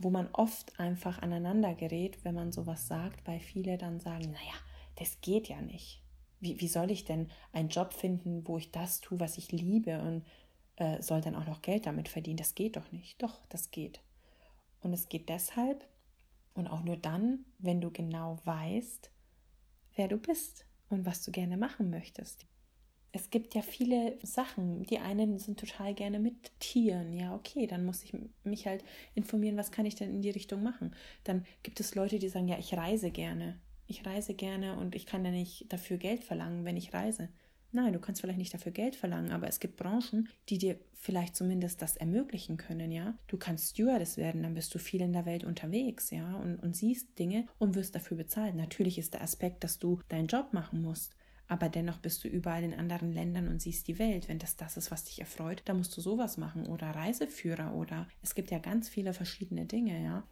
wo 0.00 0.10
man 0.10 0.28
oft 0.32 0.80
einfach 0.80 1.22
aneinander 1.22 1.76
gerät, 1.76 2.24
wenn 2.24 2.34
man 2.34 2.50
sowas 2.50 2.88
sagt, 2.88 3.24
weil 3.24 3.38
viele 3.38 3.78
dann 3.78 4.00
sagen, 4.00 4.32
naja, 4.32 4.58
das 4.96 5.20
geht 5.20 5.46
ja 5.46 5.62
nicht. 5.62 6.02
Wie, 6.40 6.60
wie 6.60 6.68
soll 6.68 6.90
ich 6.90 7.04
denn 7.04 7.30
einen 7.52 7.68
Job 7.68 7.92
finden, 7.92 8.44
wo 8.48 8.58
ich 8.58 8.72
das 8.72 9.00
tue, 9.00 9.20
was 9.20 9.38
ich 9.38 9.52
liebe 9.52 10.00
und 10.00 10.24
äh, 10.74 11.00
soll 11.00 11.20
dann 11.20 11.36
auch 11.36 11.46
noch 11.46 11.62
Geld 11.62 11.86
damit 11.86 12.08
verdienen? 12.08 12.38
Das 12.38 12.56
geht 12.56 12.76
doch 12.76 12.90
nicht. 12.90 13.22
Doch, 13.22 13.46
das 13.48 13.70
geht. 13.70 14.00
Und 14.86 14.92
es 14.92 15.08
geht 15.08 15.28
deshalb 15.28 15.84
und 16.54 16.68
auch 16.68 16.82
nur 16.84 16.96
dann, 16.96 17.44
wenn 17.58 17.80
du 17.80 17.90
genau 17.90 18.38
weißt, 18.44 19.10
wer 19.96 20.06
du 20.06 20.16
bist 20.16 20.64
und 20.88 21.04
was 21.04 21.24
du 21.24 21.32
gerne 21.32 21.56
machen 21.56 21.90
möchtest. 21.90 22.46
Es 23.10 23.30
gibt 23.30 23.54
ja 23.54 23.62
viele 23.62 24.16
Sachen. 24.22 24.84
Die 24.84 24.98
einen 24.98 25.38
sind 25.38 25.58
total 25.58 25.92
gerne 25.92 26.20
mit 26.20 26.52
Tieren. 26.60 27.12
Ja, 27.12 27.34
okay, 27.34 27.66
dann 27.66 27.84
muss 27.84 28.04
ich 28.04 28.14
mich 28.44 28.66
halt 28.66 28.84
informieren, 29.14 29.56
was 29.56 29.72
kann 29.72 29.86
ich 29.86 29.96
denn 29.96 30.14
in 30.14 30.22
die 30.22 30.30
Richtung 30.30 30.62
machen. 30.62 30.94
Dann 31.24 31.44
gibt 31.64 31.80
es 31.80 31.96
Leute, 31.96 32.20
die 32.20 32.28
sagen, 32.28 32.46
ja, 32.46 32.58
ich 32.58 32.74
reise 32.74 33.10
gerne 33.10 33.58
ich 33.86 34.04
reise 34.04 34.34
gerne 34.34 34.76
und 34.76 34.94
ich 34.94 35.06
kann 35.06 35.24
ja 35.24 35.30
nicht 35.30 35.72
dafür 35.72 35.96
Geld 35.96 36.24
verlangen, 36.24 36.64
wenn 36.64 36.76
ich 36.76 36.92
reise. 36.92 37.28
Nein, 37.72 37.92
du 37.92 37.98
kannst 37.98 38.20
vielleicht 38.20 38.38
nicht 38.38 38.54
dafür 38.54 38.72
Geld 38.72 38.96
verlangen, 38.96 39.32
aber 39.32 39.48
es 39.48 39.60
gibt 39.60 39.76
Branchen, 39.76 40.28
die 40.48 40.58
dir 40.58 40.78
vielleicht 40.94 41.36
zumindest 41.36 41.82
das 41.82 41.96
ermöglichen 41.96 42.56
können, 42.56 42.90
ja. 42.90 43.18
Du 43.26 43.36
kannst 43.36 43.70
Stewardess 43.70 44.16
werden, 44.16 44.42
dann 44.42 44.54
bist 44.54 44.74
du 44.74 44.78
viel 44.78 45.02
in 45.02 45.12
der 45.12 45.26
Welt 45.26 45.44
unterwegs, 45.44 46.10
ja, 46.10 46.36
und, 46.36 46.56
und 46.56 46.74
siehst 46.74 47.18
Dinge 47.18 47.46
und 47.58 47.74
wirst 47.74 47.94
dafür 47.94 48.16
bezahlt. 48.16 48.54
Natürlich 48.54 48.98
ist 48.98 49.14
der 49.14 49.22
Aspekt, 49.22 49.62
dass 49.62 49.78
du 49.78 50.00
deinen 50.08 50.26
Job 50.26 50.52
machen 50.52 50.80
musst, 50.80 51.14
aber 51.48 51.68
dennoch 51.68 51.98
bist 51.98 52.24
du 52.24 52.28
überall 52.28 52.64
in 52.64 52.74
anderen 52.74 53.12
Ländern 53.12 53.48
und 53.48 53.60
siehst 53.60 53.88
die 53.88 53.98
Welt. 53.98 54.28
Wenn 54.28 54.38
das 54.38 54.56
das 54.56 54.76
ist, 54.76 54.90
was 54.90 55.04
dich 55.04 55.20
erfreut, 55.20 55.62
dann 55.66 55.76
musst 55.76 55.96
du 55.96 56.00
sowas 56.00 56.38
machen 56.38 56.66
oder 56.66 56.90
Reiseführer 56.90 57.74
oder 57.74 58.08
es 58.22 58.34
gibt 58.34 58.50
ja 58.50 58.58
ganz 58.58 58.88
viele 58.88 59.12
verschiedene 59.12 59.66
Dinge, 59.66 60.02
ja. 60.02 60.26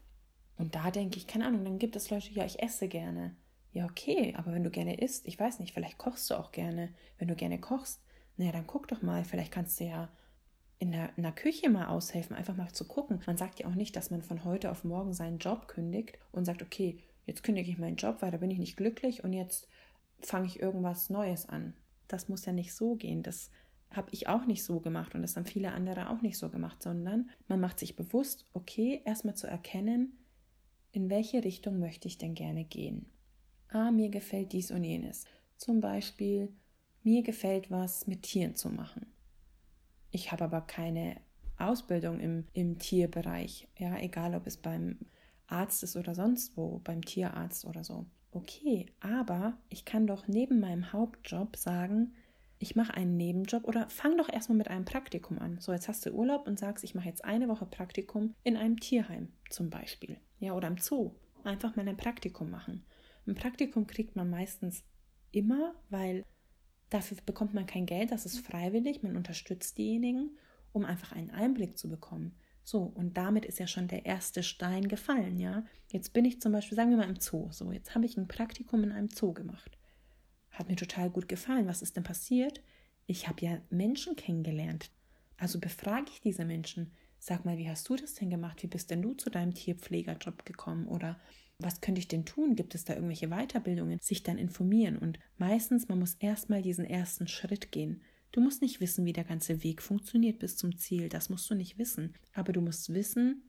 Und 0.56 0.74
da 0.74 0.90
denke 0.90 1.18
ich, 1.18 1.26
keine 1.26 1.46
Ahnung, 1.46 1.64
dann 1.64 1.78
gibt 1.78 1.96
es 1.96 2.10
Leute, 2.10 2.32
ja, 2.32 2.44
ich 2.44 2.62
esse 2.62 2.88
gerne. 2.88 3.36
Ja, 3.74 3.86
okay, 3.86 4.32
aber 4.36 4.52
wenn 4.52 4.62
du 4.62 4.70
gerne 4.70 5.00
isst, 5.00 5.26
ich 5.26 5.38
weiß 5.38 5.58
nicht, 5.58 5.74
vielleicht 5.74 5.98
kochst 5.98 6.30
du 6.30 6.38
auch 6.38 6.52
gerne. 6.52 6.94
Wenn 7.18 7.26
du 7.26 7.34
gerne 7.34 7.58
kochst, 7.60 8.00
naja, 8.36 8.52
dann 8.52 8.68
guck 8.68 8.86
doch 8.86 9.02
mal, 9.02 9.24
vielleicht 9.24 9.50
kannst 9.50 9.80
du 9.80 9.84
ja 9.84 10.08
in 10.78 10.92
der, 10.92 11.10
in 11.16 11.24
der 11.24 11.32
Küche 11.32 11.68
mal 11.70 11.86
aushelfen, 11.86 12.36
einfach 12.36 12.56
mal 12.56 12.70
zu 12.70 12.86
gucken. 12.86 13.20
Man 13.26 13.36
sagt 13.36 13.58
ja 13.58 13.66
auch 13.66 13.74
nicht, 13.74 13.96
dass 13.96 14.12
man 14.12 14.22
von 14.22 14.44
heute 14.44 14.70
auf 14.70 14.84
morgen 14.84 15.12
seinen 15.12 15.38
Job 15.38 15.66
kündigt 15.66 16.18
und 16.30 16.44
sagt, 16.44 16.62
okay, 16.62 17.00
jetzt 17.26 17.42
kündige 17.42 17.68
ich 17.68 17.76
meinen 17.76 17.96
Job, 17.96 18.18
weil 18.20 18.30
da 18.30 18.38
bin 18.38 18.52
ich 18.52 18.60
nicht 18.60 18.76
glücklich 18.76 19.24
und 19.24 19.32
jetzt 19.32 19.66
fange 20.20 20.46
ich 20.46 20.60
irgendwas 20.60 21.10
Neues 21.10 21.48
an. 21.48 21.74
Das 22.06 22.28
muss 22.28 22.46
ja 22.46 22.52
nicht 22.52 22.74
so 22.74 22.94
gehen. 22.94 23.24
Das 23.24 23.50
habe 23.90 24.08
ich 24.12 24.28
auch 24.28 24.46
nicht 24.46 24.62
so 24.62 24.78
gemacht 24.78 25.16
und 25.16 25.22
das 25.22 25.34
haben 25.34 25.46
viele 25.46 25.72
andere 25.72 26.10
auch 26.10 26.22
nicht 26.22 26.38
so 26.38 26.48
gemacht, 26.48 26.80
sondern 26.80 27.28
man 27.48 27.58
macht 27.58 27.80
sich 27.80 27.96
bewusst, 27.96 28.46
okay, 28.52 29.02
erstmal 29.04 29.34
zu 29.34 29.48
erkennen, 29.48 30.16
in 30.92 31.10
welche 31.10 31.42
Richtung 31.42 31.80
möchte 31.80 32.06
ich 32.06 32.18
denn 32.18 32.34
gerne 32.34 32.64
gehen 32.64 33.10
ah, 33.74 33.90
mir 33.90 34.08
gefällt 34.08 34.52
dies 34.52 34.70
und 34.70 34.84
jenes. 34.84 35.26
Zum 35.56 35.80
Beispiel, 35.80 36.52
mir 37.02 37.22
gefällt 37.22 37.70
was 37.70 38.06
mit 38.06 38.22
Tieren 38.22 38.54
zu 38.54 38.70
machen. 38.70 39.06
Ich 40.10 40.32
habe 40.32 40.44
aber 40.44 40.60
keine 40.60 41.16
Ausbildung 41.58 42.20
im, 42.20 42.46
im 42.52 42.78
Tierbereich, 42.78 43.68
ja, 43.76 43.98
egal 43.98 44.34
ob 44.34 44.46
es 44.46 44.56
beim 44.56 44.98
Arzt 45.46 45.82
ist 45.82 45.96
oder 45.96 46.14
sonst 46.14 46.56
wo, 46.56 46.80
beim 46.84 47.04
Tierarzt 47.04 47.64
oder 47.64 47.84
so. 47.84 48.06
Okay, 48.30 48.86
aber 49.00 49.58
ich 49.68 49.84
kann 49.84 50.06
doch 50.06 50.26
neben 50.26 50.60
meinem 50.60 50.92
Hauptjob 50.92 51.56
sagen, 51.56 52.14
ich 52.58 52.76
mache 52.76 52.94
einen 52.94 53.16
Nebenjob 53.16 53.64
oder 53.64 53.88
fang 53.90 54.16
doch 54.16 54.28
erstmal 54.28 54.58
mit 54.58 54.68
einem 54.68 54.84
Praktikum 54.84 55.38
an. 55.38 55.58
So, 55.60 55.72
jetzt 55.72 55.88
hast 55.88 56.06
du 56.06 56.12
Urlaub 56.12 56.46
und 56.46 56.58
sagst, 56.58 56.82
ich 56.84 56.94
mache 56.94 57.08
jetzt 57.08 57.24
eine 57.24 57.48
Woche 57.48 57.66
Praktikum 57.66 58.34
in 58.42 58.56
einem 58.56 58.80
Tierheim 58.80 59.28
zum 59.50 59.70
Beispiel. 59.70 60.16
Ja, 60.38 60.54
oder 60.54 60.68
im 60.68 60.78
Zoo. 60.78 61.12
Einfach 61.42 61.76
mal 61.76 61.86
ein 61.86 61.96
Praktikum 61.96 62.50
machen. 62.50 62.84
Ein 63.26 63.34
Praktikum 63.34 63.86
kriegt 63.86 64.16
man 64.16 64.30
meistens 64.30 64.84
immer, 65.30 65.74
weil 65.90 66.24
dafür 66.90 67.16
bekommt 67.24 67.54
man 67.54 67.66
kein 67.66 67.86
Geld, 67.86 68.10
das 68.10 68.26
ist 68.26 68.38
freiwillig, 68.38 69.02
man 69.02 69.16
unterstützt 69.16 69.78
diejenigen, 69.78 70.36
um 70.72 70.84
einfach 70.84 71.12
einen 71.12 71.30
Einblick 71.30 71.78
zu 71.78 71.88
bekommen. 71.88 72.36
So, 72.62 72.82
und 72.82 73.16
damit 73.16 73.44
ist 73.44 73.58
ja 73.58 73.66
schon 73.66 73.88
der 73.88 74.06
erste 74.06 74.42
Stein 74.42 74.88
gefallen, 74.88 75.38
ja. 75.38 75.64
Jetzt 75.88 76.12
bin 76.14 76.24
ich 76.24 76.40
zum 76.40 76.52
Beispiel, 76.52 76.76
sagen 76.76 76.90
wir 76.90 76.96
mal 76.96 77.08
im 77.08 77.20
Zoo. 77.20 77.48
So, 77.50 77.72
jetzt 77.72 77.94
habe 77.94 78.06
ich 78.06 78.16
ein 78.16 78.26
Praktikum 78.26 78.82
in 78.84 78.92
einem 78.92 79.08
Zoo 79.08 79.34
gemacht. 79.34 79.78
Hat 80.50 80.68
mir 80.68 80.76
total 80.76 81.10
gut 81.10 81.28
gefallen. 81.28 81.66
Was 81.66 81.82
ist 81.82 81.96
denn 81.96 82.04
passiert? 82.04 82.62
Ich 83.06 83.28
habe 83.28 83.44
ja 83.44 83.60
Menschen 83.68 84.16
kennengelernt. 84.16 84.90
Also 85.36 85.60
befrage 85.60 86.10
ich 86.10 86.20
diese 86.20 86.44
Menschen. 86.44 86.92
Sag 87.18 87.44
mal, 87.44 87.58
wie 87.58 87.68
hast 87.68 87.88
du 87.88 87.96
das 87.96 88.14
denn 88.14 88.30
gemacht? 88.30 88.62
Wie 88.62 88.66
bist 88.66 88.90
denn 88.90 89.02
du 89.02 89.14
zu 89.14 89.30
deinem 89.30 89.52
Tierpflegerjob 89.52 90.46
gekommen? 90.46 90.86
Oder 90.86 91.20
was 91.64 91.80
könnte 91.80 91.98
ich 91.98 92.08
denn 92.08 92.24
tun? 92.24 92.54
Gibt 92.54 92.74
es 92.74 92.84
da 92.84 92.94
irgendwelche 92.94 93.28
Weiterbildungen? 93.28 93.98
Sich 94.00 94.22
dann 94.22 94.38
informieren. 94.38 94.98
Und 94.98 95.18
meistens, 95.38 95.88
man 95.88 95.98
muss 95.98 96.14
erstmal 96.14 96.62
diesen 96.62 96.84
ersten 96.84 97.26
Schritt 97.26 97.72
gehen. 97.72 98.02
Du 98.32 98.40
musst 98.40 98.62
nicht 98.62 98.80
wissen, 98.80 99.04
wie 99.04 99.12
der 99.12 99.24
ganze 99.24 99.62
Weg 99.62 99.80
funktioniert 99.80 100.38
bis 100.38 100.56
zum 100.56 100.76
Ziel. 100.76 101.08
Das 101.08 101.30
musst 101.30 101.48
du 101.50 101.54
nicht 101.54 101.78
wissen. 101.78 102.14
Aber 102.32 102.52
du 102.52 102.60
musst 102.60 102.92
wissen, 102.92 103.42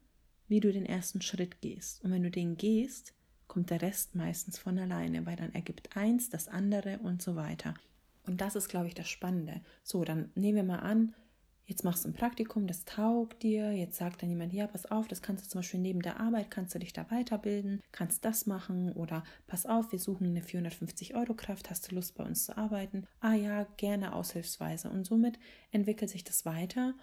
wie 0.48 0.60
du 0.60 0.72
den 0.72 0.86
ersten 0.86 1.22
Schritt 1.22 1.62
gehst. 1.62 2.04
Und 2.04 2.12
wenn 2.12 2.24
du 2.24 2.32
den 2.32 2.56
gehst, 2.56 3.14
kommt 3.48 3.70
der 3.70 3.82
Rest 3.82 4.16
meistens 4.16 4.58
von 4.58 4.78
alleine, 4.78 5.26
weil 5.26 5.36
dann 5.36 5.54
ergibt 5.54 5.96
eins 5.96 6.30
das 6.30 6.48
andere 6.48 7.00
und 7.00 7.22
so 7.22 7.36
weiter. 7.36 7.74
Und 8.26 8.42
das 8.42 8.56
ist, 8.56 8.70
glaube 8.70 8.88
ich, 8.88 8.94
das 8.94 9.10
Spannende. 9.10 9.62
So, 9.84 10.04
dann 10.04 10.32
nehmen 10.36 10.58
wir 10.58 10.64
mal 10.64 10.80
an, 10.80 11.14
jetzt 11.66 11.84
machst 11.84 12.06
du 12.06 12.10
ein 12.10 12.14
Praktikum, 12.14 12.68
das 12.68 12.86
taugt 12.86 13.44
dir, 13.44 13.72
jetzt 13.72 13.98
sagt 13.98 14.22
dann 14.22 14.30
jemand, 14.30 14.54
ja, 14.54 14.68
pass 14.68 14.86
auf, 14.86 15.08
das 15.08 15.22
kannst 15.22 15.46
du 15.46 15.50
zum 15.50 15.60
Beispiel 15.60 15.80
neben 15.80 16.02
der 16.02 16.20
Arbeit, 16.20 16.52
kannst 16.52 16.76
du 16.76 16.80
dich 16.80 16.94
da 16.94 17.10
weiterbilden, 17.10 17.82
kannst 17.92 18.24
das 18.24 18.46
machen 18.46 18.94
oder 18.94 19.24
pass 19.48 19.66
auf, 19.66 19.92
wir 19.92 20.00
suchen 20.00 20.28
eine 20.28 20.42
450 20.42 21.16
Euro 21.16 21.34
Kraft, 21.34 21.70
hast 21.70 21.90
du 21.90 21.96
Lust 21.96 22.16
bei 22.16 22.24
uns 22.24 22.46
zu 22.46 22.58
arbeiten? 22.58 23.08
Ah 23.20 23.34
ja, 23.34 23.64
gerne 23.78 24.14
aushilfsweise. 24.14 24.90
Und 24.90 25.06
somit 25.06 25.40
entwickelt 25.72 26.10
sich 26.10 26.24
das 26.24 26.46
weiter 26.46 26.94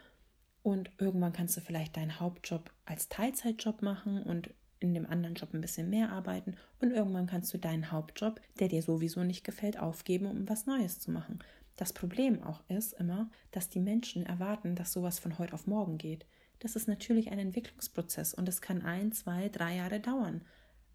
und 0.63 0.91
irgendwann 0.99 1.33
kannst 1.33 1.57
du 1.57 1.61
vielleicht 1.61 1.97
deinen 1.97 2.21
Hauptjob 2.21 2.71
als 2.85 3.09
Teilzeitjob 3.09 3.83
machen 3.83 4.23
und 4.23 4.55
in 4.79 4.95
dem 4.95 5.07
anderen 5.07 5.35
Job 5.35 5.55
ein 5.55 5.61
bisschen 5.61 5.91
mehr 5.91 6.11
arbeiten 6.11 6.57
und 6.81 6.91
irgendwann 6.91 7.27
kannst 7.27 7.55
du 7.55 7.59
deinen 7.59 7.93
Hauptjob, 7.93 8.41
der 8.59 8.69
dir 8.69 8.83
sowieso 8.83 9.23
nicht 9.23 9.45
gefällt, 9.45 9.79
aufgeben, 9.79 10.27
um 10.27 10.49
was 10.49 10.67
Neues 10.67 10.99
zu 10.99 11.11
machen. 11.11 11.39
Das 11.77 11.93
Problem 11.93 12.43
auch 12.43 12.63
ist 12.69 12.93
immer, 12.95 13.31
dass 13.51 13.69
die 13.69 13.81
Menschen 13.81 14.27
erwarten, 14.27 14.75
dass 14.75 14.93
sowas 14.93 15.19
von 15.19 15.39
heute 15.39 15.55
auf 15.55 15.67
morgen 15.67 15.99
geht. 15.99 16.27
Das 16.59 16.77
ist 16.77 16.87
natürlich 16.87 17.31
ein 17.31 17.39
Entwicklungsprozess 17.39 18.35
und 18.35 18.49
es 18.49 18.61
kann 18.61 18.83
ein, 18.83 19.13
zwei, 19.13 19.49
drei 19.49 19.77
Jahre 19.77 20.01
dauern. 20.01 20.43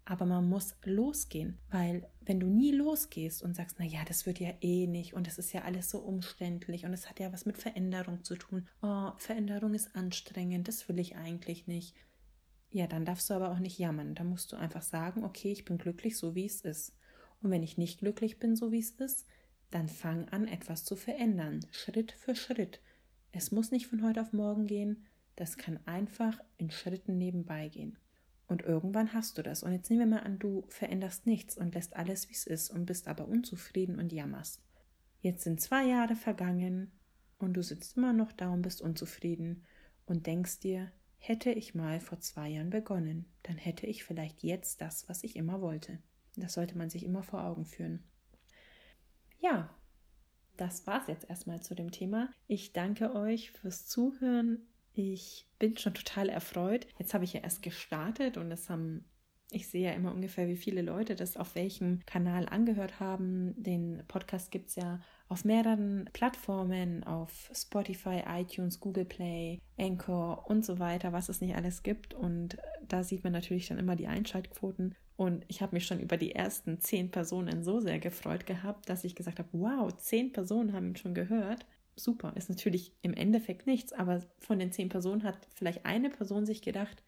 Aber 0.06 0.24
man 0.24 0.48
muss 0.48 0.74
losgehen, 0.84 1.58
weil 1.70 2.08
wenn 2.22 2.40
du 2.40 2.46
nie 2.46 2.72
losgehst 2.72 3.42
und 3.42 3.54
sagst, 3.54 3.76
na 3.78 3.84
ja, 3.84 4.02
das 4.06 4.24
wird 4.24 4.40
ja 4.40 4.54
eh 4.62 4.86
nicht 4.86 5.12
und 5.12 5.28
es 5.28 5.36
ist 5.36 5.52
ja 5.52 5.62
alles 5.62 5.90
so 5.90 5.98
umständlich 5.98 6.86
und 6.86 6.94
es 6.94 7.10
hat 7.10 7.20
ja 7.20 7.30
was 7.30 7.44
mit 7.44 7.58
Veränderung 7.58 8.24
zu 8.24 8.36
tun. 8.36 8.66
Oh, 8.80 9.10
Veränderung 9.18 9.74
ist 9.74 9.94
anstrengend, 9.94 10.66
das 10.66 10.88
will 10.88 10.98
ich 10.98 11.16
eigentlich 11.16 11.66
nicht. 11.66 11.94
Ja, 12.70 12.86
dann 12.86 13.04
darfst 13.04 13.28
du 13.28 13.34
aber 13.34 13.50
auch 13.50 13.58
nicht 13.58 13.78
jammern. 13.78 14.14
Da 14.14 14.24
musst 14.24 14.52
du 14.52 14.56
einfach 14.56 14.82
sagen, 14.82 15.24
okay, 15.24 15.52
ich 15.52 15.66
bin 15.66 15.76
glücklich 15.76 16.16
so 16.16 16.34
wie 16.34 16.46
es 16.46 16.62
ist. 16.62 16.96
Und 17.42 17.50
wenn 17.50 17.62
ich 17.62 17.76
nicht 17.76 18.00
glücklich 18.00 18.38
bin 18.38 18.56
so 18.56 18.72
wie 18.72 18.80
es 18.80 18.92
ist, 18.92 19.26
dann 19.70 19.88
fang 19.88 20.28
an, 20.28 20.46
etwas 20.46 20.84
zu 20.84 20.96
verändern, 20.96 21.60
Schritt 21.70 22.12
für 22.12 22.34
Schritt. 22.34 22.80
Es 23.32 23.52
muss 23.52 23.70
nicht 23.70 23.86
von 23.86 24.02
heute 24.02 24.22
auf 24.22 24.32
morgen 24.32 24.66
gehen, 24.66 25.06
das 25.36 25.56
kann 25.56 25.78
einfach 25.86 26.38
in 26.56 26.70
Schritten 26.70 27.18
nebenbei 27.18 27.68
gehen. 27.68 27.98
Und 28.48 28.62
irgendwann 28.62 29.12
hast 29.12 29.36
du 29.36 29.42
das. 29.42 29.62
Und 29.62 29.72
jetzt 29.72 29.90
nehmen 29.90 30.10
wir 30.10 30.16
mal 30.16 30.22
an, 30.24 30.38
du 30.38 30.64
veränderst 30.68 31.26
nichts 31.26 31.56
und 31.56 31.74
lässt 31.74 31.94
alles, 31.96 32.28
wie 32.30 32.32
es 32.32 32.46
ist 32.46 32.70
und 32.70 32.86
bist 32.86 33.06
aber 33.06 33.28
unzufrieden 33.28 33.98
und 33.98 34.10
jammerst. 34.10 34.62
Jetzt 35.20 35.44
sind 35.44 35.60
zwei 35.60 35.84
Jahre 35.84 36.16
vergangen 36.16 36.92
und 37.38 37.54
du 37.54 37.62
sitzt 37.62 37.96
immer 37.96 38.12
noch 38.12 38.32
da 38.32 38.50
und 38.52 38.62
bist 38.62 38.80
unzufrieden 38.80 39.64
und 40.06 40.26
denkst 40.26 40.60
dir, 40.60 40.90
hätte 41.18 41.50
ich 41.50 41.74
mal 41.74 42.00
vor 42.00 42.20
zwei 42.20 42.48
Jahren 42.48 42.70
begonnen, 42.70 43.26
dann 43.42 43.56
hätte 43.56 43.86
ich 43.86 44.04
vielleicht 44.04 44.42
jetzt 44.42 44.80
das, 44.80 45.08
was 45.08 45.24
ich 45.24 45.36
immer 45.36 45.60
wollte. 45.60 45.98
Das 46.36 46.54
sollte 46.54 46.78
man 46.78 46.88
sich 46.88 47.04
immer 47.04 47.22
vor 47.22 47.44
Augen 47.44 47.66
führen. 47.66 48.04
Ja, 49.38 49.70
das 50.56 50.86
war 50.86 51.00
es 51.00 51.06
jetzt 51.06 51.28
erstmal 51.28 51.60
zu 51.60 51.74
dem 51.74 51.90
Thema. 51.90 52.30
Ich 52.46 52.72
danke 52.72 53.14
euch 53.14 53.50
fürs 53.52 53.86
Zuhören. 53.86 54.66
Ich 54.92 55.46
bin 55.58 55.76
schon 55.76 55.94
total 55.94 56.28
erfreut. 56.28 56.86
Jetzt 56.98 57.14
habe 57.14 57.24
ich 57.24 57.32
ja 57.32 57.40
erst 57.40 57.62
gestartet 57.62 58.36
und 58.36 58.50
es 58.50 58.68
haben 58.68 59.04
ich 59.50 59.68
sehe 59.68 59.86
ja 59.86 59.92
immer 59.92 60.12
ungefähr, 60.12 60.46
wie 60.46 60.56
viele 60.56 60.82
Leute 60.82 61.14
das 61.14 61.36
auf 61.38 61.54
welchem 61.54 62.04
Kanal 62.04 62.46
angehört 62.48 63.00
haben. 63.00 63.54
Den 63.56 64.02
Podcast 64.06 64.50
gibt 64.50 64.68
es 64.68 64.76
ja 64.76 65.00
auf 65.28 65.44
mehreren 65.44 66.08
Plattformen, 66.12 67.02
auf 67.04 67.50
Spotify, 67.54 68.22
iTunes, 68.26 68.78
Google 68.78 69.06
Play, 69.06 69.60
Anchor 69.78 70.46
und 70.48 70.66
so 70.66 70.78
weiter, 70.78 71.12
was 71.12 71.30
es 71.30 71.40
nicht 71.40 71.56
alles 71.56 71.82
gibt. 71.82 72.12
Und 72.12 72.58
da 72.86 73.02
sieht 73.02 73.24
man 73.24 73.32
natürlich 73.32 73.68
dann 73.68 73.78
immer 73.78 73.96
die 73.96 74.06
Einschaltquoten. 74.06 74.94
Und 75.18 75.44
ich 75.48 75.62
habe 75.62 75.74
mich 75.74 75.84
schon 75.84 75.98
über 75.98 76.16
die 76.16 76.32
ersten 76.36 76.78
zehn 76.78 77.10
Personen 77.10 77.64
so 77.64 77.80
sehr 77.80 77.98
gefreut 77.98 78.46
gehabt, 78.46 78.88
dass 78.88 79.02
ich 79.02 79.16
gesagt 79.16 79.40
habe, 79.40 79.48
wow, 79.50 79.92
zehn 79.96 80.30
Personen 80.30 80.72
haben 80.72 80.90
ihn 80.90 80.96
schon 80.96 81.12
gehört. 81.12 81.66
Super, 81.96 82.32
ist 82.36 82.48
natürlich 82.48 82.92
im 83.02 83.14
Endeffekt 83.14 83.66
nichts, 83.66 83.92
aber 83.92 84.22
von 84.38 84.60
den 84.60 84.70
zehn 84.70 84.88
Personen 84.88 85.24
hat 85.24 85.36
vielleicht 85.52 85.84
eine 85.84 86.08
Person 86.08 86.46
sich 86.46 86.62
gedacht, 86.62 87.02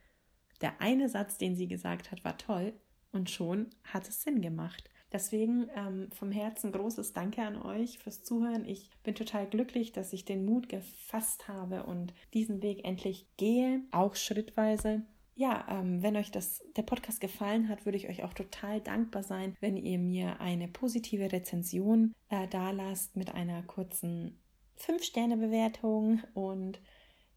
der 0.60 0.80
eine 0.80 1.08
Satz, 1.08 1.38
den 1.38 1.54
sie 1.54 1.68
gesagt 1.68 2.10
hat, 2.10 2.24
war 2.24 2.36
toll 2.36 2.72
und 3.12 3.30
schon 3.30 3.68
hat 3.84 4.08
es 4.08 4.24
Sinn 4.24 4.42
gemacht. 4.42 4.90
Deswegen 5.12 5.70
ähm, 5.76 6.08
vom 6.10 6.32
Herzen 6.32 6.72
großes 6.72 7.12
Danke 7.12 7.42
an 7.42 7.62
euch 7.62 8.00
fürs 8.00 8.24
Zuhören. 8.24 8.64
Ich 8.64 8.90
bin 9.04 9.14
total 9.14 9.46
glücklich, 9.46 9.92
dass 9.92 10.12
ich 10.12 10.24
den 10.24 10.44
Mut 10.44 10.68
gefasst 10.68 11.46
habe 11.46 11.84
und 11.84 12.12
diesen 12.34 12.60
Weg 12.60 12.84
endlich 12.84 13.28
gehe, 13.36 13.82
auch 13.92 14.16
schrittweise 14.16 15.02
ja, 15.40 15.64
ähm, 15.70 16.02
wenn 16.02 16.18
euch 16.18 16.30
das, 16.30 16.62
der 16.76 16.82
Podcast 16.82 17.18
gefallen 17.18 17.70
hat, 17.70 17.86
würde 17.86 17.96
ich 17.96 18.10
euch 18.10 18.24
auch 18.24 18.34
total 18.34 18.78
dankbar 18.82 19.22
sein, 19.22 19.56
wenn 19.60 19.78
ihr 19.78 19.98
mir 19.98 20.38
eine 20.38 20.68
positive 20.68 21.32
Rezension 21.32 22.12
äh, 22.28 22.46
dalasst 22.46 23.16
mit 23.16 23.34
einer 23.34 23.62
kurzen 23.62 24.38
5-Sterne-Bewertung. 24.76 26.20
Und 26.34 26.78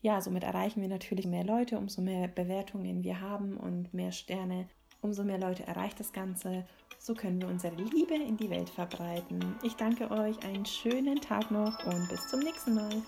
ja, 0.01 0.19
somit 0.19 0.43
erreichen 0.43 0.81
wir 0.81 0.89
natürlich 0.89 1.25
mehr 1.25 1.45
Leute, 1.45 1.77
umso 1.77 2.01
mehr 2.01 2.27
Bewertungen 2.27 3.05
wir 3.05 3.21
haben 3.21 3.55
und 3.55 3.93
mehr 3.93 4.11
Sterne, 4.11 4.67
umso 4.99 5.23
mehr 5.23 5.39
Leute 5.39 5.65
erreicht 5.65 5.97
das 6.01 6.11
Ganze. 6.11 6.67
So 6.99 7.13
können 7.13 7.39
wir 7.39 7.47
unsere 7.47 7.75
Liebe 7.75 8.15
in 8.15 8.35
die 8.35 8.49
Welt 8.49 8.69
verbreiten. 8.69 9.55
Ich 9.63 9.75
danke 9.75 10.11
euch, 10.11 10.43
einen 10.43 10.65
schönen 10.65 11.21
Tag 11.21 11.51
noch 11.51 11.85
und 11.85 12.09
bis 12.09 12.27
zum 12.27 12.41
nächsten 12.41 12.73
Mal. 12.73 13.01